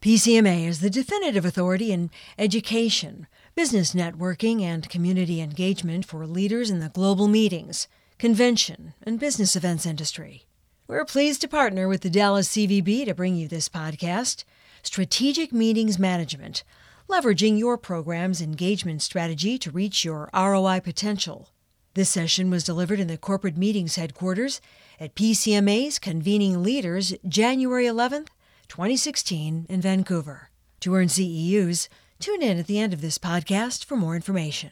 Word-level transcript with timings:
PCMA 0.00 0.66
is 0.66 0.80
the 0.80 0.88
definitive 0.88 1.44
authority 1.44 1.92
in 1.92 2.10
education, 2.38 3.26
business 3.54 3.92
networking, 3.92 4.62
and 4.62 4.88
community 4.88 5.42
engagement 5.42 6.06
for 6.06 6.26
leaders 6.26 6.70
in 6.70 6.80
the 6.80 6.88
global 6.88 7.28
meetings, 7.28 7.86
convention, 8.18 8.94
and 9.02 9.20
business 9.20 9.54
events 9.54 9.84
industry. 9.84 10.46
We're 10.86 11.04
pleased 11.04 11.42
to 11.42 11.48
partner 11.48 11.86
with 11.86 12.00
the 12.00 12.08
Dallas 12.08 12.48
CVB 12.48 13.04
to 13.04 13.14
bring 13.14 13.36
you 13.36 13.46
this 13.46 13.68
podcast, 13.68 14.44
Strategic 14.82 15.52
Meetings 15.52 15.98
Management, 15.98 16.64
leveraging 17.06 17.58
your 17.58 17.76
program's 17.76 18.40
engagement 18.40 19.02
strategy 19.02 19.58
to 19.58 19.70
reach 19.70 20.02
your 20.02 20.30
ROI 20.32 20.80
potential. 20.80 21.50
This 21.92 22.08
session 22.08 22.48
was 22.48 22.64
delivered 22.64 23.00
in 23.00 23.08
the 23.08 23.18
corporate 23.18 23.58
meetings 23.58 23.96
headquarters 23.96 24.62
at 24.98 25.14
PCMA's 25.14 25.98
Convening 25.98 26.62
Leaders 26.62 27.12
January 27.28 27.84
11th 27.84 28.28
2016 28.70 29.66
in 29.68 29.80
Vancouver. 29.80 30.48
To 30.78 30.94
earn 30.94 31.08
CEUs, 31.08 31.88
tune 32.20 32.40
in 32.40 32.56
at 32.56 32.68
the 32.68 32.78
end 32.78 32.92
of 32.92 33.00
this 33.00 33.18
podcast 33.18 33.84
for 33.84 33.96
more 33.96 34.14
information. 34.14 34.70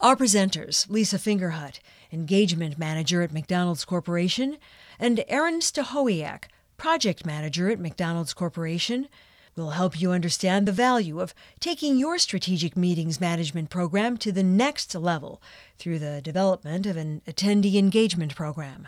Our 0.00 0.14
presenters, 0.14 0.88
Lisa 0.88 1.18
Fingerhut, 1.18 1.80
Engagement 2.12 2.78
Manager 2.78 3.22
at 3.22 3.32
McDonald's 3.32 3.84
Corporation, 3.84 4.58
and 5.00 5.24
Aaron 5.26 5.58
Stahowiak, 5.58 6.44
Project 6.76 7.26
Manager 7.26 7.68
at 7.68 7.80
McDonald's 7.80 8.32
Corporation, 8.32 9.08
will 9.56 9.70
help 9.70 10.00
you 10.00 10.12
understand 10.12 10.68
the 10.68 10.72
value 10.72 11.20
of 11.20 11.34
taking 11.58 11.98
your 11.98 12.18
strategic 12.18 12.76
meetings 12.76 13.20
management 13.20 13.70
program 13.70 14.16
to 14.18 14.30
the 14.30 14.44
next 14.44 14.94
level 14.94 15.42
through 15.78 15.98
the 15.98 16.20
development 16.22 16.86
of 16.86 16.96
an 16.96 17.22
attendee 17.26 17.74
engagement 17.74 18.36
program. 18.36 18.86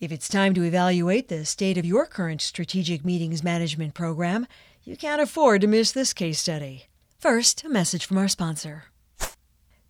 If 0.00 0.10
it's 0.10 0.28
time 0.28 0.54
to 0.54 0.64
evaluate 0.64 1.28
the 1.28 1.44
state 1.44 1.78
of 1.78 1.84
your 1.84 2.04
current 2.04 2.42
strategic 2.42 3.04
meetings 3.04 3.44
management 3.44 3.94
program, 3.94 4.48
you 4.82 4.96
can't 4.96 5.22
afford 5.22 5.60
to 5.60 5.68
miss 5.68 5.92
this 5.92 6.12
case 6.12 6.40
study. 6.40 6.86
First, 7.20 7.62
a 7.62 7.68
message 7.68 8.04
from 8.04 8.18
our 8.18 8.26
sponsor. 8.26 8.86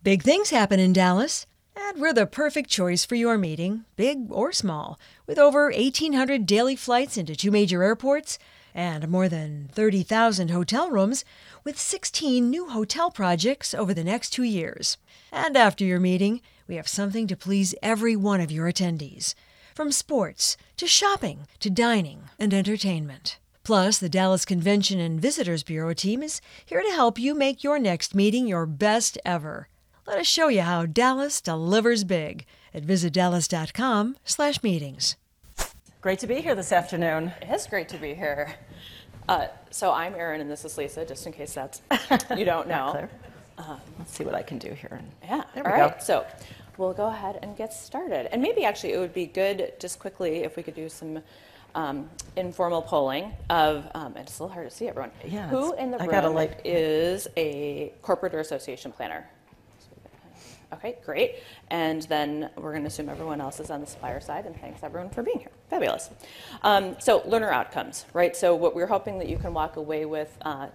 Big 0.03 0.21
things 0.21 0.51
happen 0.51 0.79
in 0.79 0.93
Dallas, 0.93 1.47
and 1.75 1.99
we're 1.99 2.13
the 2.13 2.27
perfect 2.27 2.69
choice 2.69 3.03
for 3.03 3.15
your 3.15 3.35
meeting, 3.35 3.85
big 3.95 4.27
or 4.29 4.51
small, 4.51 4.99
with 5.25 5.39
over 5.39 5.71
1,800 5.71 6.45
daily 6.45 6.75
flights 6.75 7.17
into 7.17 7.35
two 7.35 7.49
major 7.49 7.81
airports 7.81 8.37
and 8.75 9.07
more 9.07 9.27
than 9.27 9.69
30,000 9.71 10.51
hotel 10.51 10.91
rooms, 10.91 11.25
with 11.63 11.79
16 11.79 12.47
new 12.47 12.69
hotel 12.69 13.09
projects 13.09 13.73
over 13.73 13.93
the 13.93 14.03
next 14.03 14.29
two 14.29 14.43
years. 14.43 14.97
And 15.31 15.57
after 15.57 15.83
your 15.83 15.99
meeting, 15.99 16.41
we 16.67 16.75
have 16.75 16.87
something 16.87 17.25
to 17.27 17.35
please 17.35 17.73
every 17.81 18.15
one 18.15 18.39
of 18.39 18.51
your 18.51 18.71
attendees 18.71 19.33
from 19.75 19.91
sports 19.91 20.55
to 20.77 20.87
shopping 20.87 21.45
to 21.59 21.69
dining 21.69 22.23
and 22.39 22.53
entertainment. 22.53 23.37
Plus, 23.63 23.97
the 23.97 24.09
Dallas 24.09 24.45
Convention 24.45 24.99
and 24.99 25.19
Visitors 25.21 25.63
Bureau 25.63 25.93
team 25.93 26.23
is 26.23 26.39
here 26.65 26.81
to 26.81 26.89
help 26.91 27.19
you 27.19 27.35
make 27.35 27.63
your 27.63 27.77
next 27.77 28.15
meeting 28.15 28.47
your 28.47 28.65
best 28.65 29.17
ever. 29.25 29.67
Let 30.07 30.19
us 30.19 30.27
show 30.27 30.47
you 30.47 30.61
how 30.61 30.85
Dallas 30.85 31.41
delivers 31.41 32.03
big 32.03 32.45
at 32.73 32.83
visitdallas.com/meetings. 32.83 35.15
Great 36.01 36.19
to 36.19 36.27
be 36.27 36.41
here 36.41 36.53
this 36.55 36.71
afternoon. 36.71 37.33
It 37.41 37.49
is 37.51 37.65
great 37.67 37.89
to 37.89 37.97
be 37.97 38.13
here. 38.13 38.53
Uh, 39.27 39.47
so 39.71 39.91
I'm 39.91 40.13
Erin, 40.13 40.39
and 40.41 40.51
this 40.51 40.63
is 40.63 40.77
Lisa, 40.77 41.03
just 41.03 41.25
in 41.25 41.33
case 41.33 41.53
that's 41.53 41.81
you 42.37 42.45
don't 42.45 42.67
know. 42.67 43.09
Uh, 43.57 43.77
Let's 43.97 44.15
see 44.15 44.23
what 44.23 44.35
I 44.35 44.43
can 44.43 44.59
do 44.59 44.71
here. 44.73 45.01
Yeah. 45.23 45.41
There 45.55 45.65
All 45.65 45.73
we 45.73 45.79
go. 45.79 45.85
right. 45.85 46.03
So 46.03 46.23
we'll 46.77 46.93
go 46.93 47.07
ahead 47.07 47.39
and 47.41 47.55
get 47.55 47.73
started. 47.73 48.31
And 48.33 48.41
maybe 48.41 48.65
actually 48.65 48.93
it 48.93 48.99
would 48.99 49.13
be 49.13 49.25
good 49.25 49.73
just 49.79 49.99
quickly 49.99 50.37
if 50.43 50.55
we 50.55 50.63
could 50.63 50.75
do 50.75 50.89
some 50.89 51.21
um, 51.75 52.09
informal 52.35 52.81
polling 52.81 53.33
of, 53.49 53.87
um, 53.93 54.15
it's 54.17 54.39
a 54.39 54.43
little 54.43 54.53
hard 54.53 54.69
to 54.69 54.75
see 54.75 54.87
everyone. 54.87 55.11
Yeah, 55.25 55.47
Who 55.49 55.73
in 55.75 55.91
the 55.91 56.01
I 56.01 56.05
room 56.05 56.49
is 56.63 57.27
a 57.35 57.93
corporate 58.01 58.33
or 58.33 58.39
association 58.39 58.91
planner? 58.91 59.27
Okay, 60.73 60.97
great. 61.05 61.35
And 61.69 62.01
then 62.03 62.49
we're 62.55 62.71
going 62.71 62.83
to 62.83 62.87
assume 62.87 63.07
everyone 63.09 63.39
else 63.39 63.59
is 63.59 63.69
on 63.69 63.81
the 63.81 63.87
supplier 63.87 64.19
side, 64.19 64.45
and 64.45 64.59
thanks 64.59 64.83
everyone 64.83 65.09
for 65.09 65.23
being 65.23 65.39
here. 65.39 65.51
Fabulous. 65.69 66.09
Um, 66.63 66.95
so, 66.99 67.21
learner 67.25 67.51
outcomes, 67.51 68.05
right? 68.13 68.35
So, 68.35 68.55
what 68.55 68.75
we're 68.75 68.87
hoping 68.87 69.19
that 69.19 69.29
you 69.29 69.37
can 69.37 69.53
walk 69.53 69.77
away 69.77 70.05
with 70.05 70.35
uh, 70.41 70.67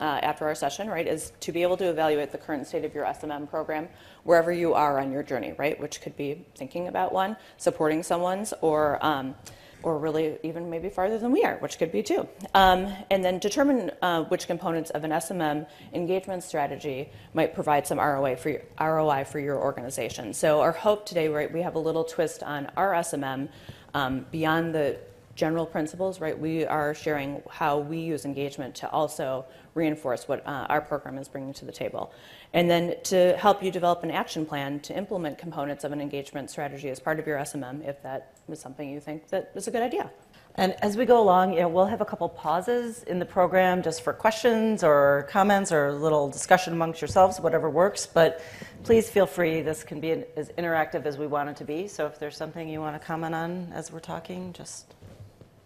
uh, 0.00 0.20
after 0.22 0.46
our 0.46 0.54
session, 0.54 0.88
right, 0.88 1.06
is 1.06 1.32
to 1.40 1.52
be 1.52 1.62
able 1.62 1.76
to 1.76 1.88
evaluate 1.88 2.30
the 2.32 2.38
current 2.38 2.66
state 2.66 2.84
of 2.84 2.94
your 2.94 3.04
SMM 3.04 3.48
program 3.48 3.88
wherever 4.24 4.52
you 4.52 4.74
are 4.74 5.00
on 5.00 5.10
your 5.10 5.22
journey, 5.22 5.54
right? 5.58 5.78
Which 5.80 6.00
could 6.00 6.16
be 6.16 6.44
thinking 6.54 6.88
about 6.88 7.12
one, 7.12 7.36
supporting 7.56 8.02
someone's, 8.02 8.52
or 8.60 9.04
um, 9.04 9.34
or 9.82 9.98
really 9.98 10.38
even 10.42 10.68
maybe 10.68 10.88
farther 10.88 11.18
than 11.18 11.30
we 11.32 11.44
are, 11.44 11.56
which 11.58 11.78
could 11.78 11.92
be 11.92 12.02
too. 12.02 12.28
Um, 12.54 12.92
and 13.10 13.24
then 13.24 13.38
determine 13.38 13.90
uh, 14.02 14.24
which 14.24 14.46
components 14.46 14.90
of 14.90 15.04
an 15.04 15.10
SMM 15.12 15.66
engagement 15.92 16.42
strategy 16.42 17.10
might 17.34 17.54
provide 17.54 17.86
some 17.86 17.98
ROI 17.98 18.36
for 18.36 18.50
your, 18.50 18.62
ROI 18.80 19.24
for 19.24 19.38
your 19.38 19.58
organization. 19.58 20.34
So 20.34 20.60
our 20.60 20.72
hope 20.72 21.06
today, 21.06 21.28
right, 21.28 21.52
we 21.52 21.62
have 21.62 21.76
a 21.76 21.78
little 21.78 22.04
twist 22.04 22.42
on 22.42 22.70
our 22.76 22.92
SMM 22.92 23.48
um, 23.94 24.26
beyond 24.30 24.74
the 24.74 24.98
general 25.38 25.64
principles, 25.64 26.20
right? 26.20 26.36
We 26.36 26.66
are 26.66 26.92
sharing 26.94 27.40
how 27.48 27.78
we 27.78 28.00
use 28.00 28.24
engagement 28.24 28.74
to 28.74 28.90
also 28.90 29.46
reinforce 29.74 30.26
what 30.26 30.44
uh, 30.44 30.66
our 30.68 30.80
program 30.80 31.16
is 31.16 31.28
bringing 31.28 31.54
to 31.54 31.64
the 31.64 31.72
table. 31.72 32.12
And 32.52 32.68
then 32.68 32.96
to 33.04 33.36
help 33.36 33.62
you 33.62 33.70
develop 33.70 34.02
an 34.02 34.10
action 34.10 34.44
plan 34.44 34.80
to 34.80 34.96
implement 34.96 35.38
components 35.38 35.84
of 35.84 35.92
an 35.92 36.00
engagement 36.00 36.50
strategy 36.50 36.90
as 36.90 36.98
part 36.98 37.20
of 37.20 37.26
your 37.26 37.38
SMM, 37.38 37.88
if 37.88 38.02
that 38.02 38.36
is 38.48 38.58
something 38.58 38.90
you 38.90 38.98
think 38.98 39.28
that 39.28 39.52
is 39.54 39.68
a 39.68 39.70
good 39.70 39.82
idea. 39.82 40.10
And 40.56 40.74
as 40.82 40.96
we 40.96 41.04
go 41.04 41.22
along, 41.22 41.52
you 41.52 41.60
know, 41.60 41.68
we'll 41.68 41.86
have 41.86 42.00
a 42.00 42.04
couple 42.04 42.28
pauses 42.28 43.04
in 43.04 43.20
the 43.20 43.24
program 43.24 43.80
just 43.80 44.02
for 44.02 44.12
questions 44.12 44.82
or 44.82 45.28
comments 45.30 45.70
or 45.70 45.86
a 45.86 45.94
little 45.94 46.28
discussion 46.28 46.72
amongst 46.72 47.00
yourselves, 47.00 47.38
whatever 47.38 47.70
works. 47.70 48.06
But 48.06 48.42
please 48.82 49.08
feel 49.08 49.26
free. 49.26 49.62
This 49.62 49.84
can 49.84 50.00
be 50.00 50.24
as 50.36 50.48
interactive 50.58 51.06
as 51.06 51.16
we 51.16 51.28
want 51.28 51.48
it 51.48 51.56
to 51.58 51.64
be. 51.64 51.86
So 51.86 52.06
if 52.06 52.18
there's 52.18 52.36
something 52.36 52.68
you 52.68 52.80
want 52.80 53.00
to 53.00 53.06
comment 53.06 53.36
on 53.36 53.70
as 53.72 53.92
we're 53.92 54.00
talking, 54.00 54.52
just 54.52 54.94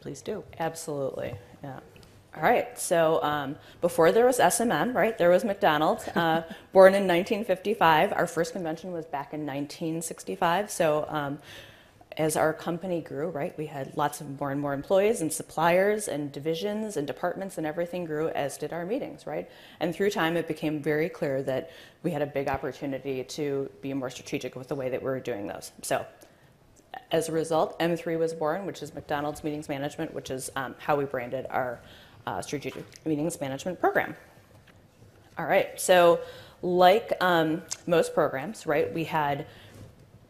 please 0.02 0.20
do. 0.20 0.44
Absolutely, 0.58 1.34
yeah. 1.62 1.80
All 2.34 2.42
right, 2.42 2.78
so 2.78 3.22
um, 3.22 3.56
before 3.82 4.10
there 4.10 4.24
was 4.24 4.38
SMM, 4.38 4.94
right, 4.94 5.16
there 5.18 5.28
was 5.28 5.44
McDonald's. 5.44 6.08
Uh, 6.08 6.42
born 6.72 6.94
in 6.94 7.06
1955. 7.06 8.12
Our 8.12 8.26
first 8.26 8.52
convention 8.52 8.92
was 8.92 9.04
back 9.04 9.34
in 9.34 9.40
1965. 9.40 10.70
So 10.70 11.04
um, 11.08 11.38
as 12.16 12.36
our 12.36 12.54
company 12.54 13.02
grew, 13.02 13.28
right, 13.28 13.56
we 13.58 13.66
had 13.66 13.96
lots 13.96 14.22
of 14.22 14.40
more 14.40 14.50
and 14.50 14.60
more 14.60 14.72
employees 14.72 15.20
and 15.20 15.30
suppliers 15.30 16.08
and 16.08 16.32
divisions 16.32 16.96
and 16.96 17.06
departments 17.06 17.58
and 17.58 17.66
everything 17.66 18.06
grew, 18.06 18.28
as 18.30 18.56
did 18.56 18.72
our 18.72 18.86
meetings, 18.86 19.26
right? 19.26 19.50
And 19.80 19.94
through 19.94 20.10
time, 20.10 20.36
it 20.38 20.48
became 20.48 20.82
very 20.82 21.10
clear 21.10 21.42
that 21.42 21.70
we 22.02 22.10
had 22.10 22.22
a 22.22 22.26
big 22.26 22.48
opportunity 22.48 23.24
to 23.24 23.70
be 23.82 23.92
more 23.92 24.10
strategic 24.10 24.56
with 24.56 24.68
the 24.68 24.74
way 24.74 24.88
that 24.88 25.02
we 25.02 25.06
were 25.06 25.20
doing 25.20 25.46
those. 25.46 25.72
So 25.82 26.06
as 27.12 27.28
a 27.28 27.32
result, 27.32 27.78
M3 27.78 28.18
was 28.18 28.32
born, 28.32 28.64
which 28.64 28.82
is 28.82 28.94
McDonald's 28.94 29.44
Meetings 29.44 29.68
Management, 29.68 30.14
which 30.14 30.30
is 30.30 30.50
um, 30.56 30.74
how 30.78 30.96
we 30.96 31.04
branded 31.04 31.46
our 31.50 31.78
uh, 32.26 32.40
strategic 32.40 32.84
meetings 33.04 33.40
management 33.40 33.78
program. 33.78 34.16
All 35.38 35.46
right, 35.46 35.78
so 35.80 36.20
like 36.62 37.12
um, 37.20 37.62
most 37.86 38.14
programs, 38.14 38.66
right, 38.66 38.92
we 38.92 39.04
had 39.04 39.46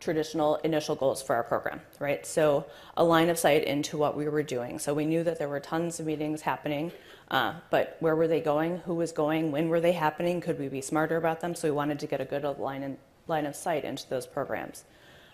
traditional 0.00 0.56
initial 0.56 0.96
goals 0.96 1.22
for 1.22 1.36
our 1.36 1.44
program, 1.44 1.80
right? 2.00 2.26
So 2.26 2.66
a 2.96 3.04
line 3.04 3.30
of 3.30 3.38
sight 3.38 3.62
into 3.64 3.96
what 3.96 4.16
we 4.16 4.28
were 4.28 4.42
doing. 4.42 4.80
So 4.80 4.92
we 4.92 5.06
knew 5.06 5.22
that 5.22 5.38
there 5.38 5.48
were 5.48 5.60
tons 5.60 6.00
of 6.00 6.06
meetings 6.06 6.40
happening, 6.40 6.90
uh, 7.30 7.54
but 7.70 7.96
where 8.00 8.16
were 8.16 8.26
they 8.26 8.40
going? 8.40 8.78
Who 8.78 8.94
was 8.94 9.12
going? 9.12 9.52
When 9.52 9.68
were 9.68 9.80
they 9.80 9.92
happening? 9.92 10.40
Could 10.40 10.58
we 10.58 10.66
be 10.66 10.80
smarter 10.80 11.16
about 11.16 11.40
them? 11.40 11.54
So 11.54 11.68
we 11.68 11.72
wanted 11.72 12.00
to 12.00 12.08
get 12.08 12.20
a 12.20 12.24
good 12.24 12.42
line, 12.58 12.82
in, 12.82 12.98
line 13.28 13.46
of 13.46 13.54
sight 13.54 13.84
into 13.84 14.08
those 14.08 14.26
programs. 14.26 14.82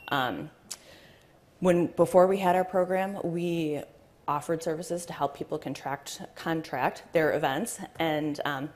Um, 0.08 0.50
when 1.60 1.86
before 1.88 2.26
we 2.26 2.38
had 2.38 2.56
our 2.56 2.64
program, 2.64 3.18
we 3.24 3.82
offered 4.26 4.62
services 4.62 5.06
to 5.06 5.12
help 5.12 5.36
people 5.36 5.58
contract 5.58 6.20
contract 6.34 7.02
their 7.12 7.34
events, 7.34 7.80
and 7.98 8.40
um, 8.44 8.68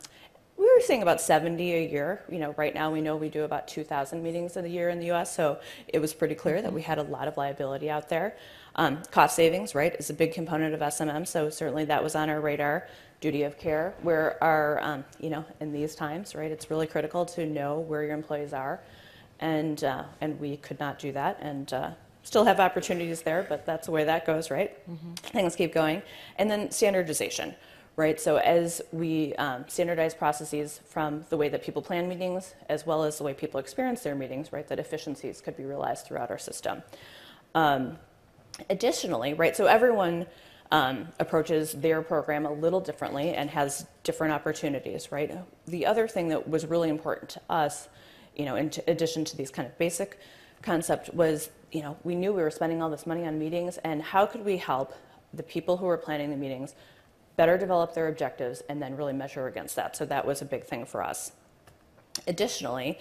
we 0.56 0.64
were 0.64 0.80
seeing 0.80 1.02
about 1.02 1.20
70 1.20 1.74
a 1.74 1.88
year. 1.88 2.22
You 2.30 2.38
know, 2.38 2.54
right 2.56 2.74
now 2.74 2.90
we 2.90 3.00
know 3.00 3.16
we 3.16 3.28
do 3.28 3.44
about 3.44 3.68
2,000 3.68 4.22
meetings 4.22 4.56
in 4.56 4.64
a 4.64 4.68
year 4.68 4.88
in 4.90 4.98
the 4.98 5.06
U.S., 5.06 5.34
so 5.34 5.58
it 5.88 5.98
was 5.98 6.14
pretty 6.14 6.34
clear 6.34 6.62
that 6.62 6.72
we 6.72 6.82
had 6.82 6.98
a 6.98 7.02
lot 7.02 7.28
of 7.28 7.36
liability 7.36 7.90
out 7.90 8.08
there. 8.08 8.36
Um, 8.74 9.02
cost 9.10 9.36
savings, 9.36 9.74
right, 9.74 9.94
is 9.98 10.10
a 10.10 10.14
big 10.14 10.32
component 10.32 10.74
of 10.74 10.80
SMM, 10.80 11.26
so 11.26 11.50
certainly 11.50 11.84
that 11.86 12.02
was 12.02 12.14
on 12.14 12.30
our 12.30 12.40
radar. 12.40 12.88
Duty 13.20 13.44
of 13.44 13.56
care, 13.56 13.94
where 14.02 14.42
our, 14.42 14.82
um, 14.82 15.04
you 15.20 15.30
know, 15.30 15.44
in 15.60 15.72
these 15.72 15.94
times, 15.94 16.34
right, 16.34 16.50
it's 16.50 16.72
really 16.72 16.88
critical 16.88 17.24
to 17.26 17.46
know 17.46 17.78
where 17.78 18.02
your 18.02 18.14
employees 18.14 18.52
are, 18.52 18.80
and 19.38 19.84
uh, 19.84 20.02
and 20.20 20.40
we 20.40 20.56
could 20.56 20.80
not 20.80 20.98
do 20.98 21.12
that, 21.12 21.38
and 21.40 21.72
uh, 21.72 21.90
still 22.22 22.44
have 22.44 22.60
opportunities 22.60 23.22
there, 23.22 23.44
but 23.48 23.66
that's 23.66 23.86
the 23.86 23.92
way 23.92 24.04
that 24.04 24.26
goes, 24.26 24.50
right? 24.50 24.76
Things 25.16 25.56
keep 25.56 25.74
going. 25.74 26.02
And 26.36 26.50
then 26.50 26.70
standardization, 26.70 27.54
right? 27.96 28.20
So 28.20 28.36
as 28.36 28.80
we 28.92 29.34
um, 29.34 29.64
standardize 29.68 30.14
processes 30.14 30.80
from 30.86 31.24
the 31.30 31.36
way 31.36 31.48
that 31.48 31.62
people 31.62 31.82
plan 31.82 32.08
meetings, 32.08 32.54
as 32.68 32.86
well 32.86 33.04
as 33.04 33.18
the 33.18 33.24
way 33.24 33.34
people 33.34 33.60
experience 33.60 34.02
their 34.02 34.14
meetings, 34.14 34.52
right, 34.52 34.66
that 34.68 34.78
efficiencies 34.78 35.40
could 35.40 35.56
be 35.56 35.64
realized 35.64 36.06
throughout 36.06 36.30
our 36.30 36.38
system. 36.38 36.82
Um, 37.54 37.98
additionally, 38.70 39.34
right, 39.34 39.56
so 39.56 39.66
everyone 39.66 40.26
um, 40.70 41.08
approaches 41.20 41.72
their 41.72 42.00
program 42.00 42.46
a 42.46 42.52
little 42.52 42.80
differently 42.80 43.34
and 43.34 43.50
has 43.50 43.86
different 44.04 44.32
opportunities, 44.32 45.12
right? 45.12 45.30
The 45.66 45.84
other 45.84 46.08
thing 46.08 46.28
that 46.28 46.48
was 46.48 46.64
really 46.64 46.88
important 46.88 47.28
to 47.30 47.40
us, 47.50 47.88
you 48.36 48.46
know, 48.46 48.56
in 48.56 48.70
addition 48.86 49.24
to 49.26 49.36
these 49.36 49.50
kind 49.50 49.68
of 49.68 49.76
basic 49.76 50.18
concept 50.62 51.12
was, 51.12 51.50
you 51.72 51.82
know, 51.82 51.96
we 52.04 52.14
knew 52.14 52.32
we 52.32 52.42
were 52.42 52.50
spending 52.50 52.82
all 52.82 52.90
this 52.90 53.06
money 53.06 53.26
on 53.26 53.38
meetings, 53.38 53.78
and 53.78 54.02
how 54.02 54.26
could 54.26 54.44
we 54.44 54.58
help 54.58 54.92
the 55.32 55.42
people 55.42 55.78
who 55.78 55.86
were 55.86 55.96
planning 55.96 56.30
the 56.30 56.36
meetings 56.36 56.74
better 57.36 57.56
develop 57.56 57.94
their 57.94 58.08
objectives 58.08 58.62
and 58.68 58.80
then 58.80 58.94
really 58.94 59.14
measure 59.14 59.46
against 59.46 59.74
that? 59.76 59.96
So 59.96 60.04
that 60.06 60.26
was 60.26 60.42
a 60.42 60.44
big 60.44 60.64
thing 60.64 60.84
for 60.84 61.02
us. 61.02 61.32
Additionally, 62.26 62.98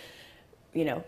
you 0.74 0.86
know, 0.86 1.04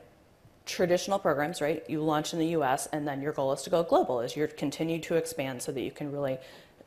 traditional 0.65 1.19
programs, 1.19 1.61
right? 1.61 1.83
You 1.89 2.03
launch 2.03 2.33
in 2.33 2.39
the 2.39 2.47
US 2.47 2.87
and 2.87 3.07
then 3.07 3.21
your 3.21 3.31
goal 3.31 3.53
is 3.53 3.61
to 3.63 3.69
go 3.69 3.81
global, 3.83 4.19
is 4.19 4.35
you 4.35 4.45
continue 4.47 4.99
to 4.99 5.15
expand 5.15 5.61
so 5.61 5.71
that 5.71 5.81
you 5.81 5.91
can 5.91 6.11
really 6.11 6.37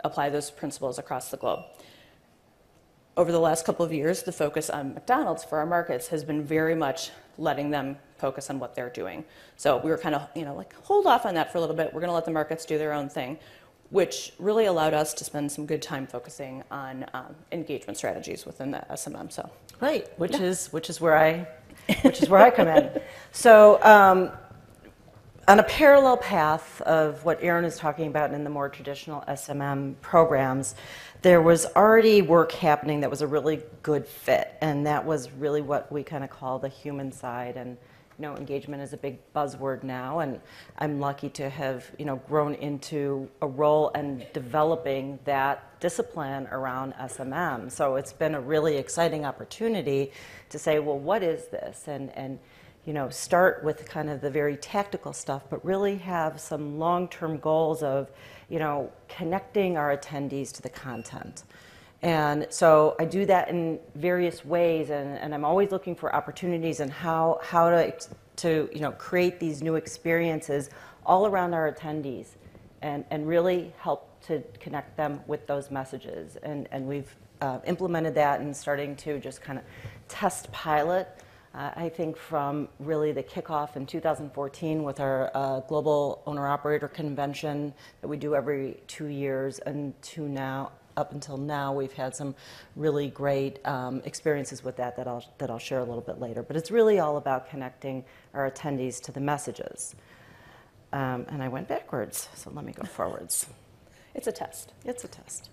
apply 0.05 0.29
those 0.29 0.51
principles 0.51 0.99
across 0.99 1.31
the 1.31 1.37
globe. 1.39 1.61
Over 3.17 3.33
the 3.33 3.41
last 3.41 3.65
couple 3.65 3.85
of 3.85 3.95
years, 3.95 4.23
the 4.23 4.33
focus 4.33 4.69
on 4.69 4.93
McDonald's 4.93 5.43
for 5.43 5.59
our 5.59 5.67
markets 5.67 6.09
has 6.09 6.23
been 6.23 6.43
very 6.45 6.75
much 6.75 7.11
letting 7.39 7.71
them 7.71 7.97
focus 8.19 8.51
on 8.51 8.59
what 8.59 8.75
they're 8.75 8.91
doing. 8.91 9.25
So 9.57 9.79
we 9.79 9.91
were 9.91 9.99
kind 9.99 10.15
of, 10.15 10.29
you 10.35 10.45
know, 10.45 10.55
like 10.55 10.75
hold 10.83 11.07
off 11.07 11.27
on 11.27 11.35
that 11.35 11.53
for 11.53 11.59
a 11.59 11.61
little 11.61 11.77
bit. 11.77 11.93
We're 11.93 12.01
going 12.01 12.09
to 12.09 12.15
let 12.15 12.25
the 12.25 12.31
markets 12.31 12.65
do 12.65 12.79
their 12.79 12.93
own 12.93 13.09
thing, 13.09 13.39
which 13.91 14.33
really 14.39 14.67
allowed 14.67 14.95
us 14.95 15.15
to 15.15 15.25
spend 15.25 15.51
some 15.53 15.67
good 15.67 15.83
time 15.83 16.07
focusing 16.07 16.63
on 16.71 17.07
um, 17.15 17.35
engagement 17.53 17.97
strategies 17.99 18.47
within 18.47 18.71
the 18.71 18.85
SMM. 18.91 19.31
So 19.31 19.51
right, 19.81 20.09
which 20.19 20.33
yeah. 20.33 20.43
is 20.43 20.73
which 20.73 20.91
is 20.91 21.01
where 21.01 21.17
I 21.17 21.47
which 22.03 22.23
is 22.23 22.29
where 22.29 22.41
I 22.41 22.51
come 22.51 22.69
in. 22.69 22.91
So, 23.33 23.83
um, 23.83 24.31
on 25.49 25.61
a 25.61 25.63
parallel 25.63 26.17
path 26.17 26.81
of 26.81 27.25
what 27.25 27.39
Erin 27.43 27.65
is 27.65 27.77
talking 27.77 28.09
about 28.09 28.33
in 28.33 28.45
the 28.45 28.51
more 28.51 28.69
traditional 28.69 29.23
SMM 29.29 29.95
programs, 30.01 30.75
there 31.23 31.43
was 31.43 31.67
already 31.77 32.23
work 32.23 32.53
happening 32.53 33.01
that 33.01 33.11
was 33.11 33.23
a 33.23 33.27
really 33.27 33.63
good 33.83 34.07
fit, 34.07 34.55
and 34.61 34.87
that 34.87 35.05
was 35.05 35.31
really 35.33 35.63
what 35.63 35.91
we 35.91 36.03
kind 36.03 36.25
of 36.25 36.31
call 36.31 36.59
the 36.59 36.69
human 36.69 37.13
side. 37.13 37.57
And 37.57 37.77
you 38.19 38.23
know, 38.23 38.37
engagement 38.37 38.83
is 38.83 38.93
a 38.93 38.97
big 38.97 39.19
buzzword 39.35 39.83
now, 39.83 40.21
and 40.21 40.41
I'm 40.79 41.01
lucky 41.01 41.29
to 41.31 41.51
have 41.51 41.85
you 41.99 42.05
know 42.05 42.17
grown 42.29 42.55
into 42.55 43.29
a 43.43 43.47
role 43.47 43.91
and 43.95 44.27
developing 44.33 45.19
that 45.25 45.79
discipline 45.81 46.47
around 46.51 46.95
SMM. 46.95 47.71
So 47.71 47.97
it's 47.97 48.13
been 48.13 48.35
a 48.35 48.41
really 48.41 48.77
exciting 48.77 49.25
opportunity 49.25 50.13
to 50.49 50.59
say, 50.59 50.79
well, 50.79 50.99
what 50.99 51.23
is 51.23 51.49
this? 51.49 51.85
And, 51.87 52.11
and 52.17 52.39
you 52.87 52.93
know, 52.93 53.09
start 53.11 53.65
with 53.65 53.85
kind 53.85 54.09
of 54.09 54.21
the 54.21 54.31
very 54.31 54.57
tactical 54.57 55.13
stuff, 55.13 55.43
but 55.51 55.63
really 55.65 55.97
have 55.97 56.41
some 56.41 56.79
long-term 56.79 57.39
goals 57.39 57.83
of, 57.83 58.11
you 58.49 58.61
know, 58.61 58.93
connecting 59.09 59.77
our 59.77 59.97
attendees 59.97 60.53
to 60.53 60.63
the 60.63 60.71
content. 60.71 61.43
And 62.03 62.47
so 62.49 62.95
I 63.01 63.05
do 63.05 63.27
that 63.27 63.49
in 63.49 63.81
various 63.97 64.45
ways, 64.45 64.91
and, 64.91 65.19
and 65.19 65.35
I'm 65.35 65.45
always 65.45 65.73
looking 65.73 65.97
for 65.97 66.15
opportunities 66.15 66.79
and 66.79 66.93
how, 66.93 67.41
how 67.43 67.71
to, 67.71 67.93
to 68.37 68.71
you 68.73 68.81
know, 68.81 68.93
create 68.93 69.41
these 69.41 69.63
new 69.63 69.75
experiences 69.75 70.71
all 71.05 71.27
around 71.27 71.55
our 71.55 71.73
attendees 71.73 72.37
and, 72.83 73.05
and 73.11 73.27
really 73.27 73.73
help 73.79 74.21
to 74.27 74.43
connect 74.61 74.97
them 74.97 75.21
with 75.27 75.47
those 75.49 75.71
messages. 75.71 76.37
And, 76.43 76.69
and 76.71 76.87
we've 76.87 77.17
uh, 77.41 77.59
implemented 77.67 78.15
that 78.15 78.41
and 78.41 78.57
starting 78.57 78.95
to 78.97 79.19
just 79.19 79.43
kind 79.43 79.59
of 79.59 79.65
test 80.09 80.53
pilot. 80.53 81.09
Uh, 81.57 81.71
I 81.75 81.89
think 81.89 82.19
from 82.19 82.69
really 82.79 83.13
the 83.13 83.23
kickoff 83.23 83.77
in 83.77 83.87
2014 83.87 84.83
with 84.83 85.01
our 85.01 85.31
uh, 85.35 85.61
global 85.61 86.23
owner 86.27 86.47
operator 86.47 86.87
convention 86.87 87.73
that 88.03 88.09
we 88.09 88.19
do 88.19 88.35
every 88.35 88.77
two 88.87 89.07
years, 89.07 89.59
and 89.61 89.95
to 90.03 90.29
now 90.29 90.73
up 90.99 91.13
until 91.13 91.39
now, 91.39 91.73
we've 91.73 91.93
had 91.93 92.15
some 92.15 92.35
really 92.75 93.09
great 93.09 93.67
um, 93.67 94.03
experiences 94.05 94.63
with 94.63 94.77
that 94.77 94.97
that 94.97 95.09
I'll 95.09 95.25
that 95.39 95.51
I'll 95.51 95.59
share 95.59 95.81
a 95.81 95.85
little 95.85 96.03
bit 96.03 96.21
later. 96.21 96.43
But 96.43 96.57
it's 96.57 96.71
really 96.71 96.99
all 96.99 97.17
about 97.17 97.49
connecting 97.49 98.05
our 98.35 98.51
attendees 98.51 99.01
to 99.03 99.13
the 99.13 99.21
messages. 99.21 99.95
Um, 100.93 101.25
and 101.29 101.43
I 101.43 101.49
went 101.49 101.69
backwards, 101.69 102.29
so 102.35 102.51
let 102.51 102.67
me 102.67 102.73
go 102.73 102.85
forwards. 102.85 103.47
It's 104.15 104.27
a 104.27 104.33
test. 104.33 104.73
It's 104.85 105.05
a 105.05 105.09
test. 105.09 105.49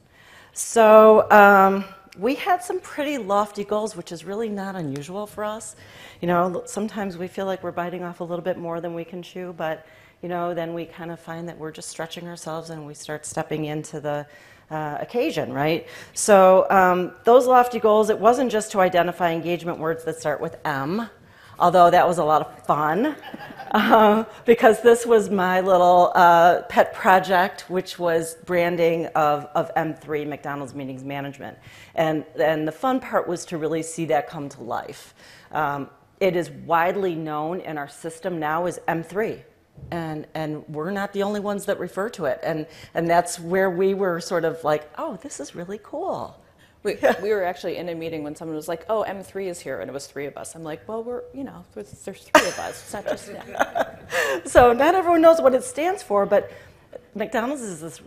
So. 0.52 1.30
Um, 1.32 1.86
we 2.18 2.36
had 2.36 2.64
some 2.64 2.80
pretty 2.80 3.18
lofty 3.18 3.64
goals, 3.64 3.96
which 3.96 4.12
is 4.12 4.24
really 4.24 4.50
not 4.50 4.76
unusual 4.76 5.26
for 5.26 5.44
us. 5.44 5.76
You 6.22 6.28
know, 6.28 6.64
sometimes 6.66 7.18
we 7.18 7.28
feel 7.28 7.46
like 7.46 7.64
we're 7.64 7.72
biting 7.72 8.04
off 8.04 8.20
a 8.20 8.24
little 8.24 8.44
bit 8.44 8.58
more 8.58 8.80
than 8.82 8.94
we 8.94 9.04
can 9.04 9.24
chew, 9.24 9.54
but 9.58 9.86
you 10.22 10.30
know, 10.30 10.54
then 10.54 10.74
we 10.74 10.86
kind 10.86 11.12
of 11.12 11.20
find 11.20 11.50
that 11.50 11.58
we're 11.58 11.72
just 11.72 11.90
stretching 11.90 12.28
ourselves 12.28 12.70
and 12.70 12.86
we 12.86 12.94
start 12.94 13.26
stepping 13.26 13.66
into 13.66 14.00
the 14.00 14.26
uh, 14.72 14.98
occasion, 15.02 15.52
right? 15.52 15.88
So 16.14 16.66
um, 16.70 17.14
those 17.26 17.46
lofty 17.46 17.80
goals, 17.80 18.10
it 18.10 18.18
wasn't 18.18 18.52
just 18.52 18.72
to 18.72 18.80
identify 18.80 19.34
engagement 19.34 19.80
words 19.80 20.06
that 20.06 20.18
start 20.18 20.40
with 20.40 20.58
M, 20.66 21.10
although 21.60 21.90
that 21.90 22.08
was 22.08 22.18
a 22.18 22.24
lot 22.24 22.42
of 22.42 22.66
fun. 22.66 23.16
Uh, 23.72 24.24
because 24.46 24.84
this 24.84 25.04
was 25.04 25.32
my 25.32 25.60
little 25.60 26.12
uh, 26.14 26.62
pet 26.64 26.94
project, 26.94 27.68
which 27.72 27.98
was 27.98 28.36
branding 28.46 29.08
of, 29.08 29.48
of 29.56 29.74
M3, 29.74 30.28
McDonald's 30.28 30.76
Meetings 30.76 31.04
Management. 31.04 31.58
And, 31.96 32.24
and 32.40 32.68
the 32.68 32.72
fun 32.72 33.00
part 33.00 33.28
was 33.28 33.46
to 33.46 33.58
really 33.58 33.82
see 33.82 34.06
that 34.06 34.30
come 34.30 34.48
to 34.50 34.62
life. 34.62 35.16
Um, 35.52 35.90
it 36.20 36.36
is 36.36 36.52
widely 36.52 37.16
known 37.16 37.62
in 37.62 37.80
our 37.80 37.90
system 37.90 38.40
now 38.40 38.68
as 38.68 38.80
M3. 38.88 39.42
And, 39.90 40.28
and 40.36 40.64
we're 40.70 40.92
not 40.92 41.12
the 41.12 41.24
only 41.24 41.40
ones 41.40 41.66
that 41.66 41.80
refer 41.80 42.10
to 42.12 42.26
it. 42.26 42.40
And, 42.44 42.68
and 42.94 43.10
that's 43.10 43.40
where 43.40 43.72
we 43.72 43.96
were 43.96 44.20
sort 44.20 44.46
of 44.46 44.64
like, 44.64 44.90
oh, 45.00 45.18
this 45.24 45.40
is 45.40 45.56
really 45.56 45.80
cool. 45.82 46.40
We, 46.84 46.98
we 47.22 47.30
were 47.30 47.44
actually 47.44 47.78
in 47.78 47.90
a 47.90 47.96
meeting 47.96 48.24
when 48.24 48.36
someone 48.36 48.56
was 48.56 48.68
like, 48.68 48.86
"Oh, 48.90 49.06
M3 49.08 49.48
is 49.48 49.60
here," 49.60 49.80
and 49.80 49.90
it 49.90 49.94
was 49.94 50.08
three 50.08 50.26
of 50.26 50.38
us. 50.38 50.56
I'm 50.56 50.64
like, 50.64 50.88
"Well, 50.88 51.04
we're 51.04 51.24
you 51.34 51.44
know, 51.44 51.66
there's, 51.74 51.92
there's 52.04 52.24
three 52.24 52.48
of 52.48 52.60
us. 52.60 52.82
It's 52.84 52.94
not 52.94 53.06
just." 53.06 53.32
Yeah. 53.32 53.96
so 54.46 54.74
not 54.74 54.96
everyone 54.96 55.22
knows 55.22 55.42
what 55.42 55.56
it 55.56 55.64
stands 55.64 56.04
for, 56.04 56.26
but 56.26 56.52
McDonald's 57.16 57.62
is 57.62 57.82
this 57.82 58.02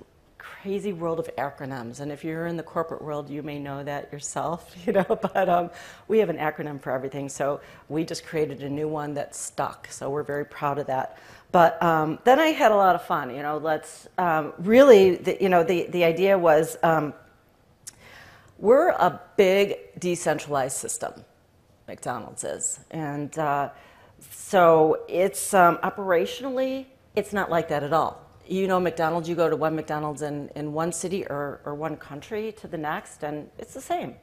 crazy 0.67 0.93
world 0.93 1.20
of 1.20 1.28
acronyms, 1.37 2.00
and 2.00 2.11
if 2.11 2.25
you're 2.25 2.46
in 2.46 2.56
the 2.56 2.62
corporate 2.62 3.00
world, 3.00 3.31
you 3.31 3.43
may 3.43 3.58
know 3.58 3.84
that 3.84 4.12
yourself, 4.12 4.75
you 4.87 4.93
know. 4.93 5.05
But 5.05 5.49
um, 5.49 5.70
we 6.08 6.19
have 6.19 6.29
an 6.29 6.38
acronym 6.38 6.81
for 6.81 6.90
everything, 6.93 7.29
so 7.29 7.61
we 7.88 8.05
just 8.05 8.26
created 8.26 8.62
a 8.62 8.69
new 8.69 8.88
one 8.88 9.14
that 9.14 9.34
stuck. 9.34 9.88
So 9.90 10.11
we're 10.11 10.25
very 10.25 10.44
proud 10.44 10.79
of 10.79 10.88
that. 10.88 11.19
But 11.52 11.81
um, 11.82 12.19
then 12.25 12.40
I 12.40 12.49
had 12.49 12.72
a 12.72 12.76
lot 12.76 12.96
of 12.96 13.05
fun. 13.05 13.34
You 13.34 13.43
know, 13.43 13.58
let's 13.58 14.08
um, 14.19 14.52
really, 14.58 15.17
the, 15.17 15.38
you 15.40 15.49
know, 15.49 15.62
the 15.62 15.87
the 15.88 16.05
idea 16.05 16.37
was 16.37 16.76
um, 16.82 17.14
we're 18.58 18.91
a 18.91 19.20
big 19.37 19.76
decentralized 19.99 20.77
system, 20.77 21.25
McDonald's 21.86 22.44
is. 22.44 22.81
And 22.91 23.36
uh, 23.39 23.70
so 24.31 25.05
it's 25.08 25.55
um, 25.55 25.79
operationally, 25.79 26.86
it's 27.15 27.32
not 27.32 27.51
like 27.51 27.69
that 27.69 27.82
at 27.82 27.93
all. 27.93 28.22
You 28.46 28.69
know, 28.69 28.79
McDonald's, 28.79 29.29
you 29.29 29.34
go 29.34 29.51
to 29.51 29.56
one 29.56 29.75
McDonald's 29.75 30.22
in, 30.22 30.51
in 30.55 30.72
one 30.72 30.93
city 30.93 31.27
or, 31.27 31.60
or 31.65 31.75
one 31.75 31.96
country 31.96 32.53
to 32.60 32.69
the 32.69 32.79
next, 32.79 33.25
and 33.25 33.51
it's 33.58 33.75
the 33.75 33.81
same. 33.81 34.15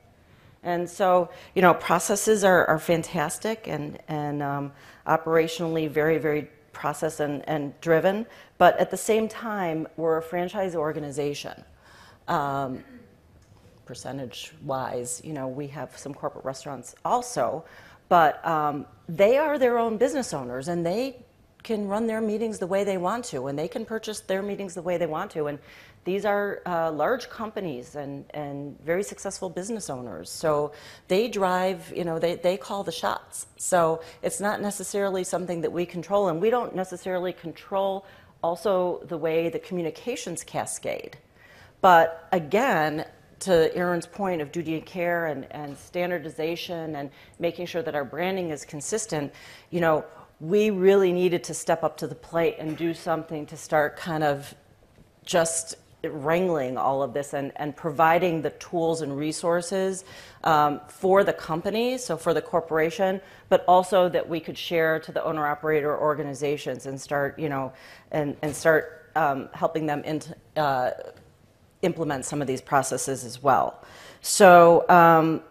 And 0.64 0.90
so, 0.90 1.30
you 1.56 1.62
know, 1.62 1.74
processes 1.74 2.44
are, 2.46 2.66
are 2.68 2.80
fantastic 2.80 3.68
and, 3.68 4.00
and 4.08 4.42
um, 4.42 4.72
operationally 5.06 5.90
very, 5.90 6.18
very 6.18 6.50
process 6.72 7.20
and, 7.20 7.48
and 7.50 7.80
driven. 7.82 8.26
But 8.58 8.80
at 8.80 8.90
the 8.90 8.98
same 8.98 9.28
time, 9.28 9.88
we're 9.98 10.18
a 10.18 10.22
franchise 10.22 10.74
organization. 10.74 11.64
Um, 12.30 12.84
percentage 13.86 14.54
wise. 14.64 15.22
You 15.24 15.34
know, 15.34 15.48
we 15.48 15.68
have 15.68 15.98
some 15.98 16.14
corporate 16.14 16.46
restaurants 16.46 16.96
also, 17.04 17.66
but 18.10 18.46
um, 18.46 18.86
they 19.08 19.38
are 19.38 19.58
their 19.58 19.78
own 19.78 19.98
business 19.98 20.34
owners 20.34 20.68
and 20.68 20.86
they 20.86 21.18
can 21.64 21.88
run 21.88 22.08
their 22.08 22.22
meetings 22.22 22.60
the 22.60 22.68
way 22.68 22.84
they 22.84 22.98
want 22.98 23.24
to 23.26 23.48
and 23.48 23.58
they 23.58 23.68
can 23.68 23.86
purchase 23.86 24.20
their 24.20 24.42
meetings 24.42 24.74
the 24.74 24.82
way 24.82 24.98
they 24.98 25.06
want 25.06 25.32
to. 25.32 25.48
And 25.48 25.60
these 26.04 26.26
are 26.26 26.62
uh, 26.66 26.92
large 26.92 27.30
companies 27.30 27.96
and, 27.96 28.26
and 28.32 28.80
very 28.82 29.04
successful 29.04 29.50
business 29.50 29.90
owners. 29.90 30.30
So 30.30 30.74
they 31.08 31.30
drive, 31.30 31.94
you 31.96 32.04
know, 32.04 32.20
they, 32.20 32.36
they 32.36 32.58
call 32.58 32.84
the 32.84 32.92
shots. 32.92 33.48
So 33.56 34.02
it's 34.22 34.42
not 34.42 34.62
necessarily 34.62 35.24
something 35.24 35.62
that 35.62 35.72
we 35.72 35.86
control, 35.86 36.28
and 36.28 36.42
we 36.42 36.50
don't 36.50 36.76
necessarily 36.76 37.32
control 37.32 38.06
also 38.44 39.02
the 39.08 39.18
way 39.18 39.48
the 39.48 39.60
communications 39.60 40.44
cascade. 40.44 41.18
But 41.80 42.28
again, 42.34 43.06
to 43.44 43.76
Aaron's 43.76 44.06
point 44.06 44.42
of 44.42 44.52
duty 44.52 44.78
of 44.78 44.86
care 44.86 45.28
and, 45.28 45.46
and 45.52 45.78
standardization 45.78 46.96
and 46.96 47.10
making 47.40 47.66
sure 47.66 47.82
that 47.82 47.96
our 47.96 48.06
branding 48.06 48.50
is 48.50 48.66
consistent, 48.66 49.34
you 49.70 49.82
know, 49.82 50.06
we 50.40 50.70
really 50.70 51.14
needed 51.14 51.44
to 51.46 51.54
step 51.54 51.84
up 51.84 51.98
to 51.98 52.08
the 52.08 52.16
plate 52.16 52.56
and 52.60 52.76
do 52.78 52.94
something 52.94 53.46
to 53.46 53.56
start 53.58 53.96
kind 53.96 54.24
of 54.24 54.54
just 55.26 55.76
wrangling 56.04 56.78
all 56.78 57.02
of 57.02 57.14
this 57.14 57.34
and, 57.34 57.54
and 57.56 57.76
providing 57.76 58.42
the 58.42 58.50
tools 58.52 59.02
and 59.02 59.18
resources 59.18 60.04
um, 60.44 60.82
for 60.90 61.24
the 61.24 61.32
company, 61.32 61.98
so 61.98 62.18
for 62.18 62.34
the 62.34 62.42
corporation, 62.42 63.22
but 63.48 63.64
also 63.68 64.10
that 64.10 64.28
we 64.28 64.40
could 64.40 64.58
share 64.58 65.00
to 65.00 65.12
the 65.12 65.24
owner 65.24 65.48
operator 65.48 65.98
organizations 65.98 66.86
and 66.86 67.00
start, 67.00 67.40
you 67.40 67.48
know, 67.48 67.72
and, 68.12 68.36
and 68.42 68.54
start 68.54 69.12
um, 69.16 69.48
helping 69.54 69.86
them 69.86 70.04
into, 70.04 70.36
uh, 70.58 70.92
implement 71.84 72.26
some 72.26 72.42
of 72.42 72.48
these 72.48 72.62
processes 72.62 73.24
as 73.24 73.44
well. 73.44 73.84
So 74.22 74.86
um, 74.90 75.42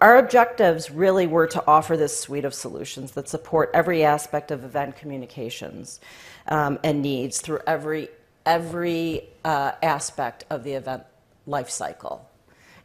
our 0.00 0.16
objectives 0.18 0.90
really 0.90 1.26
were 1.26 1.46
to 1.46 1.62
offer 1.66 1.96
this 1.96 2.18
suite 2.18 2.44
of 2.44 2.54
solutions 2.54 3.12
that 3.12 3.28
support 3.28 3.70
every 3.72 4.04
aspect 4.04 4.50
of 4.50 4.64
event 4.64 4.96
communications 4.96 6.00
um, 6.48 6.78
and 6.82 7.02
needs 7.02 7.40
through 7.40 7.60
every 7.66 8.08
every 8.44 9.28
uh, 9.44 9.72
aspect 9.82 10.44
of 10.50 10.62
the 10.62 10.72
event 10.72 11.02
life 11.46 11.68
cycle. 11.68 12.28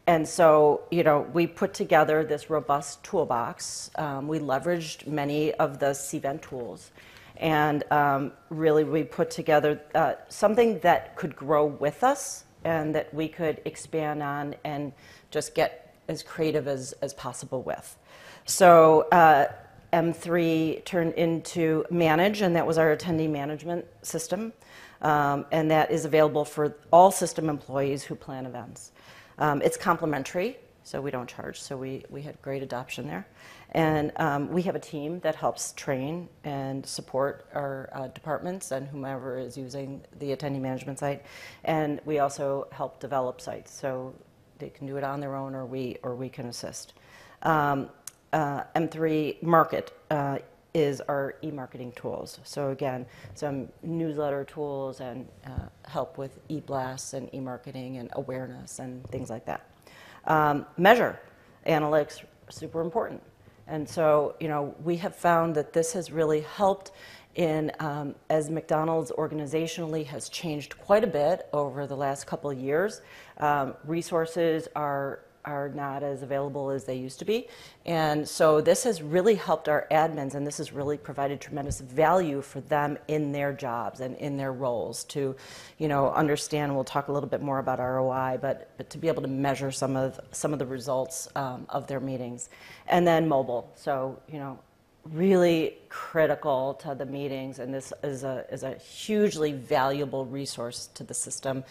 And 0.07 0.27
so, 0.27 0.81
you 0.89 1.03
know, 1.03 1.21
we 1.33 1.45
put 1.45 1.73
together 1.75 2.23
this 2.23 2.49
robust 2.49 3.03
toolbox. 3.03 3.91
Um, 3.95 4.27
we 4.27 4.39
leveraged 4.39 5.05
many 5.05 5.53
of 5.53 5.79
the 5.79 5.91
Cvent 5.91 6.41
tools. 6.41 6.91
And 7.37 7.83
um, 7.91 8.31
really, 8.49 8.83
we 8.83 9.03
put 9.03 9.29
together 9.29 9.79
uh, 9.93 10.15
something 10.29 10.79
that 10.79 11.15
could 11.15 11.35
grow 11.35 11.65
with 11.65 12.03
us 12.03 12.45
and 12.63 12.93
that 12.95 13.13
we 13.13 13.27
could 13.27 13.61
expand 13.65 14.21
on 14.21 14.55
and 14.63 14.93
just 15.29 15.55
get 15.55 15.95
as 16.07 16.23
creative 16.23 16.67
as, 16.67 16.93
as 17.01 17.13
possible 17.13 17.61
with. 17.63 17.97
So, 18.45 19.01
uh, 19.11 19.47
M3 19.93 20.85
turned 20.85 21.13
into 21.15 21.85
Manage, 21.89 22.41
and 22.41 22.55
that 22.55 22.65
was 22.65 22.77
our 22.77 22.95
attendee 22.95 23.29
management 23.29 23.85
system. 24.03 24.53
Um, 25.01 25.45
and 25.51 25.69
that 25.71 25.91
is 25.91 26.05
available 26.05 26.45
for 26.45 26.75
all 26.91 27.11
system 27.11 27.49
employees 27.49 28.03
who 28.03 28.15
plan 28.15 28.45
events. 28.45 28.91
Um, 29.39 29.61
it's 29.63 29.75
complimentary, 29.75 30.57
so 30.83 31.01
we 31.01 31.09
don't 31.09 31.27
charge, 31.27 31.59
so 31.59 31.75
we, 31.75 32.03
we 32.09 32.21
had 32.21 32.39
great 32.41 32.61
adoption 32.61 33.07
there. 33.07 33.25
And 33.73 34.11
um, 34.17 34.49
we 34.49 34.63
have 34.63 34.75
a 34.75 34.79
team 34.79 35.19
that 35.21 35.35
helps 35.35 35.71
train 35.73 36.27
and 36.43 36.85
support 36.85 37.45
our 37.53 37.89
uh, 37.93 38.07
departments 38.09 38.71
and 38.71 38.87
whomever 38.87 39.37
is 39.37 39.57
using 39.57 40.01
the 40.19 40.35
attendee 40.35 40.59
management 40.59 40.99
site. 40.99 41.23
And 41.63 42.01
we 42.05 42.19
also 42.19 42.67
help 42.71 42.99
develop 42.99 43.39
sites, 43.39 43.71
so 43.71 44.13
they 44.59 44.69
can 44.69 44.87
do 44.87 44.97
it 44.97 45.03
on 45.03 45.21
their 45.21 45.35
own 45.35 45.55
or 45.55 45.65
we, 45.65 45.97
or 46.03 46.15
we 46.15 46.27
can 46.27 46.47
assist. 46.47 46.93
Um, 47.43 47.89
uh, 48.33 48.63
M3 48.75 49.41
Market 49.41 49.93
uh, 50.09 50.39
is 50.73 51.01
our 51.01 51.35
e-marketing 51.43 51.93
tools. 51.93 52.39
So 52.43 52.69
again, 52.69 53.05
some 53.35 53.69
newsletter 53.83 54.43
tools 54.43 54.99
and 54.99 55.27
uh, 55.45 55.67
help 55.85 56.17
with 56.17 56.39
e-blasts 56.49 57.13
and 57.13 57.33
e-marketing 57.33 57.97
and 57.97 58.09
awareness 58.13 58.79
and 58.79 59.05
things 59.09 59.29
like 59.29 59.45
that. 59.45 59.69
Um, 60.25 60.65
measure 60.77 61.19
analytics 61.65 62.21
super 62.49 62.81
important. 62.81 63.21
And 63.67 63.87
so, 63.87 64.35
you 64.39 64.47
know, 64.47 64.75
we 64.83 64.97
have 64.97 65.15
found 65.15 65.55
that 65.55 65.73
this 65.73 65.93
has 65.93 66.11
really 66.11 66.41
helped 66.41 66.91
in 67.35 67.71
um, 67.79 68.15
as 68.29 68.49
McDonald's 68.49 69.11
organizationally 69.11 70.05
has 70.05 70.27
changed 70.29 70.77
quite 70.77 71.03
a 71.03 71.07
bit 71.07 71.47
over 71.53 71.87
the 71.87 71.95
last 71.95 72.27
couple 72.27 72.49
of 72.49 72.59
years. 72.59 73.01
Um, 73.37 73.75
resources 73.85 74.67
are 74.75 75.19
are 75.45 75.69
not 75.69 76.03
as 76.03 76.23
available 76.23 76.69
as 76.69 76.83
they 76.83 76.95
used 76.95 77.19
to 77.19 77.25
be. 77.25 77.47
And 77.85 78.27
so 78.27 78.61
this 78.61 78.83
has 78.83 79.01
really 79.01 79.35
helped 79.35 79.67
our 79.67 79.87
admins, 79.91 80.35
and 80.35 80.45
this 80.45 80.57
has 80.57 80.71
really 80.71 80.97
provided 80.97 81.41
tremendous 81.41 81.79
value 81.81 82.41
for 82.41 82.61
them 82.61 82.97
in 83.07 83.31
their 83.31 83.53
jobs 83.53 84.01
and 84.01 84.15
in 84.17 84.37
their 84.37 84.53
roles 84.53 85.03
to, 85.05 85.35
you 85.77 85.87
know, 85.87 86.11
understand. 86.11 86.73
We'll 86.75 86.83
talk 86.83 87.07
a 87.07 87.11
little 87.11 87.29
bit 87.29 87.41
more 87.41 87.59
about 87.59 87.79
ROI, 87.79 88.39
but, 88.41 88.71
but 88.77 88.89
to 88.91 88.97
be 88.97 89.07
able 89.07 89.21
to 89.23 89.27
measure 89.27 89.71
some 89.71 89.95
of 89.95 90.19
some 90.31 90.53
of 90.53 90.59
the 90.59 90.65
results 90.65 91.27
um, 91.35 91.65
of 91.69 91.87
their 91.87 91.99
meetings, 91.99 92.49
and 92.87 93.07
then 93.07 93.27
mobile. 93.27 93.71
So 93.75 94.19
you 94.31 94.39
know, 94.39 94.59
really 95.05 95.77
critical 95.89 96.75
to 96.75 96.95
the 96.95 97.05
meetings, 97.05 97.59
and 97.59 97.73
this 97.73 97.91
is 98.03 98.23
a, 98.23 98.45
is 98.51 98.63
a 98.63 98.75
hugely 98.75 99.51
valuable 99.51 100.25
resource 100.25 100.89
to 100.93 101.03
the 101.03 101.13
system. 101.13 101.63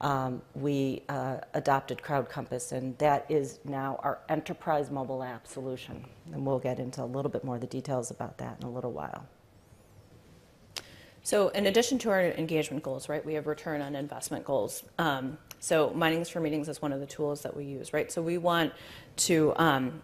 Um, 0.00 0.42
we 0.54 1.02
uh, 1.08 1.38
adopted 1.54 1.98
CrowdCompass, 1.98 2.72
and 2.72 2.96
that 2.98 3.26
is 3.28 3.58
now 3.64 3.98
our 4.02 4.18
enterprise 4.28 4.90
mobile 4.90 5.22
app 5.22 5.46
solution. 5.46 6.04
And 6.32 6.46
we'll 6.46 6.58
get 6.58 6.78
into 6.78 7.02
a 7.02 7.06
little 7.06 7.30
bit 7.30 7.44
more 7.44 7.56
of 7.56 7.60
the 7.60 7.66
details 7.66 8.10
about 8.10 8.38
that 8.38 8.58
in 8.60 8.66
a 8.66 8.70
little 8.70 8.92
while. 8.92 9.26
So, 11.22 11.48
in 11.48 11.66
addition 11.66 11.98
to 12.00 12.10
our 12.10 12.22
engagement 12.22 12.84
goals, 12.84 13.08
right, 13.08 13.24
we 13.26 13.34
have 13.34 13.48
return 13.48 13.80
on 13.82 13.96
investment 13.96 14.44
goals. 14.44 14.84
Um, 14.96 15.38
so, 15.58 15.90
Minings 15.90 16.28
for 16.28 16.38
Meetings 16.38 16.68
is 16.68 16.80
one 16.80 16.92
of 16.92 17.00
the 17.00 17.06
tools 17.06 17.42
that 17.42 17.56
we 17.56 17.64
use, 17.64 17.92
right? 17.92 18.12
So, 18.12 18.22
we 18.22 18.38
want 18.38 18.72
to 19.16 19.52
um, 19.56 20.02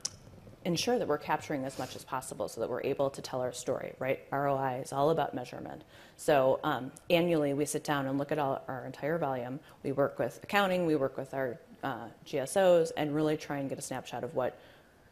ensure 0.64 0.98
that 0.98 1.08
we're 1.08 1.18
capturing 1.18 1.64
as 1.64 1.78
much 1.78 1.96
as 1.96 2.04
possible 2.04 2.48
so 2.48 2.60
that 2.60 2.70
we're 2.70 2.82
able 2.82 3.10
to 3.10 3.22
tell 3.22 3.40
our 3.40 3.52
story, 3.52 3.94
right? 3.98 4.20
ROI 4.30 4.80
is 4.82 4.92
all 4.92 5.10
about 5.10 5.34
measurement. 5.34 5.82
So 6.16 6.60
um, 6.62 6.92
annually, 7.10 7.54
we 7.54 7.64
sit 7.64 7.84
down 7.84 8.06
and 8.06 8.18
look 8.18 8.32
at 8.32 8.38
all 8.38 8.62
our 8.68 8.86
entire 8.86 9.18
volume. 9.18 9.60
We 9.82 9.92
work 9.92 10.18
with 10.18 10.40
accounting, 10.42 10.86
we 10.86 10.96
work 10.96 11.16
with 11.16 11.34
our 11.34 11.58
uh, 11.82 12.08
GSOs, 12.26 12.92
and 12.96 13.14
really 13.14 13.36
try 13.36 13.58
and 13.58 13.68
get 13.68 13.78
a 13.78 13.82
snapshot 13.82 14.24
of 14.24 14.34
what 14.34 14.58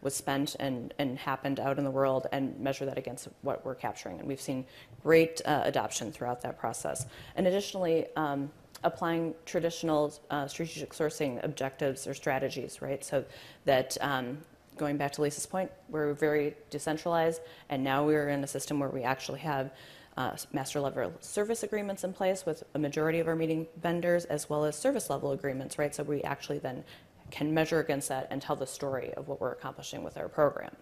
was 0.03 0.15
spent 0.15 0.57
and, 0.59 0.95
and 0.99 1.19
happened 1.19 1.61
out 1.61 1.79
in 1.79 1.85
the 1.85 1.91
world 1.91 2.27
and 2.33 2.59
measure 2.59 2.87
that 2.87 2.97
against 2.97 3.29
what 3.43 3.65
we're 3.65 3.75
capturing. 3.75 4.19
And 4.19 4.27
we've 4.27 4.41
seen 4.41 4.65
great 5.03 5.41
uh, 5.45 5.63
adoption 5.65 6.11
throughout 6.11 6.41
that 6.43 6.59
process. 6.59 7.07
And 7.37 7.47
additionally, 7.47 8.07
um, 8.17 8.51
applying 8.83 9.35
traditional 9.45 10.15
uh, 10.31 10.47
strategic 10.47 10.93
sourcing 10.93 11.43
objectives 11.45 12.07
or 12.07 12.15
strategies, 12.15 12.81
right? 12.81 13.05
So 13.05 13.25
that 13.67 13.97
um, 14.01 14.39
going 14.81 14.97
back 14.97 15.13
to 15.13 15.21
Lisa's 15.21 15.45
point, 15.45 15.71
we're 15.91 16.15
very 16.15 16.57
decentralized, 16.71 17.43
and 17.69 17.85
now 17.85 18.03
we're 18.05 18.31
in 18.31 18.43
a 18.43 18.47
system 18.47 18.81
where 18.81 18.89
we 18.89 19.03
actually 19.03 19.41
have 19.41 19.71
uh, 20.17 20.35
master 20.55 20.81
level 20.81 21.13
service 21.21 21.63
agreements 21.63 22.03
in 22.03 22.15
place 22.15 22.47
with 22.47 22.65
a 22.75 22.79
majority 22.79 23.21
of 23.21 23.29
our 23.29 23.37
meeting 23.37 23.67
vendors, 23.83 24.25
as 24.25 24.49
well 24.49 24.65
as 24.65 24.75
service 24.75 25.11
level 25.11 25.33
agreements, 25.33 25.79
right? 25.79 25.95
So 25.95 26.03
we 26.03 26.23
actually 26.23 26.61
then 26.61 26.83
can 27.31 27.53
measure 27.53 27.79
against 27.79 28.09
that 28.09 28.27
and 28.31 28.41
tell 28.41 28.57
the 28.57 28.67
story 28.67 29.13
of 29.15 29.29
what 29.29 29.39
we're 29.39 29.53
accomplishing 29.53 30.03
with 30.03 30.17
our 30.17 30.29
program. 30.29 30.75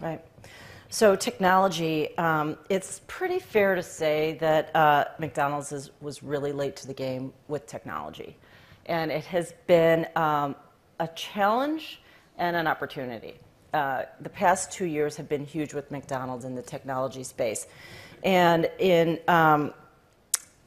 Right. 0.00 0.24
So 0.88 1.16
technology, 1.16 2.16
um, 2.18 2.56
it's 2.68 3.00
pretty 3.08 3.40
fair 3.40 3.74
to 3.74 3.82
say 3.82 4.36
that 4.40 4.74
uh, 4.76 5.06
McDonald's 5.18 5.72
is, 5.72 5.90
was 6.00 6.22
really 6.22 6.52
late 6.52 6.76
to 6.76 6.86
the 6.86 6.94
game 6.94 7.32
with 7.48 7.66
technology. 7.66 8.36
And 8.86 9.10
it 9.10 9.24
has 9.24 9.54
been 9.66 10.06
um, 10.14 10.54
a 11.00 11.08
challenge 11.08 12.01
and 12.42 12.56
an 12.56 12.66
opportunity. 12.66 13.36
Uh, 13.72 14.02
the 14.20 14.28
past 14.28 14.72
two 14.72 14.84
years 14.84 15.16
have 15.16 15.28
been 15.28 15.46
huge 15.46 15.72
with 15.72 15.92
McDonald's 15.92 16.44
in 16.44 16.56
the 16.56 16.62
technology 16.62 17.22
space. 17.22 17.68
And 18.24 18.68
in, 18.80 19.20
um, 19.28 19.72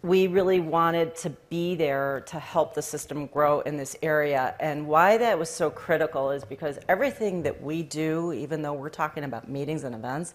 we 0.02 0.28
really 0.28 0.62
wanted 0.62 1.16
to 1.18 1.32
be 1.50 1.76
there 1.76 2.24
to 2.28 2.40
help 2.40 2.76
the 2.76 2.82
system 2.82 3.26
grow 3.28 3.60
in 3.60 3.76
this 3.76 3.98
area. 4.02 4.56
And 4.62 4.88
why 4.88 5.18
that 5.18 5.38
was 5.38 5.50
so 5.50 5.70
critical 5.70 6.32
is 6.32 6.46
because 6.46 6.80
everything 6.88 7.44
that 7.44 7.62
we 7.62 7.84
do, 7.84 8.32
even 8.32 8.62
though 8.62 8.74
we're 8.74 8.90
talking 8.90 9.26
about 9.26 9.50
meetings 9.50 9.84
and 9.84 9.94
events, 9.94 10.34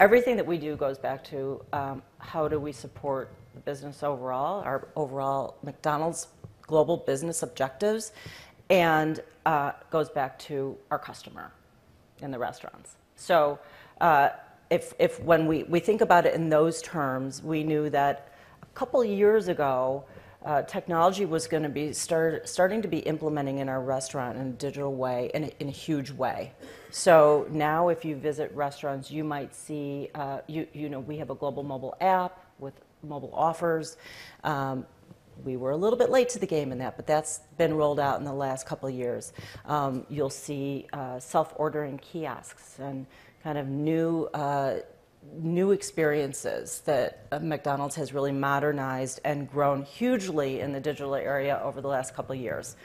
everything 0.00 0.36
that 0.36 0.46
we 0.46 0.58
do 0.58 0.76
goes 0.76 0.98
back 0.98 1.24
to 1.24 1.64
um, 1.72 2.02
how 2.18 2.46
do 2.46 2.60
we 2.60 2.72
support 2.72 3.32
the 3.54 3.60
business 3.60 4.02
overall, 4.02 4.62
our 4.62 4.88
overall 4.96 5.56
McDonald's 5.62 6.26
global 6.66 6.98
business 6.98 7.42
objectives 7.42 8.12
and 8.70 9.20
uh, 9.46 9.72
goes 9.90 10.08
back 10.08 10.38
to 10.38 10.76
our 10.90 10.98
customer 10.98 11.52
in 12.22 12.30
the 12.30 12.38
restaurants. 12.38 12.96
So 13.16 13.58
uh, 14.00 14.30
if, 14.70 14.94
if 14.98 15.20
when 15.20 15.46
we, 15.46 15.64
we 15.64 15.80
think 15.80 16.00
about 16.00 16.26
it 16.26 16.34
in 16.34 16.48
those 16.48 16.82
terms, 16.82 17.42
we 17.42 17.62
knew 17.62 17.90
that 17.90 18.32
a 18.62 18.66
couple 18.74 19.04
years 19.04 19.48
ago, 19.48 20.04
uh, 20.44 20.62
technology 20.62 21.24
was 21.24 21.46
going 21.46 21.62
to 21.62 21.68
be 21.68 21.92
start, 21.92 22.48
starting 22.48 22.82
to 22.82 22.88
be 22.88 22.98
implementing 22.98 23.58
in 23.58 23.68
our 23.68 23.80
restaurant 23.80 24.36
in 24.36 24.48
a 24.48 24.50
digital 24.50 24.94
way, 24.94 25.30
in 25.32 25.44
a, 25.44 25.52
in 25.60 25.68
a 25.68 25.72
huge 25.72 26.10
way. 26.10 26.52
So 26.90 27.46
now, 27.50 27.88
if 27.88 28.04
you 28.04 28.14
visit 28.16 28.52
restaurants, 28.54 29.10
you 29.10 29.24
might 29.24 29.54
see, 29.54 30.10
uh, 30.14 30.40
you, 30.46 30.66
you 30.74 30.88
know, 30.90 31.00
we 31.00 31.16
have 31.16 31.30
a 31.30 31.34
global 31.34 31.62
mobile 31.62 31.96
app 32.00 32.44
with 32.58 32.74
mobile 33.02 33.32
offers. 33.32 33.96
Um, 34.44 34.86
we 35.42 35.56
were 35.56 35.70
a 35.70 35.76
little 35.76 35.98
bit 35.98 36.10
late 36.10 36.28
to 36.30 36.38
the 36.38 36.46
game 36.46 36.72
in 36.72 36.78
that, 36.78 36.96
but 36.96 37.06
that's 37.06 37.40
been 37.58 37.74
rolled 37.74 38.00
out 38.00 38.18
in 38.18 38.24
the 38.24 38.32
last 38.32 38.66
couple 38.66 38.88
of 38.88 38.94
years. 38.94 39.32
Um, 39.64 40.06
you'll 40.08 40.30
see 40.30 40.86
uh, 40.92 41.18
self-ordering 41.18 41.98
kiosks 41.98 42.78
and 42.78 43.06
kind 43.42 43.58
of 43.58 43.68
new 43.68 44.24
uh, 44.34 44.76
new 45.32 45.72
experiences 45.72 46.82
that 46.84 47.26
uh, 47.32 47.38
McDonald's 47.38 47.94
has 47.94 48.12
really 48.12 48.32
modernized 48.32 49.20
and 49.24 49.50
grown 49.50 49.82
hugely 49.82 50.60
in 50.60 50.72
the 50.72 50.80
digital 50.80 51.14
area 51.14 51.60
over 51.64 51.80
the 51.80 51.88
last 51.88 52.14
couple 52.14 52.34
of 52.34 52.40
years. 52.40 52.76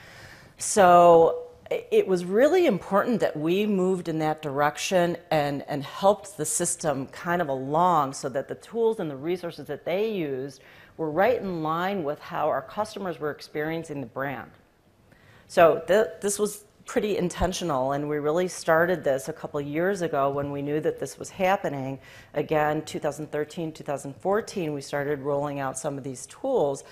So 0.57 1.49
it 1.69 2.07
was 2.07 2.25
really 2.25 2.65
important 2.65 3.19
that 3.19 3.37
we 3.37 3.65
moved 3.65 4.07
in 4.07 4.19
that 4.19 4.41
direction 4.41 5.17
and, 5.29 5.63
and 5.67 5.83
helped 5.83 6.35
the 6.35 6.45
system 6.45 7.05
kind 7.07 7.41
of 7.41 7.49
along 7.49 8.13
so 8.13 8.27
that 8.29 8.47
the 8.47 8.55
tools 8.55 8.99
and 8.99 9.09
the 9.09 9.15
resources 9.15 9.67
that 9.67 9.85
they 9.85 10.11
used 10.11 10.61
were 10.99 11.09
right 11.09 11.39
in 11.39 11.63
line 11.63 12.03
with 12.03 12.19
how 12.19 12.49
our 12.49 12.61
customers 12.61 13.21
were 13.21 13.31
experiencing 13.31 14.01
the 14.01 14.07
brand. 14.07 14.51
So 15.47 15.81
th- 15.87 16.07
this 16.19 16.37
was 16.37 16.65
pretty 16.85 17.17
intentional, 17.17 17.93
and 17.93 18.09
we 18.09 18.17
really 18.17 18.49
started 18.49 19.01
this 19.01 19.29
a 19.29 19.33
couple 19.33 19.61
years 19.61 20.01
ago 20.01 20.29
when 20.29 20.51
we 20.51 20.61
knew 20.61 20.81
that 20.81 20.99
this 20.99 21.17
was 21.17 21.29
happening. 21.29 21.99
Again, 22.33 22.83
2013, 22.83 23.71
2014, 23.71 24.73
we 24.73 24.81
started 24.81 25.21
rolling 25.21 25.61
out 25.61 25.77
some 25.77 25.97
of 25.97 26.03
these 26.03 26.25
tools. 26.27 26.83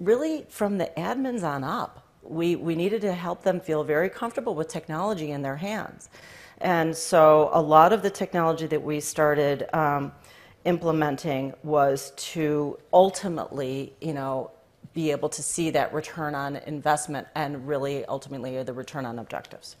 really 0.00 0.44
from 0.48 0.76
the 0.76 0.90
admins 0.96 1.44
on 1.44 1.62
up. 1.62 2.04
We, 2.24 2.56
we 2.56 2.74
needed 2.74 3.00
to 3.02 3.12
help 3.12 3.44
them 3.44 3.60
feel 3.60 3.84
very 3.84 4.10
comfortable 4.10 4.56
with 4.56 4.66
technology 4.66 5.30
in 5.30 5.42
their 5.42 5.56
hands. 5.56 6.10
And 6.58 6.96
so 6.96 7.50
a 7.52 7.62
lot 7.62 7.92
of 7.92 8.02
the 8.02 8.10
technology 8.10 8.66
that 8.66 8.82
we 8.82 8.98
started 8.98 9.72
um, 9.72 10.10
implementing 10.66 11.54
was 11.62 12.12
to 12.16 12.78
ultimately, 12.92 13.94
you 14.00 14.12
know, 14.12 14.50
be 14.92 15.10
able 15.12 15.28
to 15.28 15.42
see 15.42 15.70
that 15.70 15.94
return 15.94 16.34
on 16.34 16.56
investment 16.56 17.26
and 17.34 17.66
really 17.68 18.04
ultimately 18.06 18.62
the 18.62 18.72
return 18.72 19.06
on 19.06 19.18
objectives. 19.18 19.76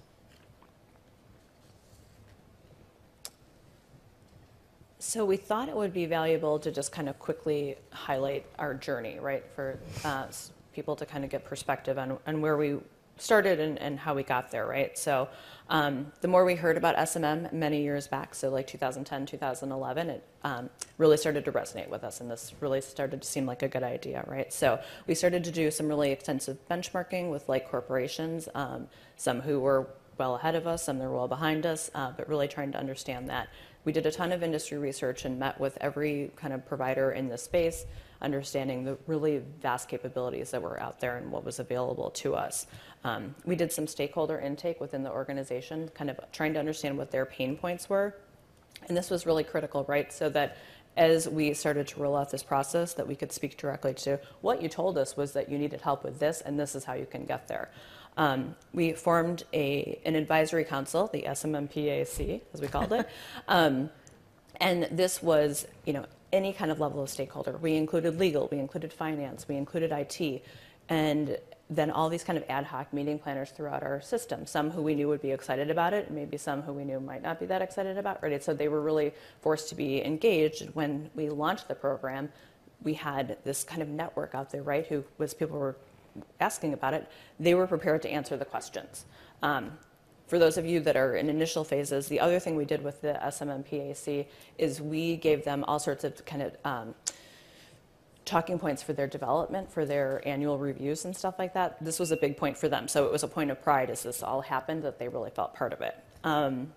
So 4.98 5.24
we 5.24 5.36
thought 5.36 5.68
it 5.68 5.76
would 5.76 5.92
be 5.92 6.06
valuable 6.06 6.58
to 6.58 6.70
just 6.70 6.92
kind 6.92 7.08
of 7.08 7.18
quickly 7.18 7.76
highlight 7.90 8.46
our 8.58 8.74
journey, 8.74 9.18
right, 9.20 9.44
for 9.54 9.78
uh, 10.04 10.26
people 10.72 10.96
to 10.96 11.06
kind 11.06 11.24
of 11.24 11.30
get 11.30 11.44
perspective 11.44 11.98
on, 11.98 12.18
on 12.26 12.40
where 12.40 12.56
we 12.56 12.78
started 13.18 13.60
and, 13.60 13.78
and 13.78 13.98
how 13.98 14.14
we 14.14 14.22
got 14.22 14.50
there, 14.50 14.66
right? 14.66 14.96
So 14.96 15.28
um, 15.68 16.12
the 16.20 16.28
more 16.28 16.44
we 16.44 16.54
heard 16.54 16.76
about 16.76 16.96
SMM 16.96 17.52
many 17.52 17.82
years 17.82 18.06
back, 18.06 18.34
so 18.34 18.50
like 18.50 18.66
2010, 18.66 19.26
2011, 19.26 20.10
it 20.10 20.24
um, 20.44 20.70
really 20.98 21.16
started 21.16 21.44
to 21.44 21.52
resonate 21.52 21.88
with 21.88 22.04
us, 22.04 22.20
and 22.20 22.30
this 22.30 22.52
really 22.60 22.80
started 22.80 23.22
to 23.22 23.28
seem 23.28 23.46
like 23.46 23.62
a 23.62 23.68
good 23.68 23.82
idea, 23.82 24.24
right? 24.26 24.52
So 24.52 24.80
we 25.06 25.14
started 25.14 25.44
to 25.44 25.50
do 25.50 25.70
some 25.70 25.88
really 25.88 26.12
extensive 26.12 26.58
benchmarking 26.68 27.30
with 27.30 27.48
like 27.48 27.68
corporations, 27.68 28.48
um, 28.54 28.86
some 29.16 29.40
who 29.40 29.58
were 29.60 29.88
well 30.18 30.36
ahead 30.36 30.54
of 30.54 30.66
us, 30.66 30.84
some 30.84 30.98
that 30.98 31.08
were 31.08 31.16
well 31.16 31.28
behind 31.28 31.66
us, 31.66 31.90
uh, 31.94 32.12
but 32.16 32.28
really 32.28 32.48
trying 32.48 32.72
to 32.72 32.78
understand 32.78 33.28
that. 33.28 33.48
We 33.84 33.92
did 33.92 34.06
a 34.06 34.10
ton 34.10 34.32
of 34.32 34.42
industry 34.42 34.78
research 34.78 35.24
and 35.24 35.38
met 35.38 35.60
with 35.60 35.78
every 35.80 36.32
kind 36.36 36.52
of 36.52 36.66
provider 36.66 37.12
in 37.12 37.28
this 37.28 37.42
space, 37.42 37.86
understanding 38.20 38.84
the 38.84 38.98
really 39.06 39.42
vast 39.60 39.88
capabilities 39.88 40.50
that 40.50 40.62
were 40.62 40.80
out 40.80 40.98
there 41.00 41.16
and 41.16 41.30
what 41.30 41.44
was 41.44 41.60
available 41.60 42.10
to 42.10 42.34
us. 42.34 42.66
Um, 43.06 43.36
we 43.44 43.54
did 43.54 43.70
some 43.70 43.86
stakeholder 43.86 44.40
intake 44.40 44.80
within 44.80 45.04
the 45.04 45.12
organization, 45.12 45.88
kind 45.94 46.10
of 46.10 46.18
trying 46.32 46.54
to 46.54 46.58
understand 46.58 46.98
what 46.98 47.12
their 47.12 47.24
pain 47.24 47.56
points 47.56 47.88
were. 47.88 48.16
And 48.88 48.96
this 48.96 49.10
was 49.10 49.24
really 49.24 49.44
critical, 49.44 49.84
right? 49.86 50.12
So 50.12 50.28
that 50.30 50.56
as 50.96 51.28
we 51.28 51.54
started 51.54 51.86
to 51.86 52.00
roll 52.00 52.16
out 52.16 52.32
this 52.32 52.42
process, 52.42 52.94
that 52.94 53.06
we 53.06 53.14
could 53.14 53.30
speak 53.30 53.58
directly 53.58 53.94
to 53.94 54.18
what 54.40 54.60
you 54.60 54.68
told 54.68 54.98
us 54.98 55.16
was 55.16 55.34
that 55.34 55.48
you 55.48 55.56
needed 55.56 55.82
help 55.82 56.02
with 56.02 56.18
this, 56.18 56.40
and 56.40 56.58
this 56.58 56.74
is 56.74 56.82
how 56.82 56.94
you 56.94 57.06
can 57.06 57.26
get 57.26 57.46
there. 57.46 57.70
Um, 58.16 58.56
we 58.72 58.92
formed 58.94 59.44
a, 59.54 60.00
an 60.04 60.16
advisory 60.16 60.64
council, 60.64 61.08
the 61.12 61.22
SMMPAC, 61.22 62.40
as 62.52 62.60
we 62.60 62.66
called 62.66 62.92
it. 62.92 63.08
Um, 63.46 63.88
and 64.58 64.88
this 64.90 65.22
was, 65.22 65.66
you 65.84 65.92
know, 65.92 66.06
any 66.32 66.52
kind 66.52 66.72
of 66.72 66.80
level 66.80 67.02
of 67.02 67.10
stakeholder. 67.10 67.56
We 67.58 67.76
included 67.76 68.18
legal, 68.18 68.48
we 68.50 68.58
included 68.58 68.92
finance, 68.92 69.46
we 69.46 69.56
included 69.56 69.92
IT, 69.92 70.42
and 70.88 71.36
then 71.68 71.90
all 71.90 72.08
these 72.08 72.22
kind 72.22 72.38
of 72.38 72.44
ad 72.48 72.64
hoc 72.64 72.92
meeting 72.92 73.18
planners 73.18 73.50
throughout 73.50 73.82
our 73.82 74.00
system. 74.00 74.46
Some 74.46 74.70
who 74.70 74.82
we 74.82 74.94
knew 74.94 75.08
would 75.08 75.22
be 75.22 75.32
excited 75.32 75.70
about 75.70 75.92
it, 75.92 76.06
and 76.06 76.14
maybe 76.14 76.36
some 76.36 76.62
who 76.62 76.72
we 76.72 76.84
knew 76.84 77.00
might 77.00 77.22
not 77.22 77.40
be 77.40 77.46
that 77.46 77.60
excited 77.60 77.98
about 77.98 78.22
it. 78.22 78.44
So 78.44 78.54
they 78.54 78.68
were 78.68 78.80
really 78.80 79.12
forced 79.40 79.68
to 79.70 79.74
be 79.74 80.04
engaged. 80.04 80.70
When 80.74 81.10
we 81.14 81.28
launched 81.28 81.66
the 81.66 81.74
program, 81.74 82.30
we 82.82 82.94
had 82.94 83.38
this 83.44 83.64
kind 83.64 83.82
of 83.82 83.88
network 83.88 84.34
out 84.34 84.50
there, 84.50 84.62
right? 84.62 84.86
Who 84.86 85.04
was 85.18 85.34
people 85.34 85.58
were 85.58 85.76
asking 86.40 86.72
about 86.72 86.94
it. 86.94 87.08
They 87.38 87.54
were 87.54 87.66
prepared 87.66 88.02
to 88.02 88.08
answer 88.08 88.36
the 88.36 88.44
questions. 88.44 89.04
Um, 89.42 89.78
for 90.26 90.38
those 90.38 90.58
of 90.58 90.66
you 90.66 90.80
that 90.80 90.96
are 90.96 91.14
in 91.14 91.30
initial 91.30 91.62
phases, 91.62 92.08
the 92.08 92.18
other 92.18 92.40
thing 92.40 92.56
we 92.56 92.64
did 92.64 92.82
with 92.82 93.00
the 93.00 93.18
SMMPAC 93.22 94.26
is 94.58 94.80
we 94.80 95.16
gave 95.16 95.44
them 95.44 95.64
all 95.68 95.78
sorts 95.78 96.02
of 96.02 96.24
kind 96.24 96.42
of 96.42 96.56
um, 96.64 96.94
talking 98.26 98.58
points 98.58 98.82
for 98.82 98.92
their 98.92 99.06
development, 99.06 99.72
for 99.72 99.86
their 99.86 100.20
annual 100.26 100.58
reviews 100.58 101.04
and 101.04 101.16
stuff 101.16 101.38
like 101.38 101.54
that. 101.54 101.82
This 101.82 101.98
was 101.98 102.10
a 102.10 102.16
big 102.16 102.36
point 102.36 102.58
for 102.58 102.68
them. 102.68 102.88
So 102.88 103.06
it 103.06 103.12
was 103.12 103.22
a 103.22 103.28
point 103.28 103.50
of 103.50 103.62
pride 103.62 103.88
as 103.88 104.02
this 104.02 104.22
all 104.22 104.42
happened 104.42 104.82
that 104.82 104.98
they 104.98 105.08
really 105.08 105.30
felt 105.30 105.54
part 105.54 105.72
of 105.72 105.80
it. 105.80 105.96
Um, 106.24 106.72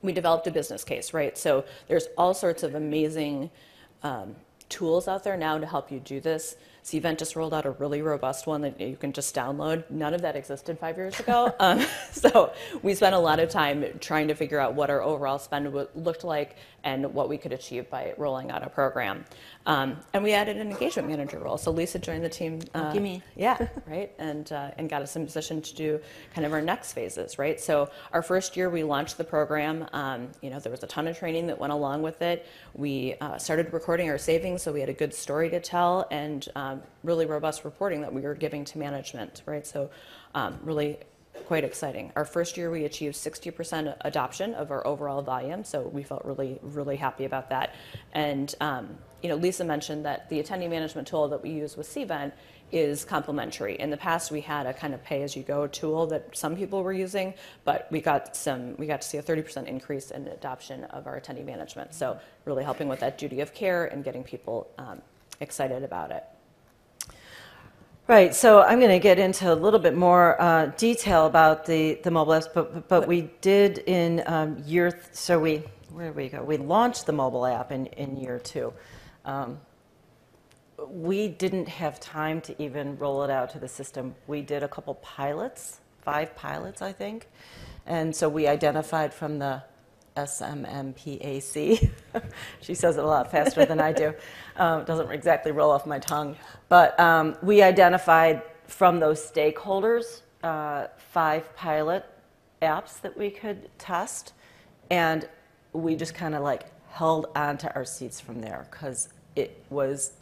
we 0.00 0.12
developed 0.12 0.46
a 0.46 0.50
business 0.50 0.82
case, 0.82 1.14
right? 1.14 1.36
So 1.36 1.64
there's 1.88 2.08
all 2.16 2.34
sorts 2.34 2.62
of 2.62 2.74
amazing 2.74 3.50
um, 4.02 4.34
tools 4.70 5.06
out 5.06 5.22
there 5.22 5.36
now 5.36 5.58
to 5.58 5.66
help 5.66 5.92
you 5.92 6.00
do 6.00 6.20
this. 6.20 6.56
Cvent 6.84 7.18
just 7.18 7.36
rolled 7.36 7.54
out 7.54 7.66
a 7.66 7.70
really 7.70 8.02
robust 8.02 8.46
one 8.46 8.62
that 8.62 8.80
you 8.80 8.96
can 8.96 9.12
just 9.12 9.36
download. 9.36 9.88
None 9.90 10.14
of 10.14 10.22
that 10.22 10.34
existed 10.34 10.78
five 10.78 10.96
years 10.96 11.20
ago. 11.20 11.54
um, 11.60 11.84
so 12.12 12.52
we 12.82 12.94
spent 12.94 13.14
a 13.14 13.18
lot 13.18 13.38
of 13.38 13.50
time 13.50 13.84
trying 14.00 14.28
to 14.28 14.34
figure 14.34 14.58
out 14.58 14.74
what 14.74 14.90
our 14.90 15.02
overall 15.02 15.38
spend 15.38 15.72
looked 15.94 16.24
like 16.24 16.56
and 16.84 17.12
what 17.14 17.28
we 17.28 17.38
could 17.38 17.52
achieve 17.52 17.88
by 17.90 18.14
rolling 18.16 18.50
out 18.50 18.62
a 18.66 18.70
program. 18.70 19.24
Um, 19.66 19.98
and 20.12 20.22
we 20.22 20.32
added 20.32 20.56
an 20.56 20.70
engagement 20.70 21.08
manager 21.08 21.38
role. 21.38 21.56
So 21.56 21.70
Lisa 21.70 21.98
joined 21.98 22.24
the 22.24 22.28
team. 22.28 22.60
Uh, 22.74 22.94
me. 22.94 23.22
Yeah, 23.36 23.68
right. 23.86 24.12
And, 24.18 24.50
uh, 24.50 24.70
and 24.78 24.88
got 24.88 25.02
us 25.02 25.16
in 25.16 25.24
position 25.24 25.62
to 25.62 25.74
do 25.74 26.00
kind 26.34 26.46
of 26.46 26.52
our 26.52 26.62
next 26.62 26.92
phases, 26.92 27.38
right? 27.38 27.60
So 27.60 27.90
our 28.12 28.22
first 28.22 28.56
year 28.56 28.70
we 28.70 28.82
launched 28.82 29.18
the 29.18 29.24
program. 29.24 29.86
Um, 29.92 30.28
you 30.40 30.50
know, 30.50 30.58
there 30.58 30.72
was 30.72 30.82
a 30.82 30.86
ton 30.86 31.06
of 31.06 31.18
training 31.18 31.46
that 31.48 31.58
went 31.58 31.72
along 31.72 32.02
with 32.02 32.22
it. 32.22 32.46
We 32.74 33.14
uh, 33.20 33.38
started 33.38 33.72
recording 33.72 34.10
our 34.10 34.18
savings, 34.18 34.62
so 34.62 34.72
we 34.72 34.80
had 34.80 34.88
a 34.88 34.94
good 34.94 35.14
story 35.14 35.50
to 35.50 35.60
tell 35.60 36.06
and 36.10 36.48
um, 36.56 36.82
really 37.04 37.26
robust 37.26 37.64
reporting 37.64 38.00
that 38.00 38.12
we 38.12 38.22
were 38.22 38.34
giving 38.34 38.64
to 38.66 38.78
management, 38.78 39.42
right? 39.46 39.66
So 39.66 39.90
um, 40.34 40.58
really 40.62 40.98
quite 41.46 41.64
exciting. 41.64 42.12
Our 42.16 42.24
first 42.24 42.56
year, 42.56 42.70
we 42.70 42.84
achieved 42.84 43.14
60% 43.14 43.96
adoption 44.02 44.54
of 44.54 44.70
our 44.70 44.86
overall 44.86 45.22
volume, 45.22 45.64
so 45.64 45.82
we 45.82 46.02
felt 46.02 46.24
really, 46.24 46.58
really 46.62 46.96
happy 46.96 47.24
about 47.24 47.50
that. 47.50 47.74
And 48.12 48.54
um, 48.60 48.98
you 49.22 49.28
know, 49.28 49.36
Lisa 49.36 49.64
mentioned 49.64 50.04
that 50.04 50.28
the 50.28 50.42
attendee 50.42 50.68
management 50.68 51.08
tool 51.08 51.28
that 51.28 51.42
we 51.42 51.50
use 51.50 51.76
with 51.76 51.88
Cvent 51.88 52.32
is 52.72 53.04
complementary. 53.04 53.78
In 53.78 53.90
the 53.90 53.96
past, 53.96 54.30
we 54.30 54.40
had 54.40 54.66
a 54.66 54.72
kind 54.72 54.94
of 54.94 55.04
pay-as-you-go 55.04 55.68
tool 55.68 56.06
that 56.06 56.34
some 56.36 56.56
people 56.56 56.82
were 56.82 56.92
using, 56.92 57.34
but 57.64 57.86
we 57.90 58.00
got 58.00 58.34
some, 58.34 58.76
we 58.78 58.86
got 58.86 59.02
to 59.02 59.08
see 59.08 59.18
a 59.18 59.22
30% 59.22 59.66
increase 59.66 60.10
in 60.10 60.26
adoption 60.28 60.84
of 60.84 61.06
our 61.06 61.20
attendee 61.20 61.44
management. 61.44 61.94
So 61.94 62.18
really 62.46 62.64
helping 62.64 62.88
with 62.88 63.00
that 63.00 63.18
duty 63.18 63.40
of 63.40 63.54
care 63.54 63.84
and 63.84 64.02
getting 64.02 64.24
people 64.24 64.70
um, 64.78 65.02
excited 65.40 65.82
about 65.84 66.10
it. 66.10 66.24
Right. 68.08 68.34
So 68.34 68.62
I'm 68.62 68.80
going 68.80 68.90
to 68.90 68.98
get 68.98 69.20
into 69.20 69.52
a 69.52 69.54
little 69.54 69.78
bit 69.78 69.94
more 69.94 70.40
uh, 70.42 70.66
detail 70.76 71.26
about 71.26 71.64
the, 71.64 72.00
the 72.02 72.10
mobile 72.10 72.32
apps, 72.32 72.48
but, 72.52 72.88
but 72.88 73.06
we 73.06 73.30
did 73.40 73.78
in 73.78 74.24
um, 74.26 74.60
year, 74.66 74.90
th- 74.90 75.04
so 75.12 75.38
we, 75.38 75.62
where 75.92 76.08
did 76.08 76.16
we 76.16 76.28
go? 76.28 76.42
We 76.42 76.56
launched 76.56 77.06
the 77.06 77.12
mobile 77.12 77.46
app 77.46 77.70
in, 77.70 77.86
in 77.86 78.16
year 78.16 78.40
two. 78.40 78.72
Um, 79.24 79.60
we 80.88 81.28
didn't 81.28 81.68
have 81.68 82.00
time 82.00 82.40
to 82.40 82.60
even 82.60 82.98
roll 82.98 83.22
it 83.22 83.30
out 83.30 83.50
to 83.50 83.60
the 83.60 83.68
system. 83.68 84.16
We 84.26 84.42
did 84.42 84.64
a 84.64 84.68
couple 84.68 84.94
pilots, 84.96 85.78
five 86.00 86.34
pilots, 86.34 86.82
I 86.82 86.92
think. 86.92 87.28
And 87.86 88.14
so 88.14 88.28
we 88.28 88.48
identified 88.48 89.14
from 89.14 89.38
the 89.38 89.62
SMMPAC. 90.16 91.90
she 92.60 92.74
says 92.74 92.96
it 92.96 93.04
a 93.04 93.06
lot 93.06 93.30
faster 93.30 93.64
than 93.64 93.80
I 93.80 93.92
do. 93.92 94.14
Um, 94.54 94.84
doesn't 94.84 95.10
exactly 95.10 95.50
roll 95.50 95.70
off 95.70 95.86
my 95.86 95.98
tongue. 95.98 96.36
But 96.68 97.00
um, 97.00 97.36
we 97.42 97.62
identified 97.62 98.42
from 98.66 99.00
those 99.00 99.18
stakeholders 99.18 100.20
uh, 100.42 100.88
five 100.98 101.56
pilot 101.56 102.04
apps 102.60 103.00
that 103.00 103.16
we 103.16 103.30
could 103.30 103.70
test. 103.78 104.34
And 104.90 105.26
we 105.72 105.96
just 105.96 106.14
kind 106.14 106.34
of 106.34 106.42
like 106.42 106.66
held 106.90 107.26
on 107.34 107.56
to 107.58 107.74
our 107.74 107.86
seats 107.86 108.20
from 108.20 108.42
there 108.42 108.66
because 108.70 109.08
it 109.36 109.64
was 109.70 110.12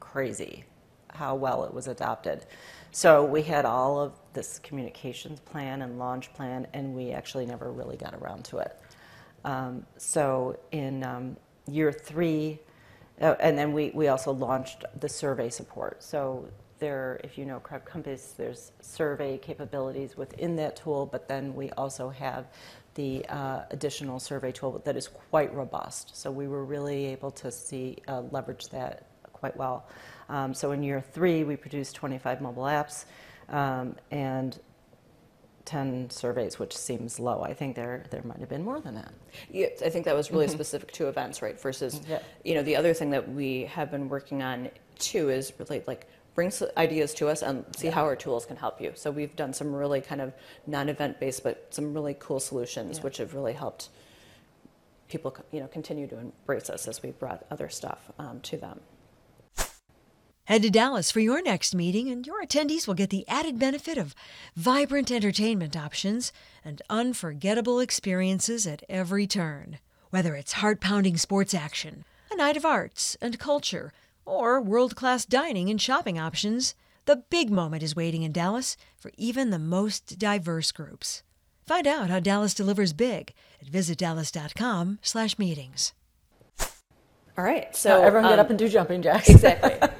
crazy 0.00 0.64
how 1.12 1.34
well 1.34 1.64
it 1.64 1.72
was 1.72 1.86
adopted. 1.86 2.44
So 2.90 3.24
we 3.24 3.42
had 3.42 3.64
all 3.64 4.00
of 4.00 4.12
this 4.32 4.58
communications 4.58 5.40
plan 5.40 5.82
and 5.82 5.98
launch 5.98 6.32
plan, 6.34 6.66
and 6.72 6.94
we 6.94 7.12
actually 7.12 7.46
never 7.46 7.70
really 7.70 7.96
got 7.96 8.14
around 8.14 8.44
to 8.46 8.58
it. 8.58 8.76
Um, 9.46 9.86
so 9.96 10.58
in 10.72 11.04
um, 11.04 11.36
year 11.70 11.92
three, 11.92 12.58
uh, 13.20 13.36
and 13.40 13.56
then 13.56 13.72
we, 13.72 13.90
we 13.94 14.08
also 14.08 14.32
launched 14.32 14.84
the 15.00 15.08
survey 15.08 15.48
support. 15.48 16.02
So 16.02 16.48
there, 16.80 17.20
if 17.24 17.38
you 17.38 17.46
know 17.46 17.60
CrowdCompass, 17.60 18.36
there's 18.36 18.72
survey 18.80 19.38
capabilities 19.38 20.16
within 20.16 20.56
that 20.56 20.76
tool, 20.76 21.06
but 21.06 21.28
then 21.28 21.54
we 21.54 21.70
also 21.70 22.10
have 22.10 22.46
the 22.94 23.24
uh, 23.28 23.62
additional 23.70 24.18
survey 24.18 24.50
tool 24.50 24.82
that 24.84 24.96
is 24.96 25.06
quite 25.08 25.54
robust. 25.54 26.16
So 26.16 26.30
we 26.30 26.48
were 26.48 26.64
really 26.64 27.06
able 27.06 27.30
to 27.30 27.50
see 27.52 27.98
uh, 28.08 28.22
leverage 28.32 28.64
that 28.72 29.06
quite 29.32 29.56
well. 29.56 29.86
Um, 30.28 30.52
so 30.52 30.72
in 30.72 30.82
year 30.82 31.00
three, 31.00 31.44
we 31.44 31.56
produced 31.56 31.94
25 31.94 32.40
mobile 32.40 32.64
apps, 32.64 33.04
um, 33.48 33.94
and 34.10 34.58
10 35.66 36.10
surveys, 36.10 36.58
which 36.58 36.76
seems 36.76 37.20
low. 37.20 37.42
I 37.42 37.52
think 37.52 37.76
there 37.76 38.04
there 38.10 38.22
might 38.22 38.38
have 38.38 38.48
been 38.48 38.64
more 38.64 38.80
than 38.80 38.94
that. 38.94 39.12
Yeah, 39.50 39.66
I 39.84 39.90
think 39.90 40.04
that 40.06 40.14
was 40.14 40.30
really 40.30 40.46
mm-hmm. 40.46 40.54
specific 40.54 40.92
to 40.92 41.08
events, 41.08 41.42
right? 41.42 41.60
Versus, 41.60 42.00
yeah. 42.08 42.20
you 42.44 42.54
know, 42.54 42.62
the 42.62 42.76
other 42.76 42.94
thing 42.94 43.10
that 43.10 43.28
we 43.28 43.64
have 43.64 43.90
been 43.90 44.08
working 44.08 44.42
on 44.42 44.70
too 44.98 45.28
is 45.28 45.52
really 45.58 45.82
like 45.86 46.08
bring 46.34 46.52
ideas 46.76 47.14
to 47.14 47.28
us 47.28 47.42
and 47.42 47.64
see 47.76 47.88
yeah. 47.88 47.94
how 47.94 48.04
our 48.04 48.14
tools 48.14 48.46
can 48.46 48.56
help 48.56 48.80
you. 48.80 48.92
So 48.94 49.10
we've 49.10 49.34
done 49.36 49.52
some 49.52 49.74
really 49.74 50.00
kind 50.00 50.20
of 50.20 50.32
non-event 50.66 51.18
based, 51.18 51.42
but 51.42 51.66
some 51.70 51.94
really 51.94 52.14
cool 52.18 52.40
solutions, 52.40 52.98
yeah. 52.98 53.04
which 53.04 53.16
have 53.16 53.34
really 53.34 53.54
helped 53.54 53.88
people, 55.08 55.34
you 55.50 55.60
know, 55.60 55.66
continue 55.66 56.06
to 56.08 56.18
embrace 56.18 56.68
us 56.68 56.86
as 56.88 57.02
we 57.02 57.10
brought 57.10 57.44
other 57.50 57.68
stuff 57.68 58.10
um, 58.18 58.40
to 58.40 58.56
them. 58.56 58.80
Head 60.46 60.62
to 60.62 60.70
Dallas 60.70 61.10
for 61.10 61.18
your 61.18 61.42
next 61.42 61.74
meeting, 61.74 62.08
and 62.08 62.24
your 62.24 62.40
attendees 62.40 62.86
will 62.86 62.94
get 62.94 63.10
the 63.10 63.26
added 63.26 63.58
benefit 63.58 63.98
of 63.98 64.14
vibrant 64.54 65.10
entertainment 65.10 65.76
options 65.76 66.32
and 66.64 66.80
unforgettable 66.88 67.80
experiences 67.80 68.64
at 68.64 68.84
every 68.88 69.26
turn. 69.26 69.80
Whether 70.10 70.36
it's 70.36 70.52
heart 70.52 70.80
pounding 70.80 71.16
sports 71.16 71.52
action, 71.52 72.04
a 72.30 72.36
night 72.36 72.56
of 72.56 72.64
arts 72.64 73.16
and 73.20 73.40
culture, 73.40 73.92
or 74.24 74.60
world 74.60 74.94
class 74.94 75.24
dining 75.24 75.68
and 75.68 75.82
shopping 75.82 76.16
options, 76.16 76.76
the 77.06 77.24
big 77.28 77.50
moment 77.50 77.82
is 77.82 77.96
waiting 77.96 78.22
in 78.22 78.30
Dallas 78.30 78.76
for 78.96 79.10
even 79.16 79.50
the 79.50 79.58
most 79.58 80.16
diverse 80.16 80.70
groups. 80.70 81.24
Find 81.66 81.88
out 81.88 82.08
how 82.08 82.20
Dallas 82.20 82.54
delivers 82.54 82.92
big 82.92 83.34
at 83.60 83.66
visitdallas.com/meetings. 83.66 85.92
All 87.36 87.44
right, 87.44 87.74
So 87.74 87.90
so 87.90 88.04
everyone 88.04 88.30
get 88.30 88.38
um, 88.38 88.44
up 88.44 88.50
and 88.50 88.58
do 88.58 88.68
jumping 88.68 89.02
jacks. 89.02 89.28
Exactly. 89.28 89.72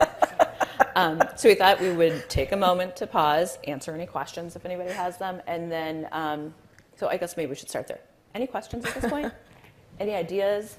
um, 0.96 1.22
so 1.36 1.50
we 1.50 1.54
thought 1.54 1.78
we 1.78 1.92
would 1.92 2.28
take 2.30 2.52
a 2.52 2.56
moment 2.56 2.96
to 2.96 3.06
pause, 3.06 3.58
answer 3.64 3.94
any 3.94 4.06
questions 4.06 4.56
if 4.56 4.64
anybody 4.64 4.90
has 4.90 5.18
them, 5.18 5.42
and 5.46 5.70
then, 5.70 6.08
um, 6.10 6.54
so 6.96 7.06
I 7.06 7.18
guess 7.18 7.36
maybe 7.36 7.50
we 7.50 7.54
should 7.54 7.68
start 7.68 7.86
there. 7.86 8.00
Any 8.34 8.46
questions 8.46 8.84
at 8.86 8.94
this 8.94 9.10
point? 9.10 9.32
any 10.00 10.14
ideas, 10.14 10.78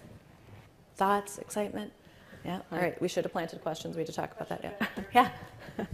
thoughts, 0.96 1.38
excitement? 1.38 1.94
Yeah. 2.44 2.62
All 2.72 2.80
right. 2.80 3.00
We 3.00 3.08
should 3.08 3.26
have 3.26 3.32
planted 3.32 3.62
questions. 3.62 3.96
We 3.96 4.02
had 4.02 4.08
to 4.08 4.14
talk 4.14 4.32
about 4.36 4.50
that. 4.50 4.64
Yeah. 4.64 5.04
Yeah. 5.78 5.86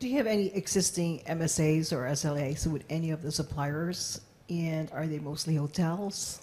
Do 0.00 0.08
you 0.08 0.16
have 0.18 0.28
any 0.28 0.54
existing 0.54 1.20
MSAs 1.26 1.92
or 1.92 2.08
SLAs 2.10 2.66
with 2.68 2.84
any 2.88 3.10
of 3.10 3.22
the 3.22 3.32
suppliers? 3.32 4.20
And 4.48 4.90
are 4.92 5.06
they 5.06 5.18
mostly 5.18 5.56
hotels? 5.56 6.40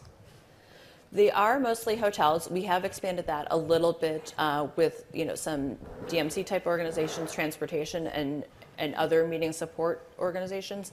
They 1.16 1.32
are 1.32 1.62
mostly 1.62 1.96
hotels. 1.96 2.50
We 2.50 2.64
have 2.64 2.84
expanded 2.84 3.28
that 3.28 3.48
a 3.50 3.56
little 3.56 3.94
bit 3.94 4.34
uh, 4.38 4.68
with 4.76 5.06
you 5.14 5.24
know 5.24 5.36
some 5.36 5.78
DMC 6.08 6.46
type 6.46 6.66
organizations, 6.66 7.32
transportation, 7.32 8.08
and 8.08 8.44
and 8.78 8.94
other 8.96 9.26
meeting 9.26 9.54
support 9.54 10.10
organizations, 10.20 10.92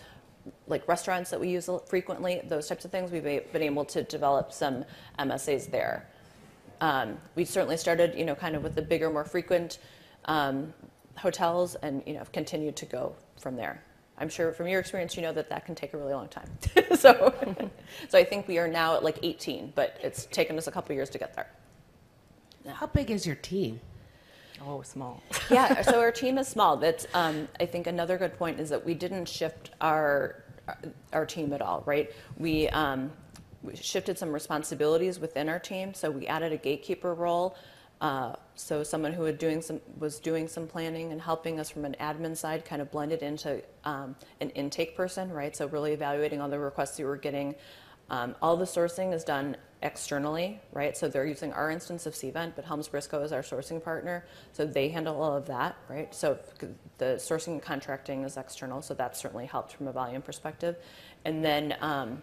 like 0.68 0.86
restaurants 0.86 1.30
that 1.30 1.40
we 1.40 1.48
use 1.48 1.68
frequently. 1.86 2.40
Those 2.44 2.68
types 2.68 2.84
of 2.84 2.92
things. 2.92 3.10
We've 3.10 3.24
been 3.24 3.62
able 3.62 3.84
to 3.86 4.04
develop 4.04 4.52
some 4.52 4.84
MSAs 5.18 5.68
there. 5.68 6.08
Um, 6.80 7.18
we 7.34 7.44
certainly 7.44 7.76
started 7.76 8.14
you 8.16 8.24
know 8.24 8.36
kind 8.36 8.54
of 8.54 8.62
with 8.62 8.76
the 8.76 8.82
bigger, 8.82 9.10
more 9.10 9.24
frequent 9.24 9.80
um, 10.26 10.72
hotels, 11.16 11.74
and 11.74 12.00
you 12.06 12.12
know 12.12 12.20
have 12.20 12.30
continued 12.30 12.76
to 12.76 12.86
go 12.86 13.16
from 13.40 13.56
there. 13.56 13.82
I'm 14.18 14.28
sure 14.28 14.52
from 14.52 14.68
your 14.68 14.80
experience, 14.80 15.16
you 15.16 15.22
know 15.22 15.32
that 15.32 15.48
that 15.48 15.66
can 15.66 15.74
take 15.74 15.94
a 15.94 15.96
really 15.96 16.12
long 16.12 16.28
time. 16.28 16.48
so, 16.96 17.34
so 18.08 18.18
I 18.18 18.24
think 18.24 18.46
we 18.46 18.58
are 18.58 18.68
now 18.68 18.94
at 18.94 19.02
like 19.02 19.18
18, 19.22 19.72
but 19.74 19.98
it's 20.02 20.26
taken 20.26 20.56
us 20.58 20.66
a 20.66 20.70
couple 20.70 20.94
years 20.94 21.10
to 21.10 21.18
get 21.18 21.34
there. 21.34 21.50
How 22.68 22.86
big 22.86 23.10
is 23.10 23.26
your 23.26 23.36
team? 23.36 23.80
Oh, 24.64 24.82
small. 24.82 25.22
yeah, 25.50 25.82
so 25.82 25.98
our 25.98 26.12
team 26.12 26.38
is 26.38 26.46
small. 26.46 26.76
That's 26.76 27.06
um, 27.14 27.48
I 27.58 27.66
think 27.66 27.86
another 27.86 28.16
good 28.16 28.38
point 28.38 28.60
is 28.60 28.70
that 28.70 28.84
we 28.84 28.94
didn't 28.94 29.26
shift 29.26 29.70
our 29.80 30.44
our 31.12 31.26
team 31.26 31.52
at 31.52 31.62
all, 31.62 31.82
right? 31.86 32.10
We, 32.36 32.68
um, 32.68 33.10
we 33.62 33.76
shifted 33.76 34.18
some 34.18 34.32
responsibilities 34.32 35.18
within 35.18 35.48
our 35.48 35.58
team. 35.58 35.94
So 35.94 36.10
we 36.10 36.26
added 36.26 36.52
a 36.52 36.56
gatekeeper 36.56 37.14
role. 37.14 37.56
Uh, 38.02 38.34
so 38.56 38.82
someone 38.82 39.12
who 39.12 39.30
doing 39.30 39.62
some, 39.62 39.80
was 40.00 40.18
doing 40.18 40.48
some 40.48 40.66
planning 40.66 41.12
and 41.12 41.22
helping 41.22 41.60
us 41.60 41.70
from 41.70 41.84
an 41.84 41.94
admin 42.00 42.36
side 42.36 42.64
kind 42.64 42.82
of 42.82 42.90
blended 42.90 43.22
into 43.22 43.62
um, 43.84 44.16
an 44.40 44.50
intake 44.50 44.96
person, 44.96 45.30
right? 45.30 45.54
So 45.54 45.68
really 45.68 45.92
evaluating 45.92 46.40
all 46.40 46.48
the 46.48 46.58
requests 46.58 46.98
you 46.98 47.06
were 47.06 47.16
getting. 47.16 47.54
Um, 48.10 48.34
all 48.42 48.56
the 48.56 48.64
sourcing 48.64 49.14
is 49.14 49.22
done 49.22 49.56
externally, 49.82 50.60
right? 50.72 50.96
So 50.96 51.08
they're 51.08 51.24
using 51.24 51.52
our 51.52 51.70
instance 51.70 52.04
of 52.04 52.14
Cvent, 52.14 52.54
but 52.56 52.66
HelmsBriscoe 52.66 53.24
is 53.24 53.32
our 53.32 53.42
sourcing 53.42 53.82
partner, 53.82 54.26
so 54.52 54.66
they 54.66 54.88
handle 54.88 55.22
all 55.22 55.36
of 55.36 55.46
that, 55.46 55.76
right? 55.88 56.12
So 56.12 56.38
the 56.98 57.14
sourcing 57.18 57.52
and 57.52 57.62
contracting 57.62 58.24
is 58.24 58.36
external, 58.36 58.82
so 58.82 58.94
that 58.94 59.16
certainly 59.16 59.46
helped 59.46 59.74
from 59.74 59.86
a 59.86 59.92
volume 59.92 60.22
perspective. 60.22 60.74
And 61.24 61.44
then, 61.44 61.76
um, 61.80 62.22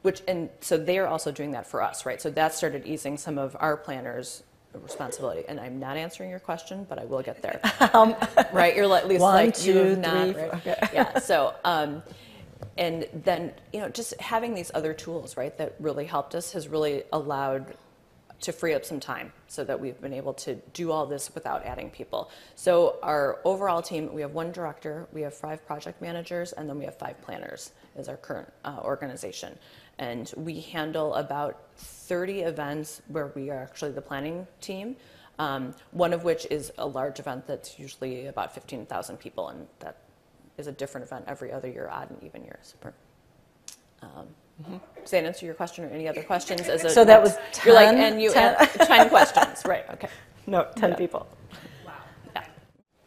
which 0.00 0.22
and 0.26 0.48
so 0.60 0.78
they 0.78 0.98
are 0.98 1.06
also 1.06 1.30
doing 1.30 1.50
that 1.50 1.66
for 1.66 1.82
us, 1.82 2.06
right? 2.06 2.20
So 2.20 2.30
that 2.30 2.54
started 2.54 2.86
easing 2.86 3.18
some 3.18 3.36
of 3.36 3.54
our 3.60 3.76
planners 3.76 4.42
responsibility. 4.78 5.44
And 5.48 5.60
I'm 5.60 5.78
not 5.78 5.96
answering 5.96 6.30
your 6.30 6.38
question, 6.38 6.86
but 6.88 6.98
I 6.98 7.04
will 7.04 7.22
get 7.22 7.42
there. 7.42 7.60
Um, 7.94 8.14
right? 8.52 8.74
You're 8.74 8.92
at 8.94 9.06
least 9.08 9.20
one, 9.20 9.34
like 9.34 9.54
two, 9.54 9.72
you 9.72 9.78
have 9.78 9.98
not. 9.98 10.32
three, 10.32 10.42
Right? 10.42 10.54
okay. 10.54 10.88
Yeah. 10.94 11.18
So, 11.18 11.54
um, 11.64 12.02
and 12.78 13.06
then 13.12 13.52
you 13.72 13.80
know, 13.80 13.88
just 13.88 14.18
having 14.20 14.54
these 14.54 14.70
other 14.74 14.94
tools, 14.94 15.36
right, 15.36 15.56
that 15.58 15.74
really 15.78 16.06
helped 16.06 16.34
us 16.34 16.52
has 16.52 16.68
really 16.68 17.02
allowed 17.12 17.74
to 18.42 18.52
free 18.52 18.74
up 18.74 18.84
some 18.84 19.00
time 19.00 19.32
so 19.46 19.64
that 19.64 19.78
we've 19.78 20.00
been 20.00 20.12
able 20.12 20.34
to 20.34 20.56
do 20.74 20.90
all 20.90 21.06
this 21.06 21.34
without 21.34 21.64
adding 21.64 21.88
people. 21.90 22.30
So 22.56 22.98
our 23.02 23.38
overall 23.44 23.80
team, 23.80 24.12
we 24.12 24.20
have 24.20 24.32
one 24.32 24.52
director, 24.52 25.06
we 25.12 25.22
have 25.22 25.32
five 25.32 25.64
project 25.64 26.02
managers, 26.02 26.52
and 26.52 26.68
then 26.68 26.78
we 26.78 26.84
have 26.84 26.98
five 26.98 27.20
planners 27.22 27.72
as 27.96 28.08
our 28.08 28.16
current 28.16 28.52
uh, 28.64 28.80
organization. 28.82 29.56
And 29.98 30.32
we 30.36 30.60
handle 30.60 31.14
about 31.14 31.60
30 31.76 32.40
events 32.40 33.02
where 33.08 33.28
we 33.28 33.50
are 33.50 33.62
actually 33.62 33.92
the 33.92 34.02
planning 34.02 34.46
team. 34.60 34.96
Um, 35.38 35.74
one 35.92 36.12
of 36.12 36.24
which 36.24 36.46
is 36.50 36.72
a 36.78 36.86
large 36.86 37.18
event 37.18 37.46
that's 37.46 37.78
usually 37.78 38.26
about 38.26 38.52
15,000 38.54 39.16
people, 39.16 39.48
and 39.48 39.66
that 39.78 39.96
is 40.58 40.66
a 40.66 40.72
different 40.72 41.06
event 41.06 41.24
every 41.26 41.52
other 41.52 41.68
year, 41.68 41.88
odd 41.90 42.10
and 42.10 42.22
even 42.22 42.44
years. 42.44 42.74
Um, 44.02 44.26
Does 45.02 45.10
that 45.10 45.24
answer 45.24 45.46
your 45.46 45.54
question 45.54 45.84
or 45.84 45.88
any 45.88 46.08
other 46.08 46.22
questions? 46.22 46.68
As 46.68 46.84
a 46.84 46.90
So 46.90 47.04
that 47.04 47.20
was 47.20 47.36
You're 47.64 47.74
like, 47.74 47.88
10? 47.88 48.12
and 48.12 48.22
you 48.22 48.32
10? 48.32 48.54
had 48.54 48.68
10 48.86 49.08
questions, 49.08 49.62
right? 49.64 49.84
Okay. 49.90 50.08
No, 50.46 50.68
10 50.76 50.94
people. 50.96 51.26
Yeah. 52.34 52.44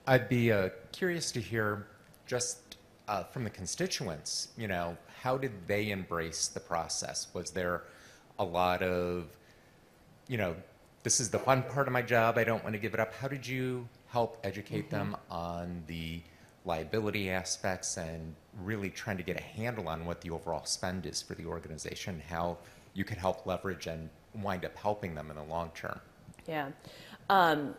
I'd 0.07 0.27
be 0.29 0.51
uh, 0.51 0.69
curious 0.91 1.31
to 1.31 1.39
hear 1.39 1.87
just 2.25 2.77
uh, 3.07 3.23
from 3.23 3.43
the 3.43 3.49
constituents, 3.49 4.49
you 4.57 4.67
know, 4.67 4.97
how 5.21 5.37
did 5.37 5.51
they 5.67 5.91
embrace 5.91 6.47
the 6.47 6.59
process? 6.59 7.27
Was 7.33 7.51
there 7.51 7.83
a 8.39 8.43
lot 8.43 8.81
of, 8.83 9.25
you 10.27 10.37
know, 10.37 10.55
this 11.03 11.19
is 11.19 11.29
the 11.29 11.39
fun 11.39 11.63
part 11.63 11.87
of 11.87 11.93
my 11.93 12.01
job, 12.01 12.37
I 12.37 12.43
don't 12.43 12.63
want 12.63 12.73
to 12.73 12.79
give 12.79 12.93
it 12.93 12.99
up? 12.99 13.13
How 13.13 13.27
did 13.27 13.45
you 13.45 13.87
help 14.07 14.37
educate 14.43 14.89
them 14.89 15.15
on 15.29 15.83
the 15.87 16.21
liability 16.65 17.29
aspects 17.29 17.97
and 17.97 18.33
really 18.63 18.89
trying 18.89 19.17
to 19.17 19.23
get 19.23 19.39
a 19.39 19.43
handle 19.43 19.87
on 19.87 20.05
what 20.05 20.21
the 20.21 20.29
overall 20.29 20.65
spend 20.65 21.05
is 21.05 21.21
for 21.21 21.35
the 21.35 21.45
organization, 21.45 22.21
how 22.27 22.57
you 22.93 23.03
can 23.03 23.17
help 23.17 23.45
leverage 23.45 23.87
and 23.87 24.09
wind 24.41 24.65
up 24.65 24.75
helping 24.75 25.13
them 25.15 25.29
in 25.29 25.35
the 25.35 25.43
long 25.43 25.71
term? 25.75 25.99
Yeah. 26.47 26.69
Um, 27.29 27.75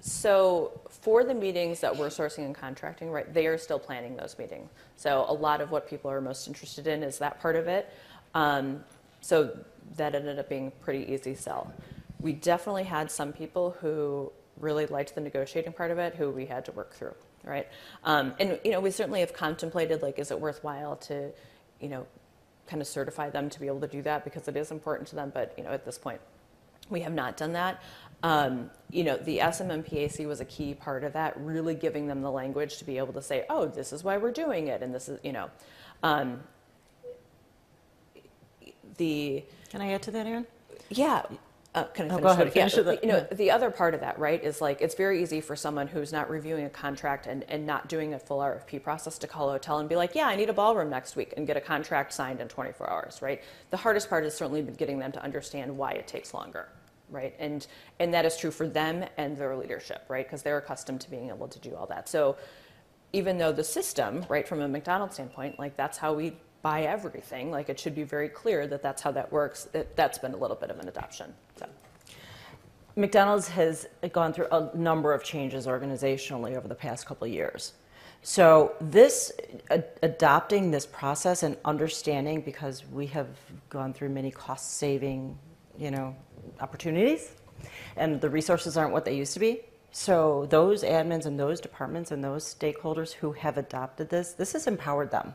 so 0.00 0.78
for 0.88 1.24
the 1.24 1.34
meetings 1.34 1.80
that 1.80 1.96
we're 1.96 2.08
sourcing 2.08 2.44
and 2.44 2.54
contracting, 2.54 3.10
right, 3.10 3.32
they 3.32 3.46
are 3.46 3.56
still 3.56 3.78
planning 3.78 4.16
those 4.16 4.36
meetings. 4.38 4.68
So 4.96 5.24
a 5.28 5.32
lot 5.32 5.60
of 5.60 5.70
what 5.70 5.88
people 5.88 6.10
are 6.10 6.20
most 6.20 6.46
interested 6.46 6.86
in 6.86 7.02
is 7.02 7.18
that 7.18 7.40
part 7.40 7.56
of 7.56 7.68
it. 7.68 7.90
Um, 8.34 8.84
so 9.22 9.56
that 9.96 10.14
ended 10.14 10.38
up 10.38 10.48
being 10.48 10.68
a 10.68 10.70
pretty 10.84 11.10
easy 11.10 11.34
sell. 11.34 11.72
We 12.20 12.32
definitely 12.32 12.84
had 12.84 13.10
some 13.10 13.32
people 13.32 13.76
who 13.80 14.30
really 14.58 14.86
liked 14.86 15.14
the 15.14 15.20
negotiating 15.20 15.72
part 15.72 15.90
of 15.90 15.98
it, 15.98 16.14
who 16.14 16.30
we 16.30 16.46
had 16.46 16.64
to 16.66 16.72
work 16.72 16.92
through, 16.94 17.14
right? 17.44 17.68
Um, 18.04 18.34
and 18.38 18.58
you 18.64 18.70
know, 18.70 18.80
we 18.80 18.90
certainly 18.90 19.20
have 19.20 19.32
contemplated 19.32 20.02
like, 20.02 20.18
is 20.18 20.30
it 20.30 20.40
worthwhile 20.40 20.96
to, 20.96 21.30
you 21.80 21.88
know, 21.88 22.06
kind 22.66 22.80
of 22.80 22.88
certify 22.88 23.30
them 23.30 23.50
to 23.50 23.60
be 23.60 23.66
able 23.66 23.80
to 23.80 23.86
do 23.86 24.02
that 24.02 24.24
because 24.24 24.48
it 24.48 24.56
is 24.56 24.70
important 24.70 25.08
to 25.08 25.16
them. 25.16 25.30
But 25.32 25.54
you 25.56 25.64
know, 25.64 25.70
at 25.70 25.84
this 25.84 25.98
point, 25.98 26.20
we 26.90 27.00
have 27.00 27.12
not 27.12 27.36
done 27.36 27.52
that. 27.52 27.82
Um, 28.22 28.70
you 28.90 29.04
know, 29.04 29.16
the 29.18 29.38
SMMPAC 29.38 30.26
was 30.26 30.40
a 30.40 30.44
key 30.46 30.74
part 30.74 31.04
of 31.04 31.12
that, 31.12 31.38
really 31.38 31.74
giving 31.74 32.06
them 32.06 32.22
the 32.22 32.30
language 32.30 32.78
to 32.78 32.84
be 32.84 32.96
able 32.96 33.12
to 33.12 33.22
say, 33.22 33.44
oh, 33.50 33.66
this 33.66 33.92
is 33.92 34.02
why 34.02 34.16
we're 34.16 34.32
doing 34.32 34.68
it, 34.68 34.82
and 34.82 34.94
this 34.94 35.08
is, 35.08 35.20
you 35.22 35.32
know, 35.32 35.50
um, 36.02 36.40
the 38.96 39.44
Can 39.70 39.82
I 39.82 39.92
add 39.92 40.02
to 40.02 40.10
that, 40.12 40.26
Aaron? 40.26 40.46
yeah. 40.88 41.22
Uh, 41.74 41.84
can 41.86 42.04
I 42.08 42.14
Oh, 42.14 42.18
finish? 42.18 42.22
go 42.22 42.28
ahead, 42.30 42.46
yeah, 42.54 42.68
finish 42.68 42.78
it. 42.78 43.02
You 43.02 43.08
know, 43.08 43.20
the 43.32 43.50
other 43.50 43.68
part 43.70 43.94
of 43.94 44.00
that, 44.00 44.16
right, 44.18 44.42
is 44.42 44.60
like 44.60 44.80
it's 44.80 44.94
very 44.94 45.20
easy 45.20 45.40
for 45.40 45.56
someone 45.56 45.88
who's 45.88 46.12
not 46.12 46.30
reviewing 46.30 46.66
a 46.66 46.70
contract 46.70 47.26
and, 47.26 47.44
and 47.48 47.66
not 47.66 47.88
doing 47.88 48.14
a 48.14 48.18
full 48.18 48.38
RFP 48.38 48.80
process 48.82 49.18
to 49.18 49.26
call 49.26 49.48
a 49.48 49.52
hotel 49.54 49.78
and 49.80 49.88
be 49.88 49.96
like, 49.96 50.14
yeah, 50.14 50.28
I 50.28 50.36
need 50.36 50.48
a 50.48 50.52
ballroom 50.52 50.88
next 50.90 51.16
week 51.16 51.34
and 51.36 51.48
get 51.48 51.56
a 51.56 51.60
contract 51.60 52.12
signed 52.12 52.40
in 52.40 52.46
24 52.46 52.88
hours, 52.88 53.20
right? 53.22 53.42
The 53.70 53.76
hardest 53.76 54.08
part 54.08 54.22
has 54.22 54.36
certainly 54.36 54.62
been 54.62 54.74
getting 54.74 55.00
them 55.00 55.10
to 55.12 55.22
understand 55.22 55.76
why 55.76 55.92
it 55.92 56.06
takes 56.06 56.32
longer, 56.32 56.68
right? 57.10 57.34
And 57.40 57.66
and 57.98 58.14
that 58.14 58.24
is 58.24 58.36
true 58.36 58.52
for 58.52 58.68
them 58.68 59.04
and 59.16 59.36
their 59.36 59.56
leadership, 59.56 60.04
right? 60.08 60.24
Because 60.24 60.42
they're 60.42 60.58
accustomed 60.58 61.00
to 61.00 61.10
being 61.10 61.28
able 61.30 61.48
to 61.48 61.58
do 61.58 61.74
all 61.74 61.86
that. 61.86 62.08
So 62.08 62.36
even 63.12 63.36
though 63.38 63.52
the 63.52 63.64
system, 63.64 64.24
right, 64.28 64.46
from 64.46 64.60
a 64.60 64.68
McDonald's 64.68 65.14
standpoint, 65.14 65.58
like 65.58 65.76
that's 65.76 65.98
how 65.98 66.12
we 66.14 66.36
buy 66.64 66.84
everything, 66.84 67.50
like 67.50 67.68
it 67.68 67.78
should 67.78 67.94
be 67.94 68.04
very 68.04 68.30
clear 68.30 68.66
that 68.66 68.82
that's 68.82 69.02
how 69.02 69.12
that 69.12 69.30
works. 69.30 69.68
It, 69.74 69.94
that's 69.96 70.16
been 70.16 70.32
a 70.32 70.36
little 70.36 70.56
bit 70.56 70.70
of 70.70 70.80
an 70.80 70.88
adoption. 70.88 71.34
So. 71.56 71.66
McDonald's 72.96 73.48
has 73.48 73.86
gone 74.12 74.32
through 74.32 74.48
a 74.50 74.74
number 74.74 75.12
of 75.12 75.22
changes 75.22 75.66
organizationally 75.66 76.56
over 76.56 76.66
the 76.66 76.74
past 76.74 77.04
couple 77.04 77.26
of 77.26 77.32
years. 77.34 77.74
So 78.22 78.72
this 78.80 79.30
a, 79.70 79.84
adopting 80.02 80.70
this 80.70 80.86
process 80.86 81.42
and 81.42 81.58
understanding 81.66 82.40
because 82.40 82.82
we 82.90 83.06
have 83.08 83.28
gone 83.68 83.92
through 83.92 84.08
many 84.08 84.30
cost 84.30 84.78
saving, 84.78 85.38
you 85.76 85.90
know, 85.90 86.16
opportunities 86.60 87.32
and 87.98 88.22
the 88.22 88.30
resources 88.30 88.78
aren't 88.78 88.92
what 88.92 89.04
they 89.04 89.14
used 89.14 89.34
to 89.34 89.40
be. 89.40 89.60
So 89.92 90.46
those 90.48 90.82
admins 90.82 91.26
and 91.26 91.38
those 91.38 91.60
departments 91.60 92.10
and 92.10 92.24
those 92.24 92.42
stakeholders 92.54 93.12
who 93.12 93.32
have 93.32 93.58
adopted 93.58 94.08
this, 94.08 94.32
this 94.32 94.54
has 94.54 94.66
empowered 94.66 95.10
them. 95.10 95.34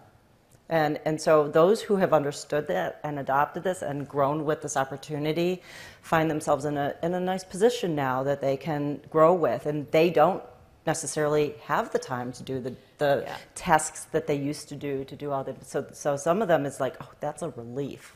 And, 0.70 1.00
and 1.06 1.20
so 1.20 1.48
those 1.48 1.82
who 1.82 1.96
have 1.96 2.14
understood 2.14 2.68
that 2.68 3.00
and 3.04 3.18
adopted 3.20 3.64
this 3.64 3.82
and 3.82 4.08
grown 4.08 4.46
with 4.46 4.62
this 4.62 4.78
opportunity 4.78 5.64
find 6.02 6.30
themselves 6.30 6.66
in 6.66 6.78
a, 6.78 6.96
in 7.02 7.14
a 7.16 7.20
nice 7.20 7.44
position 7.44 7.96
now 7.96 8.22
that 8.24 8.40
they 8.40 8.56
can 8.56 9.02
grow 9.10 9.34
with. 9.34 9.66
And 9.66 9.90
they 9.92 10.12
don't 10.12 10.44
necessarily 10.86 11.56
have 11.66 11.92
the 11.92 12.00
time 12.00 12.32
to 12.34 12.44
do 12.44 12.60
the, 12.60 12.76
the 13.00 13.24
Yeah. 13.26 13.38
tasks 13.56 14.06
that 14.12 14.28
they 14.28 14.36
used 14.36 14.70
to 14.70 14.76
do 14.76 15.04
to 15.06 15.16
do 15.16 15.32
all 15.32 15.44
the 15.44 15.56
so 15.62 15.86
so 15.92 16.16
some 16.18 16.42
of 16.42 16.48
them 16.48 16.66
is 16.66 16.80
like 16.80 16.96
oh 17.02 17.12
that's 17.20 17.42
a 17.44 17.50
relief 17.50 18.16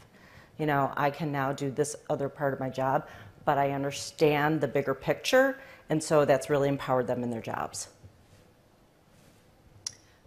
you 0.57 0.65
know 0.65 0.91
i 0.95 1.09
can 1.11 1.31
now 1.31 1.51
do 1.51 1.69
this 1.69 1.95
other 2.09 2.29
part 2.29 2.53
of 2.53 2.59
my 2.59 2.69
job 2.69 3.05
but 3.45 3.57
i 3.57 3.71
understand 3.71 4.61
the 4.61 4.67
bigger 4.67 4.93
picture 4.95 5.59
and 5.89 6.01
so 6.01 6.25
that's 6.25 6.49
really 6.49 6.69
empowered 6.69 7.05
them 7.05 7.21
in 7.21 7.29
their 7.29 7.41
jobs 7.41 7.89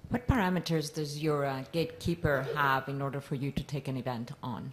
What 0.09 0.29
parameters 0.29 0.95
does 0.95 1.21
your 1.21 1.45
uh, 1.45 1.65
gatekeeper 1.73 2.47
have 2.55 2.89
in 2.89 3.03
order 3.03 3.21
for 3.21 3.35
you 3.35 3.51
to 3.51 3.63
take 3.65 3.89
an 3.89 3.97
event 3.97 4.31
on? 4.43 4.73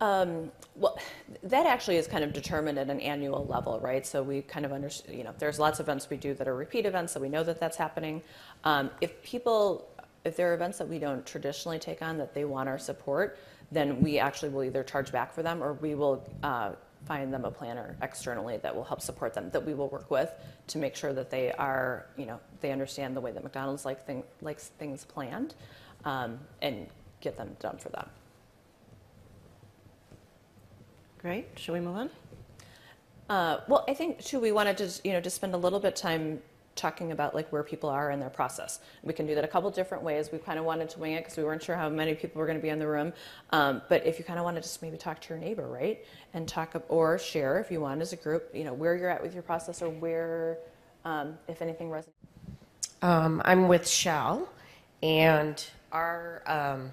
Um, 0.00 0.50
well, 0.76 0.98
that 1.44 1.64
actually 1.64 1.96
is 1.96 2.06
kind 2.06 2.24
of 2.24 2.32
determined 2.32 2.78
at 2.78 2.90
an 2.90 3.00
annual 3.00 3.46
level, 3.46 3.78
right? 3.80 4.04
So 4.04 4.22
we 4.22 4.42
kind 4.42 4.66
of 4.66 4.72
understand, 4.72 5.16
you 5.16 5.24
know, 5.24 5.32
there's 5.38 5.58
lots 5.58 5.78
of 5.80 5.86
events 5.86 6.10
we 6.10 6.16
do 6.16 6.34
that 6.34 6.48
are 6.48 6.54
repeat 6.54 6.84
events, 6.84 7.12
so 7.12 7.20
we 7.20 7.28
know 7.28 7.44
that 7.44 7.60
that's 7.60 7.76
happening. 7.76 8.20
Um, 8.64 8.90
if 9.00 9.22
people, 9.22 9.88
if 10.24 10.36
there 10.36 10.50
are 10.50 10.54
events 10.54 10.78
that 10.78 10.88
we 10.88 10.98
don't 10.98 11.24
traditionally 11.24 11.78
take 11.78 12.02
on 12.02 12.18
that 12.18 12.34
they 12.34 12.44
want 12.44 12.68
our 12.68 12.78
support, 12.78 13.38
then 13.70 14.02
we 14.02 14.18
actually 14.18 14.50
will 14.50 14.64
either 14.64 14.82
charge 14.82 15.12
back 15.12 15.32
for 15.32 15.42
them 15.42 15.62
or 15.62 15.74
we 15.74 15.94
will 15.94 16.28
uh, 16.42 16.72
find 17.04 17.32
them 17.32 17.44
a 17.44 17.50
planner 17.50 17.96
externally 18.02 18.58
that 18.58 18.74
will 18.74 18.84
help 18.84 19.00
support 19.00 19.34
them, 19.34 19.50
that 19.50 19.64
we 19.64 19.74
will 19.74 19.88
work 19.88 20.10
with 20.10 20.30
to 20.68 20.78
make 20.78 20.94
sure 20.94 21.12
that 21.12 21.30
they 21.30 21.52
are, 21.52 22.06
you 22.16 22.26
know, 22.26 22.38
they 22.60 22.70
understand 22.72 23.16
the 23.16 23.20
way 23.20 23.32
that 23.32 23.42
McDonald's 23.42 23.84
like 23.84 24.06
thing, 24.06 24.22
likes 24.40 24.68
things 24.78 25.04
planned 25.04 25.54
um, 26.04 26.38
and 26.60 26.86
get 27.20 27.36
them 27.36 27.56
done 27.60 27.76
for 27.78 27.88
them. 27.90 28.08
great 31.18 31.46
should 31.56 31.72
we 31.72 31.80
move 31.80 31.96
on 31.96 32.10
Uh, 33.28 33.60
well, 33.68 33.84
I 33.88 33.94
think 33.94 34.22
too, 34.22 34.40
we 34.40 34.52
wanted 34.52 34.76
to, 34.78 35.00
you 35.04 35.12
know, 35.12 35.20
just 35.20 35.36
spend 35.36 35.54
a 35.54 35.56
little 35.56 35.80
bit 35.80 35.96
time 35.96 36.40
talking 36.74 37.12
about 37.12 37.34
like 37.34 37.50
where 37.52 37.62
people 37.62 37.90
are 37.90 38.10
in 38.10 38.20
their 38.20 38.30
process. 38.30 38.80
We 39.02 39.12
can 39.12 39.26
do 39.26 39.34
that 39.34 39.44
a 39.44 39.48
couple 39.48 39.70
different 39.70 40.02
ways. 40.02 40.30
We 40.32 40.38
kind 40.38 40.58
of 40.58 40.64
wanted 40.64 40.88
to 40.90 40.98
wing 40.98 41.12
it 41.12 41.24
because 41.24 41.36
we 41.36 41.44
weren't 41.44 41.62
sure 41.62 41.76
how 41.76 41.88
many 41.88 42.14
people 42.14 42.40
were 42.40 42.46
going 42.46 42.58
to 42.58 42.62
be 42.62 42.70
in 42.70 42.78
the 42.78 42.86
room. 42.86 43.12
Um, 43.50 43.82
but 43.88 44.06
if 44.06 44.18
you 44.18 44.24
kind 44.24 44.38
of 44.38 44.44
want 44.44 44.56
to 44.56 44.62
just 44.62 44.82
maybe 44.82 44.96
talk 44.96 45.20
to 45.20 45.28
your 45.30 45.38
neighbor, 45.38 45.66
right, 45.66 46.04
and 46.34 46.48
talk 46.48 46.74
or 46.88 47.18
share 47.18 47.58
if 47.58 47.70
you 47.70 47.80
want 47.80 48.00
as 48.00 48.12
a 48.12 48.16
group, 48.16 48.50
you 48.54 48.64
know, 48.64 48.72
where 48.72 48.96
you're 48.96 49.10
at 49.10 49.22
with 49.22 49.34
your 49.34 49.42
process 49.42 49.82
or 49.82 49.90
where, 49.90 50.58
um, 51.04 51.36
if 51.48 51.60
anything 51.60 51.90
resonates. 51.90 52.12
Um, 53.02 53.42
I'm 53.44 53.68
with 53.68 53.88
Shell, 53.88 54.48
and 55.02 55.64
our 55.90 56.42
um, 56.46 56.92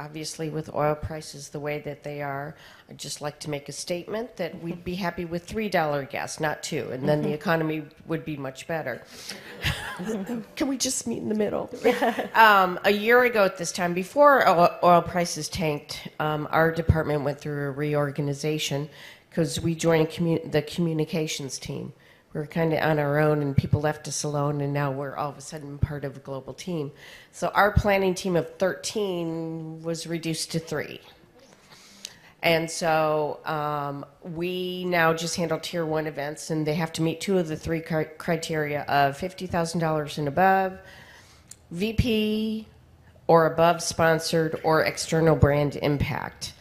obviously 0.00 0.50
with 0.50 0.74
oil 0.74 0.94
prices 0.94 1.48
the 1.50 1.60
way 1.60 1.78
that 1.80 2.02
they 2.02 2.20
are, 2.20 2.54
I'd 2.90 2.98
just 2.98 3.20
like 3.20 3.38
to 3.40 3.50
make 3.50 3.68
a 3.68 3.72
statement 3.72 4.36
that 4.36 4.60
we'd 4.62 4.84
be 4.84 4.94
happy 4.94 5.24
with 5.24 5.44
three 5.44 5.68
dollar 5.68 6.04
gas, 6.04 6.40
not 6.40 6.62
two, 6.62 6.90
and 6.90 7.08
then 7.08 7.22
the 7.22 7.32
economy 7.32 7.84
would 8.06 8.24
be 8.24 8.36
much 8.36 8.66
better. 8.66 9.02
Can 10.56 10.68
we 10.68 10.76
just 10.76 11.06
meet 11.06 11.18
in 11.18 11.28
the 11.28 11.34
middle? 11.34 11.70
um, 12.34 12.78
a 12.84 12.90
year 12.90 13.24
ago 13.24 13.44
at 13.44 13.56
this 13.56 13.72
time, 13.72 13.94
before 13.94 14.46
oil, 14.48 14.70
oil 14.82 15.02
prices 15.02 15.48
tanked, 15.48 16.08
um, 16.18 16.48
our 16.50 16.72
department 16.72 17.22
went 17.22 17.40
through 17.40 17.68
a 17.68 17.70
reorganization 17.70 18.88
because 19.30 19.60
we 19.60 19.74
joined 19.74 20.08
commu- 20.08 20.50
the 20.50 20.62
communications 20.62 21.58
team. 21.58 21.92
We 22.34 22.40
were 22.40 22.46
kind 22.46 22.72
of 22.72 22.82
on 22.82 22.98
our 22.98 23.20
own, 23.20 23.42
and 23.42 23.56
people 23.56 23.80
left 23.80 24.08
us 24.08 24.24
alone, 24.24 24.60
and 24.60 24.72
now 24.72 24.90
we're 24.90 25.14
all 25.14 25.30
of 25.30 25.38
a 25.38 25.40
sudden 25.40 25.78
part 25.78 26.04
of 26.04 26.16
a 26.16 26.20
global 26.20 26.52
team. 26.52 26.90
So 27.30 27.46
our 27.54 27.70
planning 27.70 28.12
team 28.12 28.34
of 28.34 28.56
13 28.56 29.82
was 29.82 30.08
reduced 30.08 30.50
to 30.50 30.58
three. 30.58 31.00
And 32.42 32.68
so 32.68 33.38
um, 33.44 34.04
we 34.20 34.84
now 34.84 35.14
just 35.14 35.36
handle 35.36 35.60
tier 35.60 35.86
one 35.86 36.08
events, 36.08 36.50
and 36.50 36.66
they 36.66 36.74
have 36.74 36.92
to 36.94 37.02
meet 37.02 37.20
two 37.20 37.38
of 37.38 37.46
the 37.46 37.56
three 37.56 37.80
cri- 37.80 38.10
criteria 38.18 38.82
of 38.82 39.16
$50,000 39.16 40.18
and 40.18 40.26
above, 40.26 40.78
VP 41.70 42.66
or 43.28 43.46
above 43.46 43.80
sponsored 43.80 44.60
or 44.64 44.82
external 44.82 45.36
brand 45.36 45.76
impact. 45.76 46.52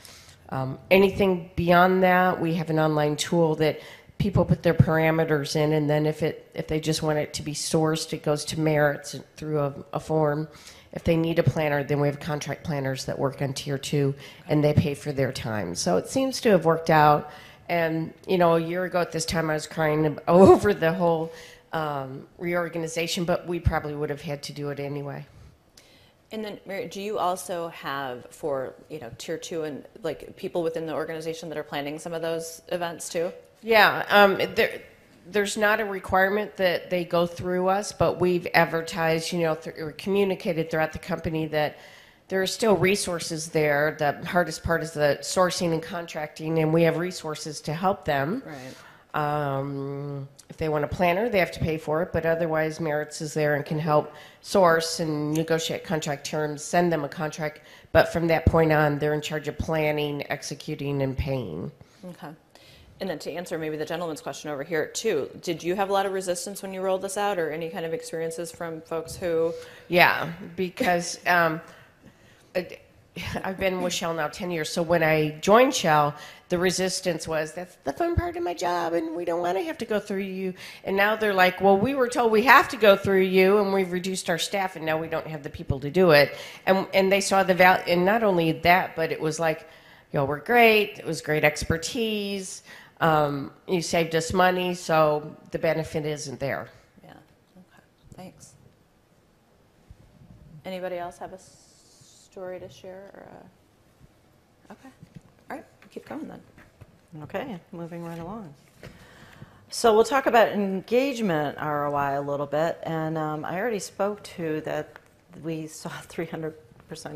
Um, 0.49 0.77
anything 0.91 1.49
beyond 1.55 2.03
that, 2.03 2.39
we 2.39 2.53
have 2.53 2.69
an 2.69 2.77
online 2.77 3.15
tool 3.15 3.55
that 3.55 3.79
people 4.23 4.45
put 4.45 4.63
their 4.63 4.73
parameters 4.73 5.57
in, 5.57 5.73
and 5.73 5.89
then 5.89 6.05
if 6.05 6.23
it 6.23 6.49
if 6.53 6.65
they 6.69 6.79
just 6.79 7.03
want 7.03 7.19
it 7.19 7.33
to 7.33 7.43
be 7.43 7.53
sourced, 7.53 8.13
it 8.13 8.23
goes 8.23 8.45
to 8.45 8.57
Maritz 8.57 9.19
through 9.35 9.59
a, 9.59 9.73
a 9.91 9.99
form. 9.99 10.47
If 10.93 11.03
they 11.03 11.17
need 11.17 11.39
a 11.39 11.43
planner, 11.43 11.83
then 11.83 11.99
we 11.99 12.07
have 12.07 12.21
contract 12.21 12.63
planners 12.63 13.03
that 13.03 13.19
work 13.19 13.41
on 13.41 13.53
tier 13.53 13.77
two, 13.77 14.15
and 14.47 14.63
they 14.63 14.73
pay 14.73 14.93
for 14.93 15.11
their 15.11 15.33
time. 15.33 15.75
So 15.75 15.97
it 15.97 16.07
seems 16.07 16.39
to 16.41 16.51
have 16.51 16.63
worked 16.63 16.89
out. 16.89 17.31
And 17.67 18.13
you 18.25 18.37
know, 18.37 18.55
a 18.55 18.61
year 18.61 18.85
ago 18.85 19.01
at 19.01 19.11
this 19.11 19.25
time, 19.25 19.49
I 19.49 19.55
was 19.55 19.67
crying 19.67 20.17
over 20.29 20.73
the 20.73 20.93
whole 20.93 21.33
um, 21.73 22.25
reorganization, 22.37 23.25
but 23.25 23.45
we 23.45 23.59
probably 23.59 23.93
would 23.93 24.09
have 24.09 24.21
had 24.21 24.41
to 24.43 24.53
do 24.53 24.69
it 24.69 24.79
anyway. 24.79 25.25
And 26.31 26.45
then, 26.45 26.61
Mary, 26.65 26.87
do 26.87 27.01
you 27.01 27.19
also 27.19 27.67
have 27.67 28.25
for 28.29 28.73
you 28.89 29.01
know 29.01 29.11
tier 29.17 29.37
two 29.37 29.63
and 29.63 29.85
like 30.01 30.37
people 30.37 30.63
within 30.63 30.85
the 30.85 30.93
organization 30.93 31.49
that 31.49 31.57
are 31.57 31.63
planning 31.63 31.99
some 31.99 32.13
of 32.13 32.21
those 32.21 32.61
events 32.69 33.09
too? 33.09 33.33
Yeah, 33.63 34.05
um, 34.09 34.37
there, 34.55 34.81
there's 35.25 35.57
not 35.57 35.79
a 35.79 35.85
requirement 35.85 36.57
that 36.57 36.89
they 36.89 37.05
go 37.05 37.25
through 37.25 37.69
us, 37.69 37.91
but 37.91 38.19
we've 38.19 38.47
advertised, 38.53 39.31
you 39.31 39.39
know, 39.39 39.55
th- 39.55 39.77
or 39.77 39.93
communicated 39.93 40.69
throughout 40.69 40.91
the 40.91 40.99
company 40.99 41.47
that 41.47 41.77
there 42.27 42.41
are 42.41 42.47
still 42.47 42.75
resources 42.75 43.49
there. 43.49 43.95
The 43.97 44.25
hardest 44.27 44.63
part 44.63 44.83
is 44.83 44.91
the 44.91 45.19
sourcing 45.21 45.71
and 45.71 45.81
contracting, 45.81 46.59
and 46.59 46.73
we 46.73 46.83
have 46.83 46.97
resources 46.97 47.61
to 47.61 47.73
help 47.73 48.05
them. 48.05 48.43
Right. 48.45 48.75
Um, 49.13 50.27
if 50.49 50.57
they 50.57 50.69
want 50.69 50.83
a 50.83 50.87
planner, 50.87 51.29
they 51.29 51.39
have 51.39 51.51
to 51.51 51.59
pay 51.59 51.77
for 51.77 52.01
it, 52.01 52.11
but 52.11 52.25
otherwise, 52.25 52.79
Maritz 52.79 53.21
is 53.21 53.33
there 53.33 53.55
and 53.55 53.65
can 53.65 53.79
help 53.79 54.13
source 54.41 54.99
and 54.99 55.33
negotiate 55.33 55.83
contract 55.83 56.25
terms, 56.25 56.63
send 56.63 56.91
them 56.91 57.03
a 57.03 57.09
contract. 57.09 57.61
But 57.91 58.11
from 58.11 58.27
that 58.27 58.45
point 58.45 58.71
on, 58.71 58.99
they're 58.99 59.13
in 59.13 59.21
charge 59.21 59.47
of 59.47 59.57
planning, 59.57 60.23
executing, 60.29 61.01
and 61.01 61.17
paying. 61.17 61.71
Okay. 62.09 62.33
And 63.03 63.09
then 63.09 63.19
to 63.19 63.31
answer 63.33 63.57
maybe 63.57 63.75
the 63.75 63.83
gentleman's 63.83 64.21
question 64.21 64.49
over 64.49 64.63
here 64.63 64.85
too, 64.85 65.29
did 65.41 65.61
you 65.61 65.75
have 65.75 65.89
a 65.89 65.91
lot 65.91 66.05
of 66.05 66.13
resistance 66.13 66.61
when 66.61 66.71
you 66.73 66.79
rolled 66.79 67.01
this 67.01 67.17
out, 67.17 67.37
or 67.37 67.51
any 67.51 67.69
kind 67.69 67.85
of 67.85 67.93
experiences 67.93 68.49
from 68.49 68.79
folks 68.79 69.13
who? 69.13 69.53
Yeah, 69.89 70.31
because 70.55 71.19
um, 71.27 71.59
I've 73.43 73.59
been 73.59 73.81
with 73.81 73.91
Shell 73.91 74.13
now 74.13 74.29
10 74.29 74.51
years. 74.51 74.69
So 74.69 74.81
when 74.81 75.03
I 75.03 75.31
joined 75.41 75.75
Shell, 75.75 76.15
the 76.47 76.57
resistance 76.57 77.27
was 77.27 77.51
that's 77.51 77.75
the 77.83 77.91
fun 77.91 78.15
part 78.15 78.37
of 78.37 78.43
my 78.43 78.53
job, 78.53 78.93
and 78.93 79.13
we 79.17 79.25
don't 79.25 79.41
want 79.41 79.57
to 79.57 79.65
have 79.65 79.79
to 79.79 79.85
go 79.85 79.99
through 79.99 80.19
you. 80.19 80.53
And 80.85 80.95
now 80.95 81.17
they're 81.17 81.33
like, 81.33 81.59
well, 81.59 81.77
we 81.77 81.95
were 81.95 82.07
told 82.07 82.31
we 82.31 82.43
have 82.43 82.69
to 82.69 82.77
go 82.77 82.95
through 82.95 83.23
you, 83.23 83.57
and 83.57 83.73
we've 83.73 83.91
reduced 83.91 84.29
our 84.29 84.37
staff, 84.37 84.77
and 84.77 84.85
now 84.85 84.97
we 84.97 85.09
don't 85.09 85.27
have 85.27 85.43
the 85.43 85.49
people 85.49 85.81
to 85.81 85.91
do 85.91 86.11
it. 86.11 86.37
And, 86.65 86.87
and 86.93 87.11
they 87.11 87.19
saw 87.19 87.43
the 87.43 87.53
value, 87.53 87.83
and 87.85 88.05
not 88.05 88.23
only 88.23 88.53
that, 88.53 88.95
but 88.95 89.11
it 89.11 89.19
was 89.19 89.41
like, 89.41 89.67
y'all 90.13 90.27
were 90.27 90.39
great, 90.39 90.99
it 90.99 91.05
was 91.05 91.21
great 91.21 91.43
expertise, 91.43 92.63
um, 93.03 93.51
you 93.67 93.81
saved 93.81 94.15
us 94.15 94.31
money, 94.31 94.73
so 94.73 95.35
the 95.51 95.59
benefit 95.59 96.05
isn't 96.05 96.39
there. 96.39 96.69
Yeah. 97.03 97.11
Okay. 97.57 97.83
Thanks. 98.15 98.53
Anybody 100.63 100.97
else 100.97 101.17
have 101.17 101.33
a 101.33 101.39
story 101.39 102.61
to 102.61 102.69
share? 102.69 103.11
Or 103.13 103.27
a... 104.69 104.71
Okay. 104.71 104.89
All 105.51 105.57
right. 105.57 105.65
Keep 105.91 106.07
going 106.07 106.29
then. 106.29 106.41
Okay, 107.23 107.59
moving 107.73 108.05
right 108.05 108.19
along. 108.19 108.53
So 109.69 109.93
we'll 109.93 110.05
talk 110.05 110.25
about 110.25 110.49
engagement 110.49 111.57
ROI 111.57 112.19
a 112.19 112.21
little 112.21 112.45
bit, 112.45 112.79
and 112.83 113.17
um, 113.17 113.43
I 113.43 113.59
already 113.59 113.79
spoke 113.79 114.23
to 114.37 114.61
that 114.61 114.97
we 115.43 115.67
saw 115.67 115.89
300% 115.89 116.53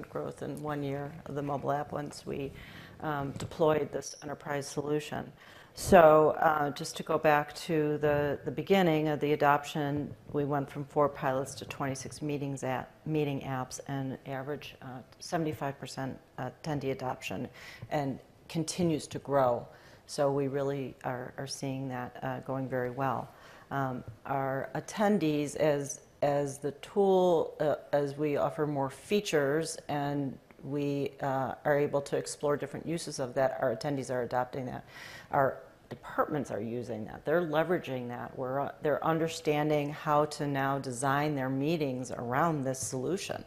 growth 0.10 0.42
in 0.44 0.62
one 0.62 0.84
year 0.84 1.14
of 1.28 1.36
the 1.36 1.42
mobile 1.42 1.72
app 1.72 1.94
once 1.94 2.26
we 2.26 2.52
um, 3.00 3.32
deployed 3.38 3.90
this 3.94 4.16
enterprise 4.22 4.68
solution. 4.68 5.32
So 5.80 6.36
uh, 6.40 6.72
just 6.72 6.98
to 6.98 7.04
go 7.04 7.20
back 7.20 7.54
to 7.68 8.00
the, 8.00 8.40
the 8.44 8.50
beginning 8.50 9.10
of 9.10 9.20
the 9.20 9.34
adoption, 9.34 10.12
we 10.34 10.44
went 10.44 10.72
from 10.72 10.86
four 10.86 11.08
pilots 11.08 11.54
to 11.54 11.66
26 11.66 12.24
meetings 12.24 12.64
at, 12.64 12.90
meeting 13.06 13.42
apps 13.42 13.80
and 13.88 14.18
average 14.26 14.74
uh, 14.82 15.02
75% 15.22 16.16
attendee 16.40 16.92
adoption 16.92 17.48
and 17.92 18.18
continues 18.50 19.06
to 19.06 19.20
grow. 19.20 19.68
So 20.08 20.32
we 20.32 20.48
really 20.48 20.96
are, 21.04 21.36
are 21.38 21.46
seeing 21.46 21.88
that 21.90 22.18
uh, 22.24 22.40
going 22.40 22.68
very 22.68 22.90
well. 22.90 23.30
Um, 23.70 24.04
our 24.26 24.72
attendees, 24.74 25.56
as, 25.58 26.02
as 26.24 26.58
the 26.58 26.72
tool, 26.72 27.54
uh, 27.60 27.76
as 27.94 28.18
we 28.18 28.36
offer 28.36 28.66
more 28.66 28.90
features 28.90 29.78
and 29.90 30.40
we 30.64 31.12
uh, 31.22 31.54
are 31.66 31.78
able 31.78 32.02
to 32.02 32.18
explore 32.18 32.58
different 32.58 32.88
uses 32.88 33.20
of 33.20 33.36
that, 33.36 33.60
our 33.62 33.76
attendees 33.76 34.10
are 34.10 34.24
adopting 34.24 34.66
that. 34.66 34.84
Our 35.32 35.60
departments 35.90 36.52
are 36.52 36.62
using 36.62 37.06
that. 37.06 37.26
They're 37.26 37.42
leveraging 37.42 38.08
that. 38.10 38.38
We're, 38.38 38.60
uh, 38.62 38.72
they're 38.82 39.04
understanding 39.04 39.92
how 39.92 40.26
to 40.26 40.48
now 40.48 40.80
design 40.80 41.36
their 41.36 41.50
meetings 41.50 42.12
around 42.12 42.64
this 42.64 42.80
solution. 42.80 43.44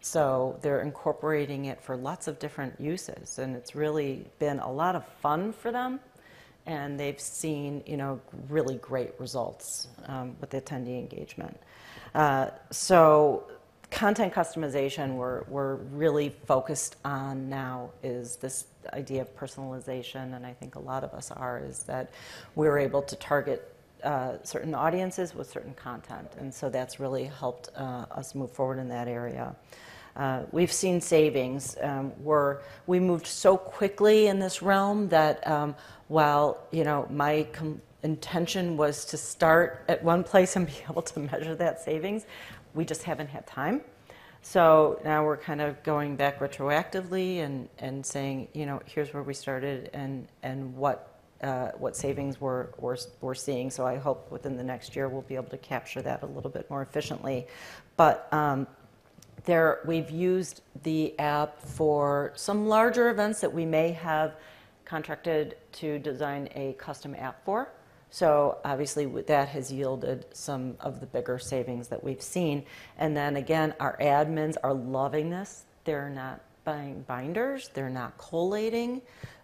So 0.00 0.58
they're 0.62 0.80
incorporating 0.80 1.66
it 1.66 1.80
for 1.80 1.96
lots 1.96 2.26
of 2.26 2.38
different 2.38 2.80
uses, 2.80 3.38
and 3.38 3.54
it's 3.54 3.76
really 3.76 4.26
been 4.40 4.58
a 4.58 4.70
lot 4.70 4.96
of 4.96 5.06
fun 5.06 5.52
for 5.52 5.70
them. 5.70 6.00
And 6.66 6.98
they've 6.98 7.20
seen, 7.20 7.82
you 7.86 7.96
know, 7.96 8.20
really 8.48 8.76
great 8.76 9.12
results 9.18 9.88
um, 10.06 10.36
with 10.40 10.50
the 10.50 10.60
attendee 10.60 10.98
engagement. 10.98 11.58
Uh, 12.14 12.50
so 12.70 13.44
content 13.92 14.32
customization 14.32 15.14
we're, 15.16 15.42
we're 15.44 15.76
really 15.76 16.30
focused 16.46 16.96
on 17.04 17.48
now 17.48 17.90
is 18.02 18.36
this 18.36 18.64
idea 18.94 19.20
of 19.20 19.36
personalization 19.36 20.34
and 20.34 20.46
i 20.46 20.52
think 20.52 20.74
a 20.74 20.80
lot 20.80 21.04
of 21.04 21.12
us 21.12 21.30
are 21.30 21.58
is 21.58 21.82
that 21.84 22.10
we're 22.54 22.78
able 22.78 23.02
to 23.02 23.14
target 23.16 23.72
uh, 24.02 24.32
certain 24.42 24.74
audiences 24.74 25.34
with 25.34 25.48
certain 25.48 25.74
content 25.74 26.28
and 26.40 26.52
so 26.52 26.68
that's 26.68 26.98
really 26.98 27.24
helped 27.24 27.68
uh, 27.76 28.06
us 28.10 28.34
move 28.34 28.50
forward 28.50 28.78
in 28.78 28.88
that 28.88 29.06
area. 29.06 29.54
Uh, 30.16 30.42
we've 30.50 30.72
seen 30.72 31.00
savings 31.00 31.76
um, 31.80 32.10
where 32.22 32.60
we 32.86 33.00
moved 33.00 33.26
so 33.26 33.56
quickly 33.56 34.26
in 34.26 34.38
this 34.38 34.60
realm 34.60 35.08
that 35.08 35.46
um, 35.46 35.74
while 36.08 36.58
you 36.70 36.84
know 36.84 37.06
my 37.10 37.46
com- 37.52 37.80
intention 38.02 38.76
was 38.76 39.04
to 39.06 39.16
start 39.16 39.84
at 39.88 40.02
one 40.02 40.22
place 40.22 40.56
and 40.56 40.66
be 40.66 40.74
able 40.90 41.02
to 41.02 41.20
measure 41.20 41.54
that 41.54 41.80
savings 41.80 42.26
we 42.74 42.84
just 42.84 43.02
haven't 43.02 43.28
had 43.28 43.46
time. 43.46 43.82
So 44.42 45.00
now 45.04 45.24
we're 45.24 45.36
kind 45.36 45.60
of 45.60 45.82
going 45.84 46.16
back 46.16 46.40
retroactively 46.40 47.38
and, 47.38 47.68
and 47.78 48.04
saying, 48.04 48.48
you 48.54 48.66
know, 48.66 48.80
here's 48.86 49.14
where 49.14 49.22
we 49.22 49.34
started 49.34 49.90
and, 49.92 50.26
and 50.42 50.74
what 50.76 51.08
uh, 51.42 51.72
what 51.78 51.96
savings 51.96 52.40
we're, 52.40 52.68
we're, 52.78 52.96
we're 53.20 53.34
seeing. 53.34 53.68
So 53.68 53.84
I 53.84 53.96
hope 53.96 54.30
within 54.30 54.56
the 54.56 54.62
next 54.62 54.94
year 54.94 55.08
we'll 55.08 55.22
be 55.22 55.34
able 55.34 55.50
to 55.50 55.58
capture 55.58 56.00
that 56.02 56.22
a 56.22 56.26
little 56.26 56.50
bit 56.50 56.70
more 56.70 56.82
efficiently. 56.82 57.48
But 57.96 58.32
um, 58.32 58.68
there, 59.44 59.80
we've 59.84 60.10
used 60.10 60.62
the 60.84 61.18
app 61.18 61.60
for 61.60 62.32
some 62.36 62.68
larger 62.68 63.10
events 63.10 63.40
that 63.40 63.52
we 63.52 63.66
may 63.66 63.90
have 63.90 64.36
contracted 64.84 65.56
to 65.72 65.98
design 65.98 66.48
a 66.54 66.74
custom 66.74 67.14
app 67.16 67.44
for. 67.44 67.72
So 68.12 68.58
obviously 68.62 69.06
that 69.06 69.48
has 69.48 69.72
yielded 69.72 70.26
some 70.34 70.76
of 70.80 71.00
the 71.00 71.06
bigger 71.06 71.38
savings 71.38 71.88
that 71.88 72.04
we've 72.04 72.20
seen. 72.20 72.66
And 72.98 73.16
then 73.16 73.36
again, 73.36 73.74
our 73.80 73.96
admins 73.96 74.56
are 74.62 74.74
loving 74.74 75.30
this. 75.30 75.64
They're 75.84 76.10
not 76.10 76.42
buying 76.64 77.06
binders, 77.08 77.70
they're 77.72 77.88
not 77.88 78.18
collating. 78.18 79.00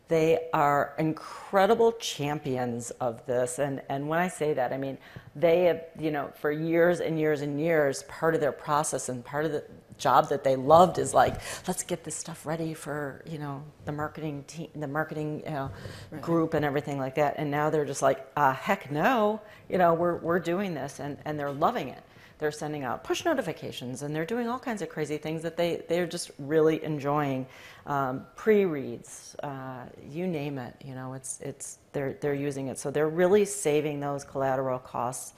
They 0.09 0.49
are 0.53 0.95
incredible 0.99 1.93
champions 1.93 2.91
of 2.93 3.25
this. 3.27 3.59
And, 3.59 3.83
and 3.89 4.09
when 4.09 4.19
I 4.19 4.29
say 4.29 4.55
that, 4.55 4.73
I 4.73 4.79
mean, 4.79 4.99
they 5.37 5.65
have, 5.65 5.85
you 5.99 6.11
know, 6.11 6.33
for 6.41 6.51
years 6.51 7.01
and 7.01 7.19
years 7.19 7.43
and 7.43 7.61
years, 7.61 8.03
part 8.05 8.35
of 8.35 8.41
their 8.41 8.53
process 8.53 9.09
and 9.09 9.25
part 9.25 9.45
of 9.45 9.53
the, 9.53 9.65
job 9.99 10.29
that 10.29 10.45
they 10.45 10.57
loved 10.57 10.99
is 10.99 11.13
like, 11.13 11.41
let's 11.67 11.83
get 11.83 12.05
this 12.05 12.15
stuff 12.15 12.47
ready 12.47 12.73
for 12.73 13.23
you 13.27 13.39
know 13.39 13.63
the 13.85 13.93
marketing 13.93 14.45
team, 14.47 14.69
the 14.75 14.87
marketing 14.87 15.43
you 15.45 15.51
know, 15.51 15.71
right. 16.11 16.23
group, 16.23 16.55
and 16.55 16.65
everything 16.65 16.99
like 16.99 17.17
that. 17.17 17.35
And 17.37 17.51
now 17.51 17.69
they're 17.69 17.85
just 17.85 18.03
like, 18.03 18.27
uh, 18.37 18.53
heck 18.53 18.91
no, 18.91 19.41
you 19.69 19.77
know, 19.77 19.95
we're 19.95 20.17
we're 20.17 20.39
doing 20.39 20.73
this, 20.75 21.01
and 21.01 21.19
and 21.25 21.39
they're 21.39 21.53
loving 21.53 21.89
it. 21.89 22.03
They're 22.39 22.53
sending 22.53 22.85
out 22.85 23.05
push 23.05 23.25
notifications, 23.25 24.03
and 24.03 24.15
they're 24.15 24.25
doing 24.25 24.49
all 24.49 24.59
kinds 24.59 24.83
of 24.83 24.89
crazy 24.89 25.19
things 25.19 25.43
that 25.43 25.57
they 25.57 25.83
they're 25.89 26.07
just 26.07 26.31
really 26.39 26.83
enjoying. 26.85 27.47
Um, 27.87 28.27
pre-reads, 28.37 29.35
uh, 29.43 29.87
you 30.11 30.27
name 30.27 30.59
it, 30.59 30.75
you 30.85 30.95
know, 30.95 31.15
it's 31.15 31.41
it's 31.41 31.79
they're 31.93 32.15
they're 32.21 32.35
using 32.35 32.69
it, 32.69 32.79
so 32.79 32.91
they're 32.91 33.09
really 33.09 33.45
saving 33.45 34.01
those 34.01 34.25
collateral 34.25 34.79
costs 34.79 35.33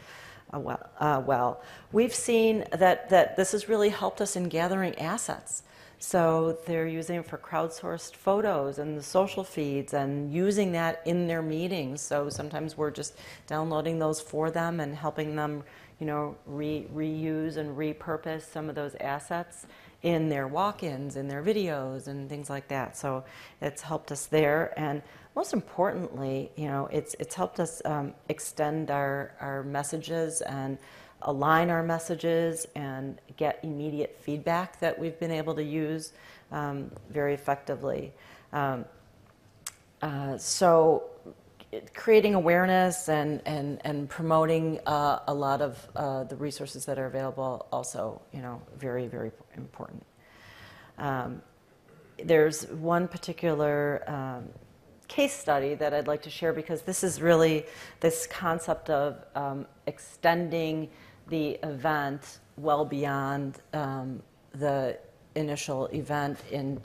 uh, 0.52 0.58
well, 0.58 0.90
uh, 0.98 1.22
well. 1.24 1.62
We've 1.92 2.14
seen 2.14 2.64
that, 2.72 3.10
that 3.10 3.36
this 3.36 3.52
has 3.52 3.68
really 3.68 3.88
helped 3.88 4.20
us 4.20 4.36
in 4.36 4.48
gathering 4.48 4.98
assets. 4.98 5.62
So 6.02 6.58
they're 6.64 6.86
using 6.86 7.16
it 7.16 7.26
for 7.26 7.36
crowdsourced 7.36 8.16
photos 8.16 8.78
and 8.78 8.96
the 8.96 9.02
social 9.02 9.44
feeds 9.44 9.92
and 9.92 10.32
using 10.32 10.72
that 10.72 11.02
in 11.04 11.26
their 11.26 11.42
meetings. 11.42 12.00
So 12.00 12.30
sometimes 12.30 12.76
we're 12.76 12.90
just 12.90 13.18
downloading 13.46 13.98
those 13.98 14.18
for 14.18 14.50
them 14.50 14.80
and 14.80 14.94
helping 14.96 15.36
them, 15.36 15.62
you 16.00 16.06
know, 16.06 16.34
re- 16.46 16.86
reuse 16.94 17.56
and 17.58 17.76
repurpose 17.76 18.42
some 18.42 18.68
of 18.68 18.74
those 18.74 18.96
assets 19.00 19.66
in 20.02 20.30
their 20.30 20.48
walk-ins, 20.48 21.16
in 21.16 21.28
their 21.28 21.42
videos, 21.42 22.08
and 22.08 22.28
things 22.28 22.48
like 22.48 22.66
that. 22.68 22.96
So 22.96 23.22
it's 23.60 23.82
helped 23.82 24.10
us 24.10 24.26
there. 24.26 24.72
And 24.78 25.02
most 25.36 25.52
importantly, 25.52 26.50
you 26.56 26.66
know, 26.66 26.88
it's, 26.90 27.14
it's 27.20 27.34
helped 27.34 27.60
us 27.60 27.82
um, 27.84 28.14
extend 28.28 28.90
our, 28.90 29.34
our 29.40 29.62
messages 29.62 30.40
and 30.40 30.78
align 31.22 31.68
our 31.68 31.82
messages 31.82 32.66
and 32.74 33.20
get 33.36 33.60
immediate 33.62 34.16
feedback 34.18 34.80
that 34.80 34.98
we've 34.98 35.18
been 35.20 35.30
able 35.30 35.54
to 35.54 35.62
use 35.62 36.14
um, 36.50 36.90
very 37.10 37.34
effectively. 37.34 38.12
Um, 38.54 38.86
uh, 40.00 40.38
so, 40.38 41.09
creating 41.94 42.34
awareness 42.34 43.08
and, 43.08 43.40
and, 43.46 43.80
and 43.84 44.08
promoting 44.08 44.80
uh, 44.86 45.20
a 45.28 45.34
lot 45.34 45.62
of 45.62 45.88
uh, 45.94 46.24
the 46.24 46.36
resources 46.36 46.84
that 46.84 46.98
are 46.98 47.06
available 47.06 47.66
also, 47.72 48.20
you 48.32 48.42
know, 48.42 48.60
very, 48.78 49.06
very 49.06 49.30
important. 49.56 50.04
Um, 50.98 51.42
there's 52.24 52.66
one 52.68 53.08
particular 53.08 54.02
um, 54.06 54.48
case 55.08 55.32
study 55.32 55.74
that 55.74 55.94
I'd 55.94 56.06
like 56.06 56.22
to 56.22 56.30
share 56.30 56.52
because 56.52 56.82
this 56.82 57.02
is 57.02 57.22
really 57.22 57.66
this 58.00 58.26
concept 58.26 58.90
of 58.90 59.24
um, 59.34 59.66
extending 59.86 60.88
the 61.28 61.58
event 61.62 62.40
well 62.56 62.84
beyond 62.84 63.58
um, 63.72 64.22
the 64.52 64.98
initial 65.34 65.86
event 65.86 66.38
in 66.50 66.80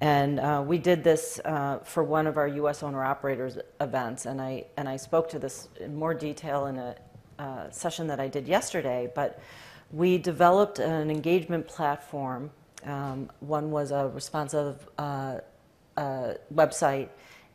and 0.00 0.38
uh, 0.40 0.62
we 0.66 0.78
did 0.78 1.02
this 1.02 1.40
uh, 1.44 1.78
for 1.84 2.04
one 2.04 2.26
of 2.26 2.36
our 2.36 2.48
U.S. 2.48 2.82
owner 2.82 3.02
operators 3.02 3.58
events, 3.80 4.26
and 4.26 4.40
I 4.40 4.64
and 4.76 4.88
I 4.88 4.96
spoke 4.96 5.28
to 5.30 5.38
this 5.38 5.68
in 5.80 5.96
more 5.96 6.14
detail 6.14 6.66
in 6.66 6.76
a 6.76 6.96
uh, 7.38 7.70
session 7.70 8.06
that 8.08 8.20
I 8.20 8.28
did 8.28 8.46
yesterday. 8.48 9.10
But 9.14 9.40
we 9.90 10.18
developed 10.18 10.78
an 10.78 11.10
engagement 11.10 11.66
platform. 11.66 12.50
Um, 12.84 13.30
one 13.40 13.70
was 13.70 13.90
a 13.90 14.08
responsive 14.08 14.88
uh, 14.98 15.38
uh, 15.96 16.34
website 16.54 17.08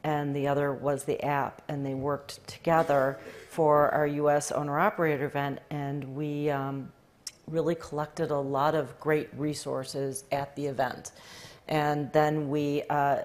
and 0.03 0.35
the 0.35 0.47
other 0.47 0.73
was 0.73 1.03
the 1.03 1.23
app, 1.23 1.61
and 1.67 1.85
they 1.85 1.93
worked 1.93 2.45
together 2.47 3.19
for 3.49 3.89
our 3.89 4.07
U.S. 4.07 4.51
owner 4.51 4.79
operator 4.79 5.25
event, 5.25 5.59
and 5.69 6.15
we 6.15 6.49
um, 6.49 6.91
really 7.47 7.75
collected 7.75 8.31
a 8.31 8.37
lot 8.37 8.73
of 8.73 8.99
great 8.99 9.29
resources 9.35 10.23
at 10.31 10.55
the 10.55 10.65
event, 10.65 11.11
and 11.71 12.11
then 12.11 12.49
we 12.49 12.83
uh, 12.89 13.21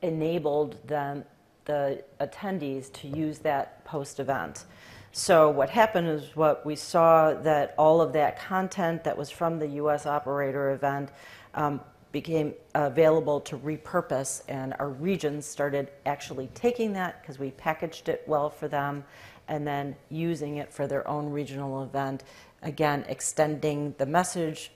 enabled 0.00 0.76
them, 0.86 1.24
the 1.64 2.02
attendees, 2.20 2.90
to 2.92 3.08
use 3.08 3.40
that 3.40 3.84
post 3.84 4.20
event. 4.20 4.64
So 5.10 5.50
what 5.50 5.68
happened 5.68 6.08
is 6.08 6.36
what 6.36 6.64
we 6.64 6.76
saw 6.76 7.34
that 7.34 7.74
all 7.76 8.00
of 8.00 8.12
that 8.12 8.38
content 8.38 9.02
that 9.02 9.18
was 9.18 9.28
from 9.28 9.58
the 9.58 9.66
U.S. 9.82 10.06
operator 10.06 10.70
event 10.70 11.10
um, 11.54 11.80
became 12.12 12.54
available 12.76 13.40
to 13.40 13.58
repurpose, 13.58 14.42
and 14.48 14.74
our 14.78 14.90
regions 14.90 15.44
started 15.44 15.90
actually 16.06 16.48
taking 16.54 16.92
that 16.92 17.20
because 17.20 17.40
we 17.40 17.50
packaged 17.50 18.08
it 18.08 18.22
well 18.28 18.48
for 18.48 18.68
them 18.68 19.04
and 19.48 19.66
then 19.66 19.96
using 20.10 20.58
it 20.58 20.72
for 20.72 20.86
their 20.86 21.06
own 21.08 21.28
regional 21.30 21.82
event. 21.82 22.22
Again, 22.62 23.04
extending 23.08 23.96
the 23.98 24.06
message, 24.06 24.70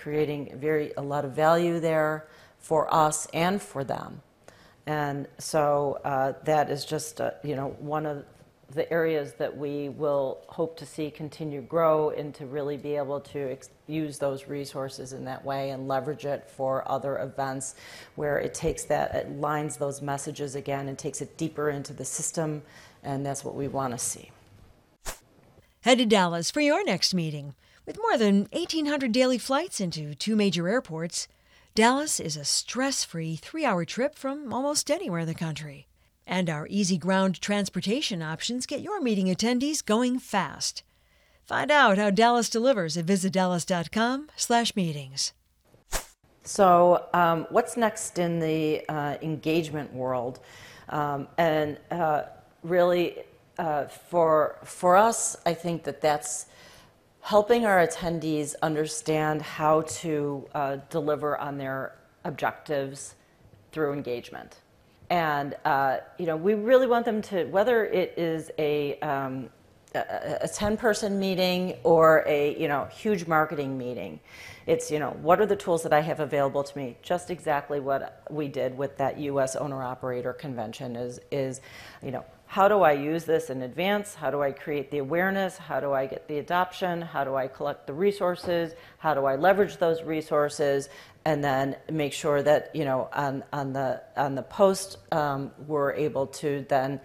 creating 0.00 0.58
very 0.58 0.92
a 0.96 1.02
lot 1.02 1.24
of 1.24 1.32
value 1.32 1.80
there 1.80 2.26
for 2.58 2.92
us 2.92 3.26
and 3.32 3.60
for 3.60 3.84
them. 3.84 4.22
And 4.86 5.28
so 5.38 6.00
uh, 6.04 6.32
that 6.44 6.70
is 6.70 6.84
just 6.84 7.20
uh, 7.20 7.32
you 7.42 7.54
know 7.54 7.68
one 7.78 8.06
of 8.06 8.24
the 8.72 8.90
areas 8.92 9.32
that 9.34 9.56
we 9.56 9.88
will 9.88 10.38
hope 10.46 10.76
to 10.78 10.86
see 10.86 11.10
continue 11.10 11.60
grow 11.60 12.10
and 12.10 12.34
to 12.34 12.46
really 12.46 12.76
be 12.76 12.94
able 12.94 13.20
to 13.20 13.50
ex- 13.50 13.70
use 13.88 14.18
those 14.18 14.46
resources 14.46 15.12
in 15.12 15.24
that 15.24 15.44
way 15.44 15.70
and 15.70 15.88
leverage 15.88 16.24
it 16.24 16.48
for 16.48 16.88
other 16.90 17.18
events 17.18 17.74
where 18.14 18.38
it 18.38 18.54
takes 18.54 18.84
that, 18.84 19.14
it 19.14 19.30
lines 19.32 19.76
those 19.76 20.00
messages 20.00 20.54
again 20.54 20.88
and 20.88 20.98
takes 20.98 21.20
it 21.20 21.36
deeper 21.36 21.70
into 21.70 21.92
the 21.92 22.04
system, 22.04 22.62
and 23.02 23.26
that's 23.26 23.44
what 23.44 23.56
we 23.56 23.66
want 23.66 23.92
to 23.92 23.98
see. 23.98 24.30
Head 25.80 25.98
to 25.98 26.06
Dallas 26.06 26.50
for 26.50 26.60
your 26.60 26.84
next 26.84 27.12
meeting. 27.14 27.54
With 27.86 27.98
more 27.98 28.18
than 28.18 28.46
1,800 28.52 29.12
daily 29.12 29.38
flights 29.38 29.80
into 29.80 30.14
two 30.14 30.36
major 30.36 30.68
airports, 30.68 31.26
Dallas 31.74 32.20
is 32.20 32.36
a 32.36 32.44
stress 32.44 33.02
free 33.04 33.36
three 33.36 33.64
hour 33.64 33.84
trip 33.84 34.16
from 34.16 34.52
almost 34.52 34.90
anywhere 34.90 35.20
in 35.20 35.26
the 35.26 35.34
country. 35.34 35.86
And 36.26 36.50
our 36.50 36.66
easy 36.68 36.98
ground 36.98 37.40
transportation 37.40 38.20
options 38.22 38.66
get 38.66 38.82
your 38.82 39.00
meeting 39.00 39.26
attendees 39.26 39.84
going 39.84 40.18
fast. 40.18 40.82
Find 41.44 41.70
out 41.70 41.98
how 41.98 42.10
Dallas 42.10 42.50
delivers 42.50 42.96
at 42.96 43.06
visitdallas.com/meetings. 43.06 45.32
So, 46.42 47.04
um, 47.12 47.46
what's 47.50 47.76
next 47.76 48.18
in 48.18 48.40
the 48.40 48.82
uh, 48.88 49.16
engagement 49.22 49.92
world? 49.92 50.40
Um, 50.88 51.28
and 51.38 51.78
uh, 51.90 52.22
really, 52.62 53.16
uh, 53.58 53.86
for, 53.86 54.58
for 54.64 54.96
us, 54.96 55.36
I 55.44 55.54
think 55.54 55.82
that 55.84 56.00
that's 56.00 56.46
helping 57.20 57.66
our 57.66 57.86
attendees 57.86 58.54
understand 58.62 59.42
how 59.42 59.82
to 59.82 60.48
uh, 60.54 60.76
deliver 60.88 61.38
on 61.38 61.58
their 61.58 61.94
objectives 62.24 63.14
through 63.72 63.92
engagement. 63.92 64.58
And 65.10 65.56
uh, 65.64 65.98
you 66.18 66.26
know, 66.26 66.36
we 66.36 66.54
really 66.54 66.86
want 66.86 67.04
them 67.04 67.20
to, 67.22 67.44
whether 67.46 67.84
it 67.84 68.14
is 68.16 68.50
a 68.58 68.98
um, 69.00 69.50
a 69.94 70.48
10 70.48 70.76
person 70.76 71.18
meeting 71.18 71.76
or 71.82 72.22
a 72.26 72.56
you 72.60 72.68
know 72.68 72.84
huge 72.84 73.26
marketing 73.26 73.76
meeting 73.76 74.20
it's 74.66 74.88
you 74.90 75.00
know 75.00 75.10
what 75.20 75.40
are 75.40 75.46
the 75.46 75.56
tools 75.56 75.82
that 75.82 75.92
i 75.92 76.00
have 76.00 76.20
available 76.20 76.62
to 76.62 76.78
me 76.78 76.96
just 77.02 77.28
exactly 77.28 77.80
what 77.80 78.22
we 78.30 78.46
did 78.46 78.76
with 78.78 78.96
that 78.96 79.18
us 79.18 79.56
owner 79.56 79.82
operator 79.82 80.32
convention 80.32 80.94
is 80.94 81.18
is 81.32 81.60
you 82.04 82.12
know 82.12 82.24
how 82.50 82.66
do 82.66 82.82
I 82.82 82.94
use 82.94 83.26
this 83.26 83.48
in 83.48 83.62
advance? 83.62 84.12
How 84.12 84.32
do 84.32 84.42
I 84.42 84.50
create 84.50 84.90
the 84.90 84.98
awareness? 84.98 85.56
How 85.56 85.78
do 85.78 85.92
I 85.92 86.06
get 86.06 86.26
the 86.26 86.38
adoption? 86.38 87.00
How 87.00 87.22
do 87.22 87.36
I 87.36 87.46
collect 87.46 87.86
the 87.86 87.92
resources? 87.92 88.72
How 88.98 89.14
do 89.14 89.24
I 89.24 89.36
leverage 89.36 89.76
those 89.76 90.02
resources? 90.02 90.88
And 91.24 91.44
then 91.44 91.76
make 91.88 92.12
sure 92.12 92.42
that 92.42 92.74
you 92.74 92.84
know 92.84 93.08
on, 93.12 93.44
on 93.52 93.72
the 93.72 94.02
on 94.16 94.34
the 94.34 94.42
post 94.42 94.98
um, 95.12 95.52
we're 95.68 95.92
able 95.92 96.26
to 96.42 96.66
then 96.68 97.00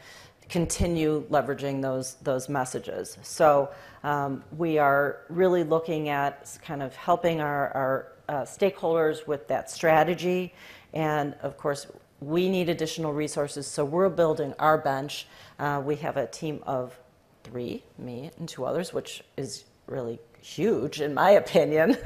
continue 0.49 1.23
leveraging 1.29 1.79
those 1.79 2.15
those 2.23 2.49
messages. 2.49 3.19
So 3.21 3.69
um, 4.03 4.43
we 4.57 4.79
are 4.79 5.25
really 5.29 5.63
looking 5.63 6.09
at 6.09 6.57
kind 6.65 6.81
of 6.81 6.95
helping 6.95 7.39
our, 7.39 7.69
our 7.75 8.07
uh, 8.27 8.33
stakeholders 8.45 9.27
with 9.27 9.47
that 9.49 9.69
strategy, 9.69 10.55
and 10.91 11.35
of 11.43 11.55
course 11.55 11.85
we 12.20 12.49
need 12.49 12.70
additional 12.70 13.13
resources, 13.13 13.68
so 13.68 13.84
we're 13.84 14.09
building 14.09 14.53
our 14.57 14.78
bench. 14.78 15.28
Uh, 15.59 15.82
we 15.84 15.97
have 15.97 16.18
a 16.18 16.28
team 16.28 16.61
of 16.66 16.97
three, 17.43 17.84
me 17.97 18.32
and 18.38 18.47
two 18.47 18.66
others, 18.66 18.93
which 18.93 19.24
is 19.38 19.66
really 19.88 20.20
huge 20.41 21.01
in 21.01 21.13
my 21.13 21.32
opinion. 21.43 21.97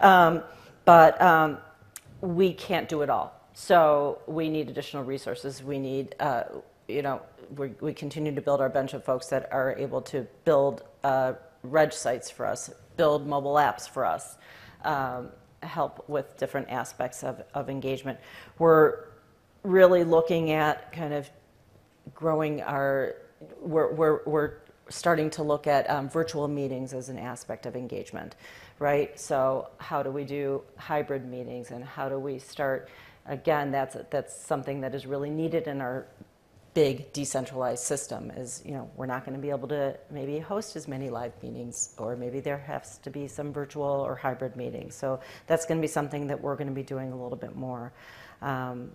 um, 0.00 0.42
but 0.84 1.20
um, 1.20 1.58
we 2.20 2.52
can't 2.52 2.88
do 2.88 3.02
it 3.02 3.10
all. 3.10 3.40
So 3.54 4.18
we 4.26 4.48
need 4.48 4.68
additional 4.68 5.04
resources. 5.04 5.62
We 5.62 5.78
need, 5.78 6.14
uh, 6.20 6.44
you 6.88 7.02
know, 7.02 7.22
we, 7.56 7.94
continue 7.94 8.34
to 8.34 8.40
build 8.40 8.60
our 8.60 8.68
bench 8.68 8.94
of 8.94 9.04
folks 9.04 9.26
that 9.28 9.52
are 9.52 9.74
able 9.78 10.00
to 10.02 10.26
build 10.44 10.82
uh, 11.04 11.34
reg 11.62 11.92
sites 11.92 12.30
for 12.30 12.46
us, 12.46 12.70
build 12.96 13.26
mobile 13.26 13.54
apps 13.54 13.88
for 13.88 14.04
us, 14.04 14.36
um, 14.84 15.28
help 15.62 16.08
with 16.08 16.36
different 16.36 16.68
aspects 16.70 17.22
of, 17.22 17.42
of 17.54 17.70
engagement. 17.70 18.18
We're 18.58 19.04
really 19.64 20.04
looking 20.04 20.52
at 20.52 20.92
kind 20.92 21.12
of 21.12 21.28
growing 22.14 22.62
our, 22.62 23.16
we're, 23.60 23.92
we're, 23.92 24.20
we're 24.24 24.52
starting 24.90 25.30
to 25.30 25.42
look 25.42 25.66
at 25.66 25.88
um, 25.90 26.08
virtual 26.08 26.46
meetings 26.46 26.92
as 26.92 27.08
an 27.08 27.18
aspect 27.18 27.66
of 27.66 27.74
engagement, 27.74 28.36
right? 28.78 29.18
So 29.18 29.70
how 29.78 30.02
do 30.02 30.10
we 30.10 30.24
do 30.24 30.62
hybrid 30.76 31.24
meetings 31.26 31.70
and 31.70 31.82
how 31.82 32.08
do 32.08 32.18
we 32.18 32.38
start, 32.38 32.90
again, 33.26 33.72
that's, 33.72 33.96
that's 34.10 34.36
something 34.36 34.82
that 34.82 34.94
is 34.94 35.06
really 35.06 35.30
needed 35.30 35.66
in 35.66 35.80
our 35.80 36.06
big 36.74 37.12
decentralized 37.12 37.84
system 37.84 38.32
is 38.32 38.60
you 38.64 38.72
know 38.72 38.90
we're 38.96 39.06
not 39.06 39.24
going 39.24 39.34
to 39.34 39.40
be 39.40 39.50
able 39.50 39.68
to 39.68 39.96
maybe 40.10 40.40
host 40.40 40.74
as 40.74 40.88
many 40.88 41.08
live 41.08 41.32
meetings 41.40 41.94
or 41.98 42.16
maybe 42.16 42.40
there 42.40 42.58
has 42.58 42.98
to 42.98 43.10
be 43.10 43.28
some 43.28 43.52
virtual 43.52 43.84
or 43.84 44.16
hybrid 44.16 44.56
meetings 44.56 44.92
so 44.92 45.20
that's 45.46 45.64
going 45.66 45.78
to 45.78 45.82
be 45.82 45.86
something 45.86 46.26
that 46.26 46.40
we're 46.40 46.56
going 46.56 46.66
to 46.66 46.74
be 46.74 46.82
doing 46.82 47.12
a 47.12 47.16
little 47.16 47.38
bit 47.38 47.54
more 47.54 47.92
um, 48.42 48.90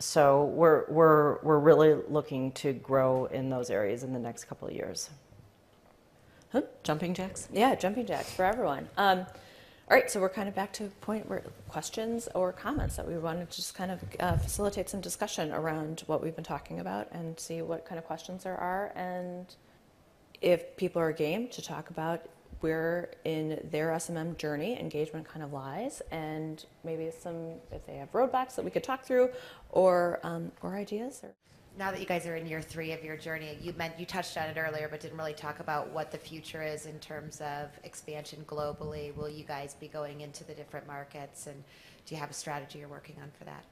so 0.00 0.44
we're, 0.46 0.84
we're, 0.88 1.38
we're 1.42 1.58
really 1.58 1.94
looking 2.08 2.52
to 2.52 2.72
grow 2.72 3.26
in 3.26 3.50
those 3.50 3.70
areas 3.70 4.02
in 4.02 4.12
the 4.12 4.18
next 4.18 4.44
couple 4.44 4.66
of 4.66 4.74
years. 4.74 5.10
Huh? 6.52 6.62
Jumping 6.82 7.14
jacks? 7.14 7.48
Yeah, 7.52 7.74
jumping 7.74 8.06
jacks 8.06 8.32
for 8.32 8.44
everyone. 8.44 8.88
Um, 8.96 9.26
all 9.90 9.96
right, 9.96 10.10
so 10.10 10.20
we're 10.20 10.28
kind 10.28 10.48
of 10.48 10.54
back 10.54 10.72
to 10.74 10.84
a 10.84 10.88
point 10.88 11.28
where 11.28 11.42
questions 11.68 12.28
or 12.34 12.52
comments 12.52 12.96
that 12.96 13.06
we 13.06 13.18
want 13.18 13.40
to 13.40 13.56
just 13.56 13.74
kind 13.74 13.90
of 13.90 14.00
uh, 14.20 14.36
facilitate 14.36 14.88
some 14.88 15.00
discussion 15.00 15.52
around 15.52 16.04
what 16.06 16.22
we've 16.22 16.34
been 16.34 16.44
talking 16.44 16.78
about 16.80 17.08
and 17.12 17.38
see 17.38 17.60
what 17.60 17.84
kind 17.84 17.98
of 17.98 18.04
questions 18.04 18.44
there 18.44 18.56
are. 18.56 18.92
And 18.94 19.52
if 20.40 20.76
people 20.76 21.02
are 21.02 21.12
game 21.12 21.48
to 21.48 21.60
talk 21.60 21.90
about 21.90 22.22
where 22.60 23.10
in 23.24 23.60
their 23.70 23.88
SMM 23.88 24.36
journey 24.36 24.78
engagement 24.78 25.26
kind 25.26 25.42
of 25.42 25.52
lies, 25.52 26.02
and 26.10 26.64
maybe 26.84 27.10
some 27.10 27.52
if 27.72 27.86
they 27.86 27.96
have 27.96 28.12
roadblocks 28.12 28.54
that 28.56 28.64
we 28.64 28.70
could 28.70 28.84
talk 28.84 29.04
through, 29.04 29.30
or 29.70 30.20
um, 30.22 30.52
or 30.62 30.76
ideas. 30.76 31.20
Or 31.22 31.34
now 31.78 31.90
that 31.90 32.00
you 32.00 32.06
guys 32.06 32.26
are 32.26 32.36
in 32.36 32.46
year 32.46 32.60
three 32.60 32.92
of 32.92 33.02
your 33.02 33.16
journey, 33.16 33.56
you 33.60 33.72
meant 33.74 33.98
you 33.98 34.04
touched 34.04 34.36
on 34.36 34.44
it 34.44 34.56
earlier, 34.58 34.88
but 34.90 35.00
didn't 35.00 35.16
really 35.16 35.32
talk 35.32 35.60
about 35.60 35.90
what 35.90 36.10
the 36.10 36.18
future 36.18 36.62
is 36.62 36.86
in 36.86 36.98
terms 36.98 37.40
of 37.40 37.68
expansion 37.84 38.44
globally. 38.46 39.14
Will 39.16 39.28
you 39.28 39.44
guys 39.44 39.74
be 39.74 39.88
going 39.88 40.20
into 40.20 40.44
the 40.44 40.54
different 40.54 40.86
markets, 40.86 41.46
and 41.46 41.62
do 42.06 42.14
you 42.14 42.20
have 42.20 42.30
a 42.30 42.34
strategy 42.34 42.80
you're 42.80 42.88
working 42.88 43.16
on 43.22 43.30
for 43.38 43.44
that? 43.44 43.64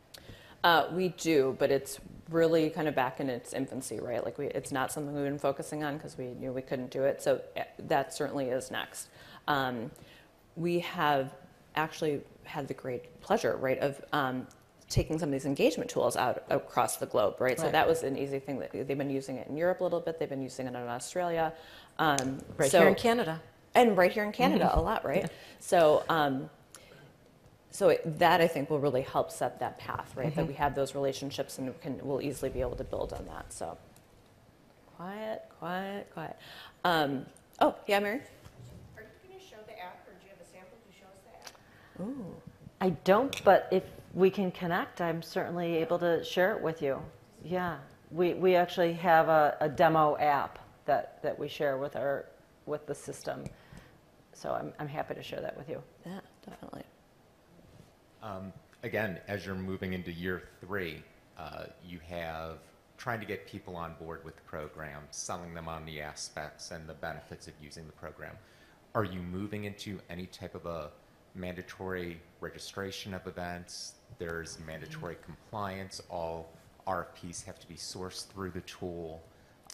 Uh, 0.64 0.86
we 0.92 1.08
do, 1.10 1.56
but 1.58 1.70
it's 1.70 2.00
really 2.30 2.68
kind 2.70 2.88
of 2.88 2.94
back 2.94 3.20
in 3.20 3.30
its 3.30 3.52
infancy, 3.52 4.00
right? 4.00 4.24
Like 4.24 4.38
we, 4.38 4.46
it's 4.46 4.72
not 4.72 4.92
something 4.92 5.14
we've 5.14 5.24
been 5.24 5.38
focusing 5.38 5.84
on 5.84 5.96
because 5.96 6.18
we 6.18 6.34
knew 6.34 6.52
we 6.52 6.62
couldn't 6.62 6.90
do 6.90 7.04
it. 7.04 7.22
So 7.22 7.40
eh, 7.56 7.64
that 7.78 8.12
certainly 8.12 8.46
is 8.46 8.70
next. 8.70 9.08
Um, 9.46 9.90
we 10.56 10.80
have 10.80 11.34
actually 11.76 12.20
had 12.44 12.66
the 12.68 12.74
great 12.74 13.20
pleasure, 13.20 13.56
right, 13.56 13.78
of 13.78 14.04
um, 14.12 14.46
taking 14.88 15.18
some 15.18 15.28
of 15.28 15.32
these 15.32 15.46
engagement 15.46 15.90
tools 15.90 16.16
out 16.16 16.42
across 16.50 16.96
the 16.96 17.06
globe, 17.06 17.36
right? 17.38 17.50
right? 17.50 17.60
So 17.60 17.70
that 17.70 17.86
was 17.86 18.02
an 18.02 18.18
easy 18.18 18.38
thing 18.38 18.58
that 18.58 18.72
they've 18.72 18.98
been 18.98 19.10
using 19.10 19.36
it 19.36 19.48
in 19.48 19.56
Europe 19.56 19.80
a 19.80 19.84
little 19.84 20.00
bit. 20.00 20.18
They've 20.18 20.28
been 20.28 20.42
using 20.42 20.66
it 20.66 20.70
in 20.70 20.76
Australia, 20.76 21.52
um, 21.98 22.38
right 22.56 22.70
so, 22.70 22.80
here 22.80 22.88
in 22.88 22.94
Canada, 22.94 23.40
and 23.74 23.96
right 23.96 24.10
here 24.10 24.24
in 24.24 24.32
Canada 24.32 24.64
mm-hmm. 24.64 24.78
a 24.78 24.82
lot, 24.82 25.04
right? 25.04 25.30
So 25.60 26.04
um, 26.08 26.50
so 27.70 27.90
it, 27.90 28.18
that 28.18 28.40
I 28.40 28.46
think 28.46 28.70
will 28.70 28.80
really 28.80 29.02
help 29.02 29.30
set 29.30 29.60
that 29.60 29.78
path, 29.78 30.12
right? 30.16 30.28
Mm-hmm. 30.28 30.36
That 30.36 30.46
we 30.46 30.54
have 30.54 30.74
those 30.74 30.94
relationships 30.94 31.58
and 31.58 31.68
we 31.68 31.74
can 31.80 32.00
we'll 32.02 32.22
easily 32.22 32.50
be 32.50 32.60
able 32.60 32.76
to 32.76 32.84
build 32.84 33.12
on 33.12 33.26
that. 33.26 33.52
So 33.52 33.76
quiet, 34.96 35.42
quiet, 35.58 36.10
quiet. 36.12 36.36
Um, 36.84 37.26
oh 37.60 37.74
yeah, 37.86 38.00
Mary. 38.00 38.20
Are 38.96 39.02
you 39.02 39.28
going 39.28 39.38
to 39.38 39.46
show 39.46 39.56
the 39.66 39.78
app, 39.78 40.06
or 40.08 40.14
do 40.14 40.24
you 40.24 40.30
have 40.30 40.40
a 40.40 40.50
sample 40.50 40.78
to 40.86 40.98
show 40.98 41.06
us 41.06 41.20
the 41.24 42.02
app? 42.02 42.08
Ooh, 42.08 42.34
I 42.80 42.90
don't, 43.04 43.42
but 43.44 43.68
if 43.70 43.84
we 44.14 44.30
can 44.30 44.50
connect, 44.50 45.00
I'm 45.00 45.22
certainly 45.22 45.76
able 45.76 45.98
to 45.98 46.24
share 46.24 46.56
it 46.56 46.62
with 46.62 46.82
you. 46.82 47.00
Yeah, 47.44 47.76
we 48.10 48.34
we 48.34 48.56
actually 48.56 48.94
have 48.94 49.28
a, 49.28 49.56
a 49.60 49.68
demo 49.68 50.16
app 50.16 50.58
that 50.86 51.22
that 51.22 51.38
we 51.38 51.48
share 51.48 51.76
with 51.76 51.96
our 51.96 52.24
with 52.66 52.86
the 52.86 52.94
system. 52.94 53.44
So 54.32 54.52
I'm 54.52 54.72
I'm 54.78 54.88
happy 54.88 55.14
to 55.14 55.22
share 55.22 55.40
that 55.40 55.56
with 55.56 55.68
you. 55.68 55.82
Yeah, 56.06 56.20
definitely. 56.44 56.84
Um, 58.22 58.52
again, 58.82 59.20
as 59.28 59.46
you're 59.46 59.54
moving 59.54 59.92
into 59.92 60.12
year 60.12 60.42
three, 60.60 61.02
uh, 61.38 61.64
you 61.86 62.00
have 62.08 62.58
trying 62.96 63.20
to 63.20 63.26
get 63.26 63.46
people 63.46 63.76
on 63.76 63.94
board 64.00 64.24
with 64.24 64.34
the 64.34 64.42
program, 64.42 65.02
selling 65.10 65.54
them 65.54 65.68
on 65.68 65.86
the 65.86 66.00
aspects 66.00 66.72
and 66.72 66.88
the 66.88 66.94
benefits 66.94 67.46
of 67.46 67.54
using 67.62 67.86
the 67.86 67.92
program. 67.92 68.34
Are 68.94 69.04
you 69.04 69.20
moving 69.20 69.64
into 69.64 70.00
any 70.10 70.26
type 70.26 70.56
of 70.56 70.66
a 70.66 70.90
mandatory 71.34 72.20
registration 72.40 73.14
of 73.14 73.26
events? 73.26 73.94
There's 74.18 74.58
mandatory 74.66 75.16
compliance. 75.24 76.02
All 76.10 76.48
RFPs 76.88 77.44
have 77.44 77.60
to 77.60 77.68
be 77.68 77.76
sourced 77.76 78.26
through 78.26 78.50
the 78.50 78.62
tool. 78.62 79.22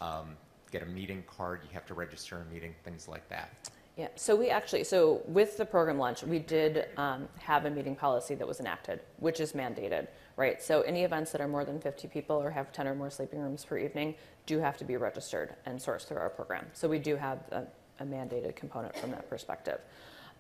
Um, 0.03 0.37
get 0.71 0.83
a 0.83 0.87
meeting 0.87 1.25
card, 1.27 1.61
you 1.63 1.71
have 1.73 1.87
to 1.87 1.95
register 1.95 2.45
a 2.47 2.53
meeting, 2.53 2.75
things 2.85 3.09
like 3.09 3.27
that. 3.31 3.71
Yeah, 3.97 4.09
so 4.17 4.35
we 4.35 4.51
actually, 4.51 4.83
so 4.83 5.23
with 5.27 5.57
the 5.57 5.65
program 5.65 5.99
launch, 5.99 6.25
we 6.25 6.41
did 6.41 6.87
um, 6.97 7.29
have 7.39 7.65
a 7.65 7.71
meeting 7.71 7.95
policy 7.95 8.35
that 8.35 8.47
was 8.47 8.59
enacted, 8.59 8.99
which 9.21 9.39
is 9.39 9.53
mandated, 9.53 10.09
right? 10.37 10.61
So 10.61 10.81
any 10.81 11.05
events 11.05 11.31
that 11.31 11.41
are 11.41 11.47
more 11.47 11.65
than 11.65 11.81
50 11.81 12.09
people 12.09 12.35
or 12.35 12.51
have 12.51 12.73
10 12.73 12.89
or 12.89 12.97
more 12.97 13.09
sleeping 13.09 13.39
rooms 13.39 13.65
per 13.65 13.79
evening 13.79 14.17
do 14.47 14.59
have 14.59 14.77
to 14.79 14.85
be 14.85 14.97
registered 14.97 15.55
and 15.65 15.79
sourced 15.79 16.09
through 16.09 16.17
our 16.17 16.29
program. 16.29 16.67
So 16.73 16.89
we 16.89 16.99
do 16.99 17.15
have 17.15 17.39
a, 17.53 17.67
a 18.01 18.05
mandated 18.05 18.57
component 18.57 18.97
from 18.97 19.13
that 19.13 19.31
perspective. 19.31 19.79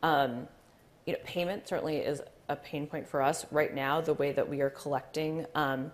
Um, 0.02 0.48
you 1.06 1.12
know, 1.12 1.20
payment 1.24 1.68
certainly 1.68 1.98
is 1.98 2.22
a 2.48 2.56
pain 2.56 2.88
point 2.88 3.06
for 3.06 3.22
us 3.22 3.46
right 3.52 3.72
now. 3.72 4.00
The 4.00 4.14
way 4.14 4.32
that 4.32 4.48
we 4.48 4.62
are 4.62 4.70
collecting 4.70 5.46
um, 5.54 5.92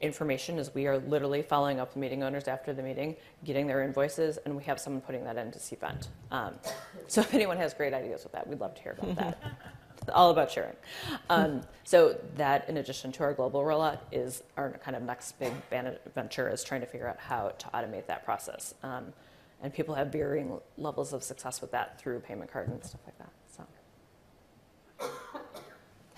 information 0.00 0.58
is 0.58 0.74
we 0.74 0.86
are 0.86 0.98
literally 0.98 1.42
following 1.42 1.80
up 1.80 1.88
with 1.88 1.96
meeting 1.96 2.22
owners 2.22 2.48
after 2.48 2.72
the 2.72 2.82
meeting, 2.82 3.16
getting 3.44 3.66
their 3.66 3.82
invoices, 3.82 4.38
and 4.38 4.56
we 4.56 4.64
have 4.64 4.78
someone 4.80 5.00
putting 5.02 5.24
that 5.24 5.36
into 5.36 5.58
Cvent. 5.58 6.08
Um, 6.30 6.54
so 7.06 7.20
if 7.20 7.34
anyone 7.34 7.56
has 7.56 7.74
great 7.74 7.94
ideas 7.94 8.22
with 8.22 8.32
that, 8.32 8.46
we'd 8.46 8.60
love 8.60 8.74
to 8.74 8.82
hear 8.82 8.96
about 8.98 9.16
that. 9.16 9.42
All 10.12 10.30
about 10.30 10.50
sharing. 10.50 10.76
Um, 11.28 11.60
so 11.84 12.16
that, 12.36 12.68
in 12.68 12.78
addition 12.78 13.12
to 13.12 13.24
our 13.24 13.34
global 13.34 13.60
rollout, 13.60 13.98
is 14.10 14.42
our 14.56 14.70
kind 14.82 14.96
of 14.96 15.02
next 15.02 15.38
big 15.38 15.52
venture 16.14 16.48
is 16.48 16.64
trying 16.64 16.80
to 16.80 16.86
figure 16.86 17.08
out 17.08 17.18
how 17.18 17.48
to 17.48 17.66
automate 17.74 18.06
that 18.06 18.24
process. 18.24 18.74
Um, 18.82 19.12
and 19.60 19.74
people 19.74 19.94
have 19.96 20.08
varying 20.08 20.60
levels 20.78 21.12
of 21.12 21.22
success 21.22 21.60
with 21.60 21.72
that 21.72 22.00
through 22.00 22.20
payment 22.20 22.50
card 22.50 22.68
and 22.68 22.82
stuff 22.82 23.00
like 23.04 23.18
that. 23.18 23.30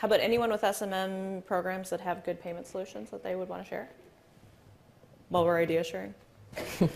How 0.00 0.06
about 0.06 0.20
anyone 0.20 0.50
with 0.50 0.62
SMM 0.62 1.44
programs 1.44 1.90
that 1.90 2.00
have 2.00 2.24
good 2.24 2.40
payment 2.40 2.66
solutions 2.66 3.10
that 3.10 3.22
they 3.22 3.36
would 3.36 3.50
want 3.50 3.62
to 3.62 3.68
share? 3.68 3.90
while 5.28 5.44
we're 5.44 5.60
idea 5.60 5.84
sharing? 5.84 6.14
Have 6.56 6.80
you 6.80 6.88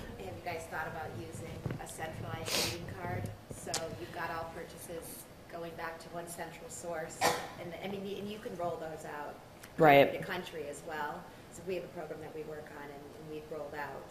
guys 0.43 0.63
thought 0.71 0.89
about 0.89 1.11
using 1.21 1.53
a 1.85 1.87
centralized 1.87 2.73
meeting 2.73 2.87
card? 2.99 3.23
So 3.55 3.71
you've 4.01 4.15
got 4.15 4.31
all 4.31 4.51
purchases 4.57 5.23
going 5.53 5.73
back 5.77 5.99
to 5.99 6.09
one 6.09 6.27
central 6.27 6.71
source, 6.71 7.19
and, 7.61 7.75
I 7.85 7.89
mean, 7.89 8.17
and 8.19 8.27
you 8.27 8.39
can 8.39 8.57
roll 8.57 8.81
those 8.81 9.05
out. 9.05 9.35
Right. 9.77 10.07
Country 10.07 10.19
to 10.19 10.25
country 10.25 10.65
as 10.71 10.81
well. 10.89 11.23
So 11.53 11.61
we 11.69 11.75
have 11.75 11.85
a 11.85 11.89
program 11.89 12.21
that 12.23 12.35
we 12.35 12.43
work 12.45 12.73
on, 12.81 12.85
and 12.85 13.05
and 13.25 13.31
we've 13.31 13.51
rolled 13.51 13.75
out 13.75 14.09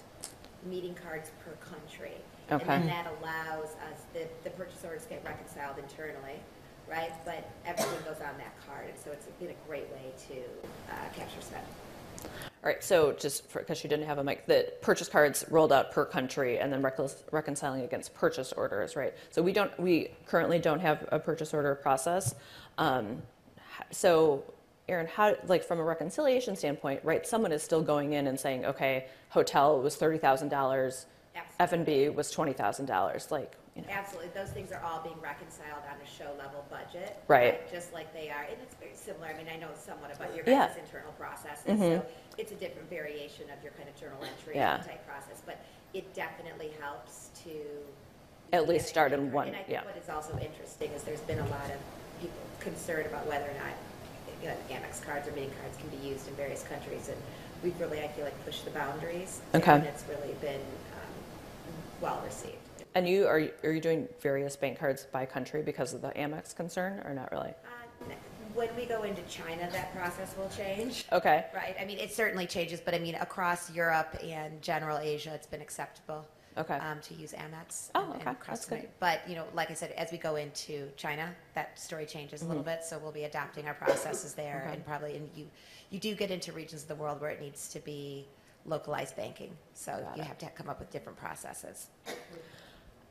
meeting 0.69 0.95
cards 0.95 1.31
per 1.43 1.51
country. 1.65 2.15
And 2.49 2.61
then 2.61 2.87
that 2.87 3.07
allows 3.19 3.75
us, 3.89 4.05
the, 4.13 4.27
the 4.43 4.49
purchase 4.51 4.83
orders 4.83 5.05
get 5.09 5.23
reconciled 5.25 5.77
internally, 5.79 6.39
right? 6.93 7.13
But 7.25 7.49
everything 7.65 7.99
goes 8.05 8.21
on 8.21 8.37
that 8.37 8.53
card, 8.67 8.85
and 8.87 8.97
so 8.97 9.11
it's 9.11 9.25
been 9.39 9.49
a 9.49 9.67
great 9.67 9.89
way 9.91 10.11
to 10.27 10.35
uh, 10.93 10.95
capture 11.15 11.41
spend. 11.41 11.65
All 12.23 12.69
right, 12.69 12.81
so 12.83 13.11
just 13.13 13.51
because 13.51 13.77
she 13.77 13.87
didn't 13.87 14.05
have 14.05 14.19
a 14.19 14.23
mic, 14.23 14.45
the 14.45 14.71
purchase 14.81 15.09
cards 15.09 15.43
rolled 15.49 15.73
out 15.73 15.91
per 15.91 16.05
country 16.05 16.59
and 16.59 16.71
then 16.71 16.81
recon- 16.81 17.09
reconciling 17.31 17.81
against 17.81 18.13
purchase 18.13 18.53
orders, 18.53 18.95
right? 18.95 19.13
So 19.31 19.41
we 19.41 19.51
don't, 19.51 19.77
we 19.79 20.11
currently 20.27 20.59
don't 20.59 20.79
have 20.79 21.05
a 21.11 21.19
purchase 21.19 21.53
order 21.53 21.75
process. 21.75 22.35
Um, 22.77 23.21
so, 23.91 24.43
Aaron, 24.87 25.07
how, 25.07 25.35
like 25.47 25.63
from 25.63 25.79
a 25.79 25.83
reconciliation 25.83 26.55
standpoint, 26.55 27.01
right? 27.03 27.25
Someone 27.27 27.51
is 27.51 27.63
still 27.63 27.81
going 27.81 28.13
in 28.13 28.27
and 28.27 28.39
saying, 28.39 28.65
okay, 28.65 29.07
hotel 29.29 29.81
was 29.81 29.95
thirty 29.95 30.17
thousand 30.17 30.49
dollars, 30.49 31.07
F 31.59 31.73
and 31.73 31.85
B 31.85 32.07
was 32.09 32.29
twenty 32.31 32.53
thousand 32.53 32.85
dollars, 32.85 33.31
like, 33.31 33.53
you 33.75 33.81
know. 33.81 33.87
Absolutely, 33.91 34.29
those 34.35 34.49
things 34.49 34.71
are 34.71 34.81
all 34.83 35.01
being 35.01 35.19
reconciled 35.21 35.81
on 35.89 35.97
a 36.01 36.07
show 36.09 36.29
level 36.37 36.65
budget. 36.69 37.17
Right. 37.27 37.69
Just 37.71 37.91
like 37.93 38.13
they 38.13 38.29
are, 38.29 38.43
and 38.43 38.57
it's 38.61 38.75
very 38.75 38.95
similar, 38.95 39.27
I 39.27 39.37
mean, 39.37 39.47
I 39.51 39.57
know 39.57 39.69
somewhat 39.75 40.15
about 40.15 40.35
your 40.35 40.45
Yeah. 40.45 40.67
guys' 40.67 40.77
internal 40.77 41.11
processes, 41.13 41.79
so 41.79 42.05
it's 42.37 42.51
a 42.51 42.55
different 42.55 42.89
variation 42.89 43.49
of 43.49 43.63
your 43.63 43.73
kind 43.73 43.89
of 43.89 43.95
journal 43.95 44.23
entry 44.23 44.55
Yeah. 44.55 44.77
type 44.77 45.05
process, 45.07 45.41
but 45.45 45.57
it 45.93 46.13
definitely 46.13 46.71
helps 46.79 47.29
to. 47.43 47.51
At 48.51 48.67
least 48.67 48.87
start 48.87 49.13
in 49.13 49.31
one, 49.31 49.47
And 49.47 49.57
I 49.57 49.65
yeah. 49.67 49.81
think 49.81 49.95
what 49.95 50.03
is 50.03 50.09
also 50.09 50.37
interesting 50.37 50.91
is 50.91 51.03
there's 51.03 51.21
been 51.21 51.39
a 51.39 51.47
lot 51.49 51.71
of 51.71 51.79
people 52.21 52.37
concerned 52.59 53.07
about 53.07 53.25
whether 53.25 53.45
or 53.45 53.53
not, 53.55 53.73
you 54.41 54.49
know, 54.49 54.55
Amex 54.69 55.01
cards 55.03 55.27
or 55.27 55.31
meeting 55.31 55.51
cards 55.61 55.77
can 55.77 55.89
be 55.89 55.97
used 56.07 56.27
in 56.27 56.35
various 56.35 56.61
countries, 56.63 57.09
and 57.09 57.17
we've 57.63 57.79
really, 57.79 58.03
I 58.03 58.07
feel 58.09 58.25
like, 58.25 58.45
pushed 58.45 58.65
the 58.65 58.71
boundaries. 58.71 59.41
Okay. 59.55 59.71
And 59.73 59.85
it's 59.85 60.03
really 60.07 60.33
been, 60.35 60.61
um, 60.93 61.73
well 62.01 62.21
received. 62.23 62.57
And 62.95 63.07
you, 63.07 63.25
are, 63.25 63.41
are 63.63 63.71
you 63.71 63.81
doing 63.81 64.07
various 64.21 64.55
bank 64.55 64.77
cards 64.79 65.07
by 65.11 65.25
country 65.25 65.61
because 65.63 65.93
of 65.93 66.01
the 66.01 66.09
Amex 66.09 66.55
concern 66.55 67.01
or 67.05 67.13
not 67.13 67.31
really? 67.31 67.49
Uh, 67.49 68.05
When 68.53 68.69
we 68.75 68.85
go 68.85 69.01
into 69.03 69.23
China, 69.23 69.67
that 69.71 69.95
process 69.95 70.35
will 70.37 70.49
change. 70.55 71.05
Okay. 71.11 71.45
Right, 71.55 71.75
I 71.79 71.85
mean, 71.85 71.97
it 71.97 72.13
certainly 72.13 72.45
changes, 72.45 72.79
but 72.79 72.93
I 72.93 72.99
mean, 72.99 73.15
across 73.15 73.71
Europe 73.71 74.15
and 74.23 74.61
general 74.61 74.99
Asia, 74.99 75.31
it's 75.33 75.47
been 75.47 75.61
acceptable. 75.61 76.27
Okay. 76.55 76.75
Um, 76.75 76.99
to 77.01 77.15
use 77.15 77.33
Amex. 77.33 77.89
Oh, 77.95 78.03
and- 78.03 78.13
and 78.13 78.21
okay, 78.21 78.31
across 78.31 78.65
that's 78.67 78.81
good. 78.81 78.87
But, 78.99 79.27
you 79.27 79.33
know, 79.33 79.45
like 79.55 79.71
I 79.71 79.73
said, 79.73 79.89
as 79.93 80.11
we 80.11 80.19
go 80.19 80.35
into 80.35 80.87
China, 80.95 81.33
that 81.55 81.79
story 81.79 82.05
changes 82.05 82.41
a 82.41 82.43
Mm-hmm. 82.43 82.49
little 82.49 82.63
bit, 82.63 82.83
so 82.83 82.99
we'll 82.99 83.11
be 83.11 83.23
adapting 83.23 83.65
our 83.67 83.73
processes 83.73 84.35
there 84.35 84.69
and 84.71 84.85
probably, 84.85 85.15
and 85.17 85.27
you, 85.35 85.47
you 85.89 85.99
do 85.99 86.13
get 86.13 86.29
into 86.29 86.51
regions 86.51 86.83
of 86.83 86.87
the 86.89 86.95
world 86.95 87.19
where 87.21 87.31
it 87.31 87.41
needs 87.41 87.69
to 87.69 87.79
be 87.79 88.27
localized 88.67 89.15
banking, 89.15 89.49
so 89.73 89.93
Got 89.93 90.15
you 90.15 90.21
it. 90.21 90.27
have 90.27 90.37
to 90.37 90.45
come 90.51 90.69
up 90.69 90.79
with 90.79 90.91
different 90.91 91.17
processes. 91.17 91.87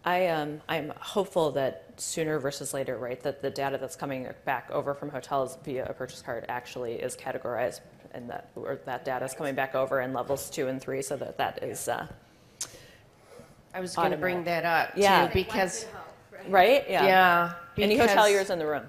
I 0.05 0.27
um, 0.29 0.61
I'm 0.69 0.93
hopeful 0.99 1.53
that 1.53 1.93
sooner 1.97 2.39
versus 2.39 2.75
later, 2.75 2.99
right, 2.99 3.23
that 3.23 3.41
the 3.41 3.51
data 3.51 3.79
that's 3.79 3.95
coming 3.95 4.29
back 4.45 4.71
over 4.71 4.95
from 4.95 5.11
hotels 5.11 5.57
via 5.65 5.87
a 5.87 5.93
purchase 5.93 6.21
card 6.23 6.45
actually 6.49 6.95
is 6.95 7.17
categorized, 7.17 7.81
and 8.13 8.29
that 8.29 8.51
or 8.57 8.81
that 8.85 9.05
data 9.05 9.25
is 9.25 9.35
coming 9.35 9.55
back 9.55 9.75
over 9.75 10.01
in 10.01 10.13
levels 10.13 10.51
two 10.51 10.67
and 10.69 10.81
three, 10.81 11.03
so 11.03 11.17
that 11.17 11.39
that 11.39 11.63
is 11.63 11.87
uh, 11.87 12.07
I 13.75 13.81
was 13.81 13.95
going 13.95 14.11
to 14.11 14.17
bring 14.17 14.43
that 14.45 14.65
up 14.65 14.91
Yeah. 14.97 15.27
too 15.29 15.33
because 15.35 15.87
right. 16.49 16.85
Yeah. 16.89 17.07
yeah, 17.07 17.53
Any 17.79 17.97
hoteliers 17.97 18.51
in 18.51 18.59
the 18.59 18.67
room? 18.67 18.85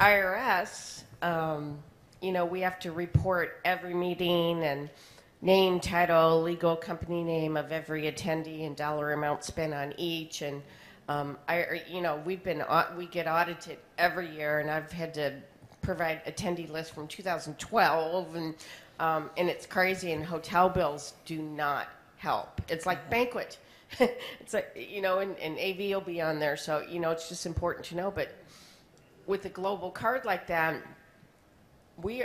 IRS, 0.00 1.02
um, 1.22 1.78
you 2.22 2.32
know, 2.32 2.44
we 2.44 2.60
have 2.60 2.78
to 2.80 2.92
report 2.92 3.60
every 3.64 3.94
meeting 3.94 4.62
and 4.64 4.88
name, 5.46 5.78
title, 5.78 6.42
legal 6.42 6.74
company 6.74 7.22
name 7.22 7.56
of 7.56 7.70
every 7.70 8.02
attendee 8.10 8.66
and 8.66 8.74
dollar 8.74 9.12
amount 9.12 9.44
spent 9.44 9.72
on 9.72 9.94
each. 9.96 10.42
And 10.42 10.60
um, 11.08 11.38
I, 11.48 11.82
you 11.88 12.00
know, 12.00 12.20
we've 12.24 12.42
been 12.42 12.64
we 12.98 13.06
get 13.06 13.28
audited 13.28 13.78
every 13.96 14.28
year, 14.28 14.58
and 14.58 14.68
I've 14.68 14.90
had 14.90 15.14
to 15.14 15.34
provide 15.82 16.24
attendee 16.24 16.68
list 16.68 16.92
from 16.92 17.06
2012, 17.06 18.34
and 18.34 18.54
um, 18.98 19.30
and 19.36 19.48
it's 19.48 19.66
crazy. 19.66 20.12
And 20.12 20.24
hotel 20.24 20.68
bills 20.68 21.14
do 21.24 21.40
not 21.40 21.86
help. 22.16 22.60
It's 22.68 22.84
like 22.84 23.08
banquet. 23.08 23.58
it's 24.00 24.52
like 24.52 24.76
you 24.76 25.00
know, 25.00 25.20
and, 25.20 25.38
and 25.38 25.56
AV 25.60 25.90
will 25.90 26.00
be 26.00 26.20
on 26.20 26.40
there, 26.40 26.56
so 26.56 26.80
you 26.90 26.98
know, 26.98 27.12
it's 27.12 27.28
just 27.28 27.46
important 27.46 27.86
to 27.86 27.94
know, 27.94 28.10
but 28.10 28.34
with 29.26 29.44
a 29.44 29.48
global 29.48 29.92
card 29.92 30.24
like 30.24 30.48
that, 30.48 30.82
we 32.02 32.24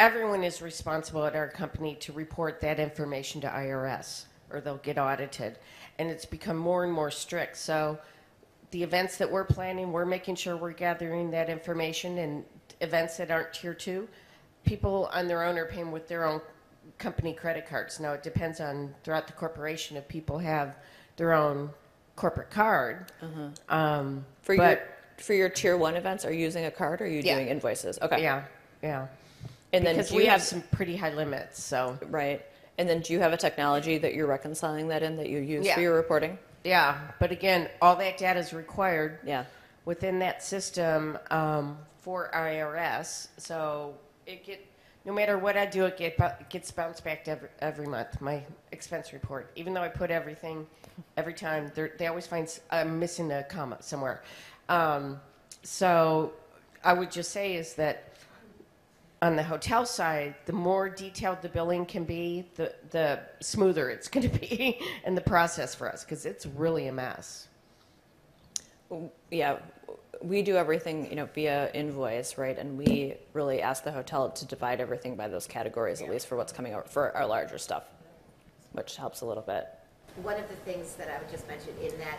everyone 0.00 0.42
is 0.42 0.62
responsible 0.62 1.26
at 1.26 1.36
our 1.36 1.46
company 1.46 1.94
to 1.96 2.10
report 2.14 2.58
that 2.62 2.80
information 2.80 3.38
to 3.42 3.46
IRS 3.46 4.24
or 4.50 4.60
they'll 4.60 4.78
get 4.78 4.96
audited. 4.98 5.58
And 5.98 6.08
it's 6.10 6.24
become 6.24 6.56
more 6.56 6.84
and 6.84 6.92
more 6.92 7.10
strict. 7.10 7.58
So 7.58 7.98
the 8.70 8.82
events 8.82 9.18
that 9.18 9.30
we're 9.30 9.44
planning, 9.44 9.92
we're 9.92 10.06
making 10.06 10.36
sure 10.36 10.56
we're 10.56 10.72
gathering 10.72 11.30
that 11.32 11.50
information 11.50 12.16
and 12.18 12.44
events 12.80 13.18
that 13.18 13.30
aren't 13.30 13.52
tier 13.52 13.74
2, 13.74 14.08
people 14.64 15.10
on 15.12 15.28
their 15.28 15.44
own 15.44 15.58
are 15.58 15.66
paying 15.66 15.92
with 15.92 16.08
their 16.08 16.24
own 16.24 16.40
company 16.96 17.34
credit 17.34 17.68
cards. 17.68 18.00
Now 18.00 18.12
it 18.14 18.22
depends 18.22 18.58
on 18.58 18.94
throughout 19.04 19.26
the 19.26 19.34
corporation 19.34 19.98
if 19.98 20.08
people 20.08 20.38
have 20.38 20.76
their 21.16 21.34
own 21.34 21.68
corporate 22.16 22.50
card. 22.50 23.12
Um, 23.68 24.24
For 24.40 24.54
your 24.54 24.80
for 25.18 25.34
your 25.34 25.50
tier 25.50 25.76
one 25.76 25.96
events, 25.96 26.24
are 26.24 26.32
you 26.32 26.40
using 26.40 26.64
a 26.64 26.70
card 26.70 27.02
or 27.02 27.04
are 27.04 27.06
you 27.06 27.20
Yeah. 27.20 27.34
doing 27.34 27.48
invoices? 27.48 27.98
Okay. 28.00 28.22
Yeah, 28.22 28.44
yeah. 28.82 29.08
And 29.72 29.86
then 29.86 29.96
because 29.96 30.12
we 30.12 30.26
have 30.26 30.42
some 30.42 30.62
pretty 30.72 30.96
high 30.96 31.12
limits. 31.12 31.62
So 31.62 31.98
right? 32.08 32.44
And 32.78 32.88
then 32.88 33.00
do 33.00 33.12
you 33.12 33.20
have 33.20 33.32
a 33.32 33.36
technology 33.36 33.98
that 33.98 34.14
you're 34.14 34.26
reconciling 34.26 34.88
that 34.88 35.02
in 35.02 35.16
that 35.16 35.28
you 35.28 35.38
use 35.38 35.66
Yeah. 35.66 35.74
for 35.74 35.80
your 35.80 35.94
reporting? 35.94 36.38
yeah, 36.64 36.98
but 37.18 37.30
again, 37.30 37.68
all 37.80 37.96
that 37.96 38.18
data 38.18 38.38
is 38.38 38.52
required 38.52 39.18
Yeah. 39.24 39.44
within 39.86 40.18
that 40.18 40.42
system 40.42 41.18
um, 41.30 41.78
for 42.00 42.30
IRS. 42.34 43.28
So 43.38 43.94
it 44.26 44.44
get 44.44 44.66
no 45.06 45.12
matter 45.14 45.38
what 45.38 45.56
I 45.56 45.64
do, 45.64 45.86
it 45.86 45.96
get 45.96 46.18
it 46.18 46.48
gets 46.50 46.70
bounced 46.70 47.02
back 47.04 47.26
every, 47.28 47.48
every 47.60 47.86
month. 47.86 48.20
My 48.20 48.42
expense 48.72 49.12
report, 49.14 49.50
even 49.56 49.72
though 49.72 49.80
I 49.82 49.88
put 49.88 50.10
everything 50.10 50.66
every 51.16 51.32
time, 51.32 51.72
they're- 51.74 51.92
always 52.06 52.26
find 52.26 52.46
I'm 52.70 52.98
missing 52.98 53.30
a 53.32 53.42
comma 53.44 53.78
somewhere. 53.82 54.22
Um, 54.68 55.20
so 55.62 56.32
I 56.84 56.92
would 56.92 57.10
just 57.10 57.30
say 57.32 57.54
is 57.54 57.74
that 57.74 58.04
on 59.22 59.36
the 59.36 59.42
hotel 59.42 59.84
side, 59.84 60.34
the 60.46 60.52
more 60.52 60.88
detailed 60.88 61.42
the 61.42 61.48
billing 61.48 61.84
can 61.84 62.04
be, 62.04 62.46
the 62.54 62.74
the 62.90 63.20
smoother 63.40 63.90
it's 63.90 64.08
going 64.08 64.28
to 64.28 64.38
be 64.38 64.80
in 65.04 65.14
the 65.14 65.20
process 65.20 65.74
for 65.74 65.88
us 65.88 66.04
because 66.04 66.24
it's 66.24 66.46
really 66.46 66.86
a 66.86 66.92
mess. 66.92 67.48
yeah, 69.30 69.58
we 70.22 70.42
do 70.42 70.56
everything, 70.56 71.08
you 71.08 71.16
know, 71.16 71.26
via 71.34 71.70
invoice, 71.72 72.36
right? 72.36 72.58
And 72.58 72.76
we 72.76 73.14
really 73.32 73.62
ask 73.62 73.84
the 73.84 73.92
hotel 73.92 74.30
to 74.30 74.44
divide 74.46 74.80
everything 74.80 75.16
by 75.16 75.28
those 75.28 75.46
categories, 75.46 76.02
at 76.02 76.10
least 76.10 76.26
for 76.26 76.36
what's 76.36 76.52
coming 76.52 76.72
out 76.72 76.90
for 76.90 77.14
our 77.16 77.26
larger 77.26 77.58
stuff, 77.58 77.84
which 78.72 78.96
helps 78.96 79.20
a 79.20 79.26
little 79.26 79.42
bit. 79.42 79.68
One 80.22 80.38
of 80.38 80.48
the 80.48 80.56
things 80.56 80.94
that 80.94 81.08
I 81.08 81.18
would 81.18 81.30
just 81.30 81.46
mention 81.46 81.72
in 81.80 81.96
that 81.98 82.18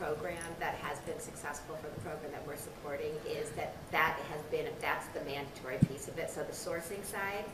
program 0.00 0.42
that 0.58 0.74
has 0.76 0.98
been 1.00 1.20
successful 1.20 1.76
for 1.76 1.88
the 1.94 2.00
program 2.00 2.32
that 2.32 2.44
we're 2.46 2.56
supporting 2.56 3.12
is 3.28 3.50
that 3.50 3.76
that 3.92 4.16
has 4.32 4.40
been, 4.50 4.64
that's 4.80 5.06
the 5.08 5.20
mandatory 5.28 5.76
piece 5.92 6.08
of 6.08 6.18
it. 6.18 6.30
So 6.30 6.40
the 6.42 6.56
sourcing 6.56 7.04
side 7.04 7.44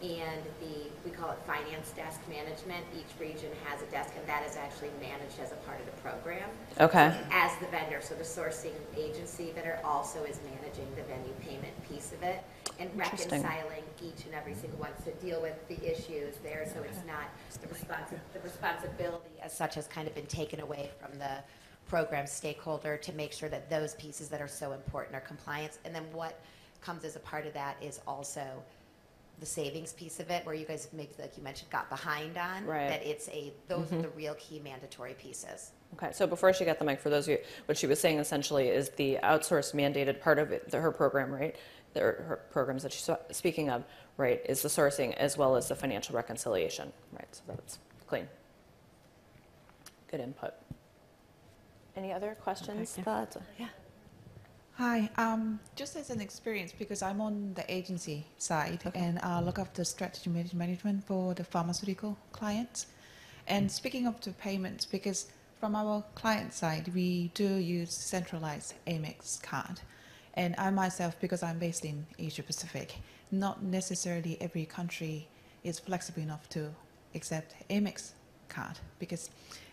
and 0.00 0.38
the, 0.62 0.86
we 1.04 1.10
call 1.10 1.32
it 1.32 1.38
finance 1.44 1.90
desk 1.96 2.20
management. 2.30 2.86
Each 2.94 3.10
region 3.18 3.50
has 3.64 3.82
a 3.82 3.86
desk 3.86 4.14
and 4.16 4.24
that 4.28 4.46
is 4.46 4.56
actually 4.56 4.90
managed 5.00 5.40
as 5.42 5.50
a 5.50 5.58
part 5.66 5.80
of 5.80 5.86
the 5.86 6.00
program 6.00 6.48
Okay. 6.78 7.12
as 7.32 7.50
the 7.58 7.66
vendor, 7.66 7.98
so 8.00 8.14
the 8.14 8.22
sourcing 8.22 8.78
agency 8.96 9.50
that 9.56 9.66
are 9.66 9.80
also 9.84 10.22
is 10.22 10.38
managing 10.46 10.86
the 10.94 11.02
venue 11.02 11.34
payment 11.42 11.74
piece 11.90 12.12
of 12.12 12.22
it 12.22 12.44
and 12.78 12.88
reconciling 12.96 13.82
each 14.00 14.24
and 14.24 14.34
every 14.36 14.54
single 14.54 14.78
one 14.78 14.92
to 15.04 15.10
deal 15.18 15.42
with 15.42 15.56
the 15.66 15.82
issues 15.84 16.36
there, 16.44 16.64
so 16.72 16.80
it's 16.84 17.02
not, 17.08 17.26
the 17.60 18.38
the 18.38 18.44
responsibility 18.44 19.34
as 19.42 19.52
such 19.52 19.74
has 19.74 19.88
kind 19.88 20.06
of 20.06 20.14
been 20.14 20.26
taken 20.26 20.60
away 20.60 20.90
from 21.00 21.18
the 21.18 21.42
program 21.88 22.26
stakeholder 22.26 22.96
to 22.98 23.12
make 23.14 23.32
sure 23.32 23.48
that 23.48 23.68
those 23.70 23.94
pieces 23.94 24.28
that 24.28 24.40
are 24.40 24.48
so 24.48 24.72
important 24.72 25.16
are 25.16 25.20
compliance. 25.20 25.78
And 25.84 25.94
then 25.94 26.04
what 26.12 26.40
comes 26.80 27.04
as 27.04 27.16
a 27.16 27.20
part 27.20 27.46
of 27.46 27.54
that 27.54 27.76
is 27.82 28.00
also 28.06 28.62
the 29.40 29.46
savings 29.46 29.92
piece 29.92 30.20
of 30.20 30.30
it, 30.30 30.44
where 30.44 30.54
you 30.54 30.66
guys 30.66 30.88
maybe, 30.92 31.10
like 31.18 31.36
you 31.36 31.42
mentioned, 31.42 31.70
got 31.70 31.88
behind 31.88 32.36
on. 32.36 32.66
Right. 32.66 32.88
That 32.88 33.06
it's 33.06 33.28
a, 33.28 33.52
those 33.68 33.92
are 33.92 34.02
the 34.02 34.08
mm-hmm. 34.08 34.16
real 34.16 34.34
key 34.34 34.60
mandatory 34.60 35.14
pieces. 35.14 35.70
Okay, 35.94 36.10
so 36.12 36.26
before 36.26 36.52
she 36.52 36.64
got 36.64 36.78
the 36.78 36.84
mic, 36.84 37.00
for 37.00 37.08
those 37.08 37.26
of 37.26 37.32
you, 37.32 37.38
what 37.66 37.78
she 37.78 37.86
was 37.86 38.00
saying 38.00 38.18
essentially 38.18 38.68
is 38.68 38.90
the 38.90 39.18
outsourced 39.22 39.74
mandated 39.74 40.20
part 40.20 40.38
of 40.38 40.52
it, 40.52 40.70
the- 40.70 40.80
her 40.80 40.90
program, 40.90 41.30
right, 41.32 41.56
or 41.96 42.24
her 42.28 42.40
programs 42.50 42.82
that 42.82 42.92
she's 42.92 43.08
speaking 43.30 43.70
of, 43.70 43.84
right, 44.16 44.42
is 44.46 44.60
the 44.60 44.68
sourcing 44.68 45.14
as 45.14 45.38
well 45.38 45.56
as 45.56 45.68
the 45.68 45.74
financial 45.74 46.14
reconciliation, 46.14 46.92
right? 47.12 47.28
So 47.30 47.42
that's 47.48 47.78
clean. 48.06 48.28
Good 50.10 50.20
input. 50.20 50.54
Any 51.98 52.12
other 52.12 52.36
questions, 52.40 52.92
thoughts? 52.92 53.38
Yeah. 53.58 53.66
Hi, 54.74 55.10
um, 55.16 55.58
just 55.74 55.96
as 55.96 56.10
an 56.10 56.20
experience, 56.20 56.72
because 56.72 57.02
I'm 57.02 57.20
on 57.20 57.54
the 57.54 57.64
agency 57.68 58.24
side 58.36 58.80
and 58.94 59.18
I 59.18 59.40
look 59.40 59.58
after 59.58 59.82
strategy 59.82 60.30
management 60.30 61.02
for 61.04 61.34
the 61.34 61.42
pharmaceutical 61.42 62.16
clients. 62.30 62.86
And 63.48 63.68
speaking 63.68 64.06
of 64.06 64.20
the 64.20 64.30
payments, 64.30 64.84
because 64.84 65.26
from 65.58 65.74
our 65.74 66.04
client 66.14 66.54
side, 66.54 66.88
we 66.94 67.32
do 67.34 67.56
use 67.56 67.92
centralized 67.92 68.74
Amex 68.86 69.42
card. 69.42 69.80
And 70.34 70.54
I 70.56 70.70
myself, 70.70 71.18
because 71.18 71.42
I'm 71.42 71.58
based 71.58 71.84
in 71.84 72.06
Asia 72.16 72.44
Pacific, 72.44 72.94
not 73.32 73.64
necessarily 73.64 74.38
every 74.40 74.66
country 74.66 75.26
is 75.64 75.80
flexible 75.80 76.22
enough 76.22 76.48
to 76.50 76.70
accept 77.16 77.56
Amex 77.70 78.12
card 78.48 78.78
because 78.98 79.30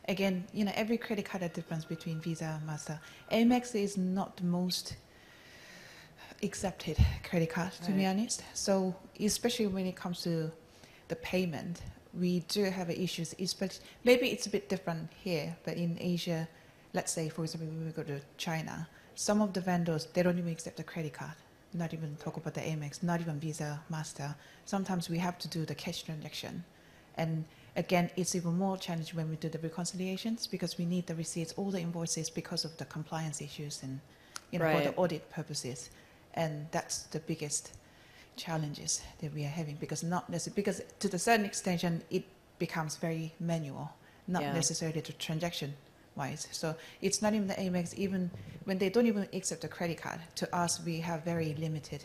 again, 0.07 0.45
you 0.53 0.65
know, 0.65 0.71
every 0.75 0.97
credit 0.97 1.25
card 1.25 1.41
has 1.41 1.51
difference 1.51 1.85
between 1.85 2.19
Visa, 2.21 2.57
and 2.57 2.65
Master. 2.65 2.99
Amex 3.31 3.75
is 3.75 3.97
not 3.97 4.37
the 4.37 4.43
most 4.43 4.95
accepted 6.43 6.97
credit 7.23 7.49
card, 7.49 7.71
to 7.71 7.91
right. 7.91 7.97
be 7.97 8.05
honest. 8.05 8.43
So 8.53 8.95
especially 9.19 9.67
when 9.67 9.85
it 9.85 9.95
comes 9.95 10.21
to 10.23 10.51
the 11.07 11.15
payment, 11.17 11.81
we 12.13 12.39
do 12.47 12.65
have 12.65 12.89
issues. 12.89 13.35
Especially, 13.39 13.83
maybe 14.03 14.29
it's 14.29 14.45
a 14.45 14.49
bit 14.49 14.69
different 14.69 15.09
here, 15.23 15.55
but 15.63 15.77
in 15.77 15.97
Asia, 15.99 16.47
let's 16.93 17.11
say 17.11 17.29
for 17.29 17.43
example, 17.43 17.67
when 17.67 17.85
we 17.85 17.91
go 17.91 18.03
to 18.03 18.19
China, 18.37 18.87
some 19.15 19.41
of 19.41 19.53
the 19.53 19.61
vendors 19.61 20.07
they 20.13 20.23
don't 20.23 20.37
even 20.37 20.51
accept 20.51 20.77
the 20.77 20.83
credit 20.83 21.13
card. 21.13 21.33
Not 21.73 21.93
even 21.93 22.15
talk 22.17 22.37
about 22.37 22.53
the 22.53 22.61
Amex, 22.61 23.03
not 23.03 23.19
even 23.19 23.37
Visa, 23.39 23.81
Master. 23.89 24.33
Sometimes 24.65 25.09
we 25.09 25.17
have 25.17 25.37
to 25.39 25.47
do 25.49 25.65
the 25.65 25.75
cash 25.75 26.03
transaction, 26.03 26.63
and 27.15 27.43
again, 27.75 28.09
it's 28.15 28.35
even 28.35 28.57
more 28.57 28.77
challenging 28.77 29.15
when 29.15 29.29
we 29.29 29.35
do 29.35 29.49
the 29.49 29.59
reconciliations 29.59 30.47
because 30.47 30.77
we 30.77 30.85
need 30.85 31.07
the 31.07 31.15
receipts, 31.15 31.53
all 31.57 31.71
the 31.71 31.79
invoices 31.79 32.29
because 32.29 32.65
of 32.65 32.75
the 32.77 32.85
compliance 32.85 33.41
issues 33.41 33.83
and 33.83 33.99
you 34.51 34.59
know 34.59 34.65
right. 34.65 34.83
for 34.83 34.89
the 34.89 34.95
audit 34.95 35.29
purposes, 35.31 35.89
and 36.33 36.67
that's 36.71 37.03
the 37.03 37.19
biggest 37.19 37.73
challenges 38.35 39.01
that 39.21 39.33
we 39.33 39.45
are 39.45 39.49
having 39.49 39.75
because 39.75 40.03
not 40.03 40.29
necessarily 40.29 40.55
because 40.61 40.81
to 40.99 41.07
the 41.07 41.17
certain 41.17 41.45
extent 41.45 41.83
it 42.09 42.23
becomes 42.59 42.97
very 42.97 43.33
manual, 43.39 43.91
not 44.27 44.41
yeah. 44.41 44.53
necessarily 44.53 45.01
the 45.01 45.13
transaction 45.13 45.73
wise. 46.15 46.47
So 46.51 46.75
it's 47.01 47.21
not 47.21 47.33
even 47.33 47.47
the 47.47 47.55
Amex, 47.55 47.93
even 47.95 48.31
when 48.63 48.77
they 48.77 48.89
don't 48.89 49.07
even 49.07 49.27
accept 49.33 49.61
the 49.61 49.67
credit 49.67 50.01
card, 50.01 50.19
to 50.35 50.55
us 50.55 50.83
we 50.83 50.99
have 50.99 51.23
very 51.23 51.55
limited 51.55 52.03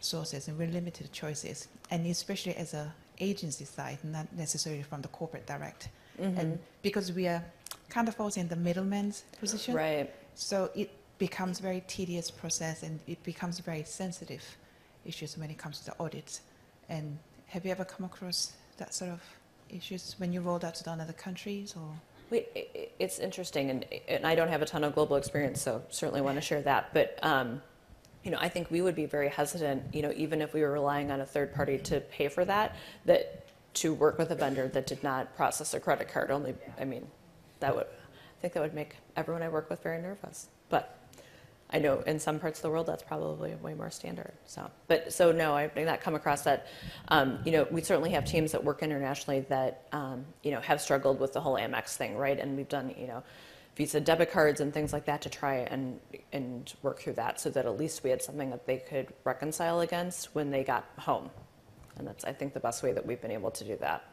sources 0.00 0.48
and 0.48 0.56
very 0.56 0.70
limited 0.70 1.12
choices. 1.12 1.68
And 1.90 2.06
especially 2.06 2.54
as 2.56 2.74
a 2.74 2.92
agency 3.20 3.64
side, 3.64 3.98
not 4.02 4.26
necessarily 4.36 4.82
from 4.82 5.02
the 5.02 5.08
corporate 5.08 5.46
direct. 5.46 5.88
Mm-hmm. 6.20 6.38
And 6.38 6.58
because 6.82 7.12
we 7.12 7.26
are 7.26 7.44
kind 7.88 8.08
of 8.08 8.20
also 8.20 8.40
in 8.40 8.48
the 8.48 8.56
middleman's 8.56 9.24
position. 9.38 9.74
Right. 9.74 10.10
So 10.34 10.70
it 10.74 10.90
becomes 11.18 11.60
a 11.60 11.62
very 11.62 11.82
tedious 11.86 12.30
process 12.30 12.82
and 12.82 12.98
it 13.06 13.22
becomes 13.22 13.60
very 13.60 13.84
sensitive 13.84 14.42
issues 15.04 15.38
when 15.38 15.50
it 15.50 15.58
comes 15.58 15.80
to 15.80 15.86
the 15.86 15.94
audits. 16.00 16.40
And 16.88 17.18
have 17.46 17.64
you 17.64 17.70
ever 17.70 17.84
come 17.84 18.04
across 18.04 18.52
that 18.78 18.94
sort 18.94 19.10
of 19.12 19.20
issues 19.70 20.16
when 20.18 20.32
you 20.32 20.40
rolled 20.40 20.64
out 20.64 20.74
to 20.76 20.84
the 20.84 20.90
other 20.90 21.12
countries 21.12 21.74
or? 21.76 21.88
it's 22.98 23.20
interesting, 23.20 23.70
and, 23.70 23.84
and 24.08 24.26
I 24.26 24.34
don't 24.34 24.48
have 24.48 24.62
a 24.62 24.66
ton 24.66 24.82
of 24.82 24.94
global 24.94 25.14
experience, 25.14 25.60
so 25.60 25.82
certainly 25.90 26.20
want 26.20 26.36
to 26.36 26.40
share 26.40 26.62
that. 26.62 26.92
But 26.92 27.18
um, 27.22 27.62
you 28.24 28.30
know, 28.30 28.38
I 28.40 28.48
think 28.48 28.70
we 28.70 28.80
would 28.80 28.94
be 28.94 29.06
very 29.06 29.28
hesitant, 29.28 29.94
you 29.94 30.02
know, 30.02 30.12
even 30.16 30.40
if 30.40 30.54
we 30.54 30.62
were 30.62 30.72
relying 30.72 31.10
on 31.10 31.20
a 31.20 31.26
third 31.26 31.54
party 31.54 31.78
to 31.78 32.00
pay 32.00 32.28
for 32.28 32.44
that, 32.46 32.74
that 33.04 33.46
to 33.74 33.92
work 33.92 34.18
with 34.18 34.30
a 34.30 34.34
vendor 34.34 34.66
that 34.68 34.86
did 34.86 35.02
not 35.02 35.36
process 35.36 35.74
a 35.74 35.80
credit 35.80 36.08
card. 36.08 36.30
Only, 36.30 36.54
I 36.80 36.84
mean, 36.84 37.06
that 37.60 37.74
would, 37.76 37.86
I 37.86 38.40
think 38.40 38.54
that 38.54 38.62
would 38.62 38.74
make 38.74 38.96
everyone 39.16 39.42
I 39.42 39.48
work 39.50 39.68
with 39.68 39.82
very 39.82 40.00
nervous. 40.00 40.48
But 40.70 40.98
I 41.70 41.78
know 41.78 42.00
in 42.00 42.18
some 42.18 42.38
parts 42.38 42.60
of 42.60 42.62
the 42.62 42.70
world 42.70 42.86
that's 42.86 43.02
probably 43.02 43.54
way 43.56 43.74
more 43.74 43.90
standard. 43.90 44.32
So, 44.46 44.70
but 44.86 45.12
so 45.12 45.32
no, 45.32 45.54
I've 45.54 45.76
not 45.76 46.00
come 46.00 46.14
across 46.14 46.42
that. 46.42 46.68
Um, 47.08 47.40
you 47.44 47.52
know, 47.52 47.66
we 47.70 47.82
certainly 47.82 48.10
have 48.10 48.24
teams 48.24 48.52
that 48.52 48.62
work 48.62 48.82
internationally 48.82 49.40
that 49.48 49.88
um, 49.92 50.24
you 50.42 50.52
know 50.52 50.60
have 50.60 50.80
struggled 50.80 51.18
with 51.18 51.32
the 51.32 51.40
whole 51.40 51.56
Amex 51.56 51.96
thing, 51.96 52.16
right? 52.16 52.38
And 52.38 52.56
we've 52.56 52.68
done 52.68 52.94
you 52.96 53.08
know 53.08 53.22
Visa 53.76 54.00
debit 54.00 54.30
cards 54.30 54.60
and 54.60 54.72
things 54.72 54.92
like 54.92 55.04
that 55.06 55.22
to 55.22 55.28
try 55.28 55.56
and 55.56 55.98
and 56.32 56.72
work 56.82 57.00
through 57.00 57.14
that, 57.14 57.40
so 57.40 57.50
that 57.50 57.66
at 57.66 57.76
least 57.76 58.04
we 58.04 58.10
had 58.10 58.22
something 58.22 58.50
that 58.50 58.66
they 58.66 58.78
could 58.78 59.08
reconcile 59.24 59.80
against 59.80 60.34
when 60.34 60.50
they 60.50 60.62
got 60.62 60.84
home. 60.98 61.30
And 61.96 62.06
that's 62.06 62.24
I 62.24 62.32
think 62.32 62.54
the 62.54 62.60
best 62.60 62.82
way 62.82 62.92
that 62.92 63.04
we've 63.04 63.20
been 63.20 63.30
able 63.32 63.50
to 63.50 63.64
do 63.64 63.76
that. 63.76 64.04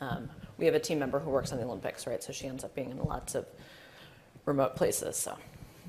Um, 0.00 0.28
we 0.58 0.66
have 0.66 0.74
a 0.74 0.80
team 0.80 0.98
member 0.98 1.18
who 1.18 1.30
works 1.30 1.52
on 1.52 1.58
the 1.58 1.64
Olympics, 1.64 2.06
right? 2.06 2.22
So 2.22 2.32
she 2.32 2.46
ends 2.46 2.64
up 2.64 2.74
being 2.74 2.90
in 2.90 2.98
lots 2.98 3.34
of 3.34 3.46
remote 4.44 4.76
places. 4.76 5.16
So 5.16 5.36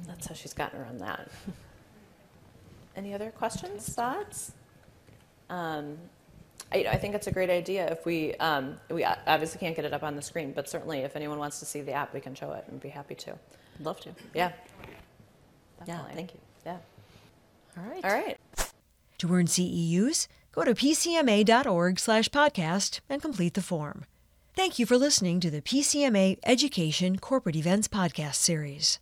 that's 0.06 0.28
how 0.28 0.34
she's 0.34 0.54
gotten 0.54 0.82
around 0.82 1.00
that. 1.00 1.30
Any 2.96 3.14
other 3.14 3.30
questions, 3.32 3.88
thoughts? 3.94 4.54
Um, 5.50 5.98
I, 6.72 6.86
I, 6.92 6.98
think 6.98 7.16
it's 7.16 7.26
a 7.28 7.32
great 7.32 7.50
idea. 7.50 7.90
If 7.92 8.06
we 8.06 8.36
um, 8.36 8.78
we 8.90 9.04
obviously 9.04 9.60
can't 9.60 9.76
get 9.76 9.84
it 9.86 9.94
up 9.94 10.04
on 10.04 10.16
the 10.16 10.22
screen, 10.22 10.52
but 10.52 10.70
certainly 10.70 11.00
if 11.00 11.16
anyone 11.16 11.40
wants 11.40 11.60
to 11.60 11.66
see 11.66 11.82
the 11.82 11.94
app, 11.94 12.14
we 12.14 12.20
can 12.20 12.36
show 12.36 12.52
it 12.52 12.66
and 12.68 12.80
be 12.80 12.90
happy 12.90 13.16
to. 13.16 13.32
I'd 13.32 13.86
love 13.86 14.00
to. 14.02 14.10
Yeah. 14.34 14.52
Definitely. 15.80 16.10
Yeah. 16.10 16.16
Thank 16.16 16.34
you. 16.34 16.40
Yeah. 16.66 16.78
All 17.78 17.84
right. 17.90 18.04
All 18.04 18.12
right. 18.12 18.38
To 19.20 19.34
earn 19.34 19.46
CEUs, 19.48 20.28
go 20.52 20.64
to 20.64 20.76
pcma.org/podcast 20.76 23.00
and 23.10 23.22
complete 23.22 23.54
the 23.54 23.62
form. 23.62 24.04
Thank 24.56 24.80
you 24.80 24.86
for 24.86 24.98
listening 24.98 25.40
to 25.42 25.52
the 25.52 25.62
PCMA 25.62 26.40
Education 26.44 27.20
Corporate 27.20 27.56
Events 27.56 27.88
Podcast 27.88 28.36
Series. 28.36 29.00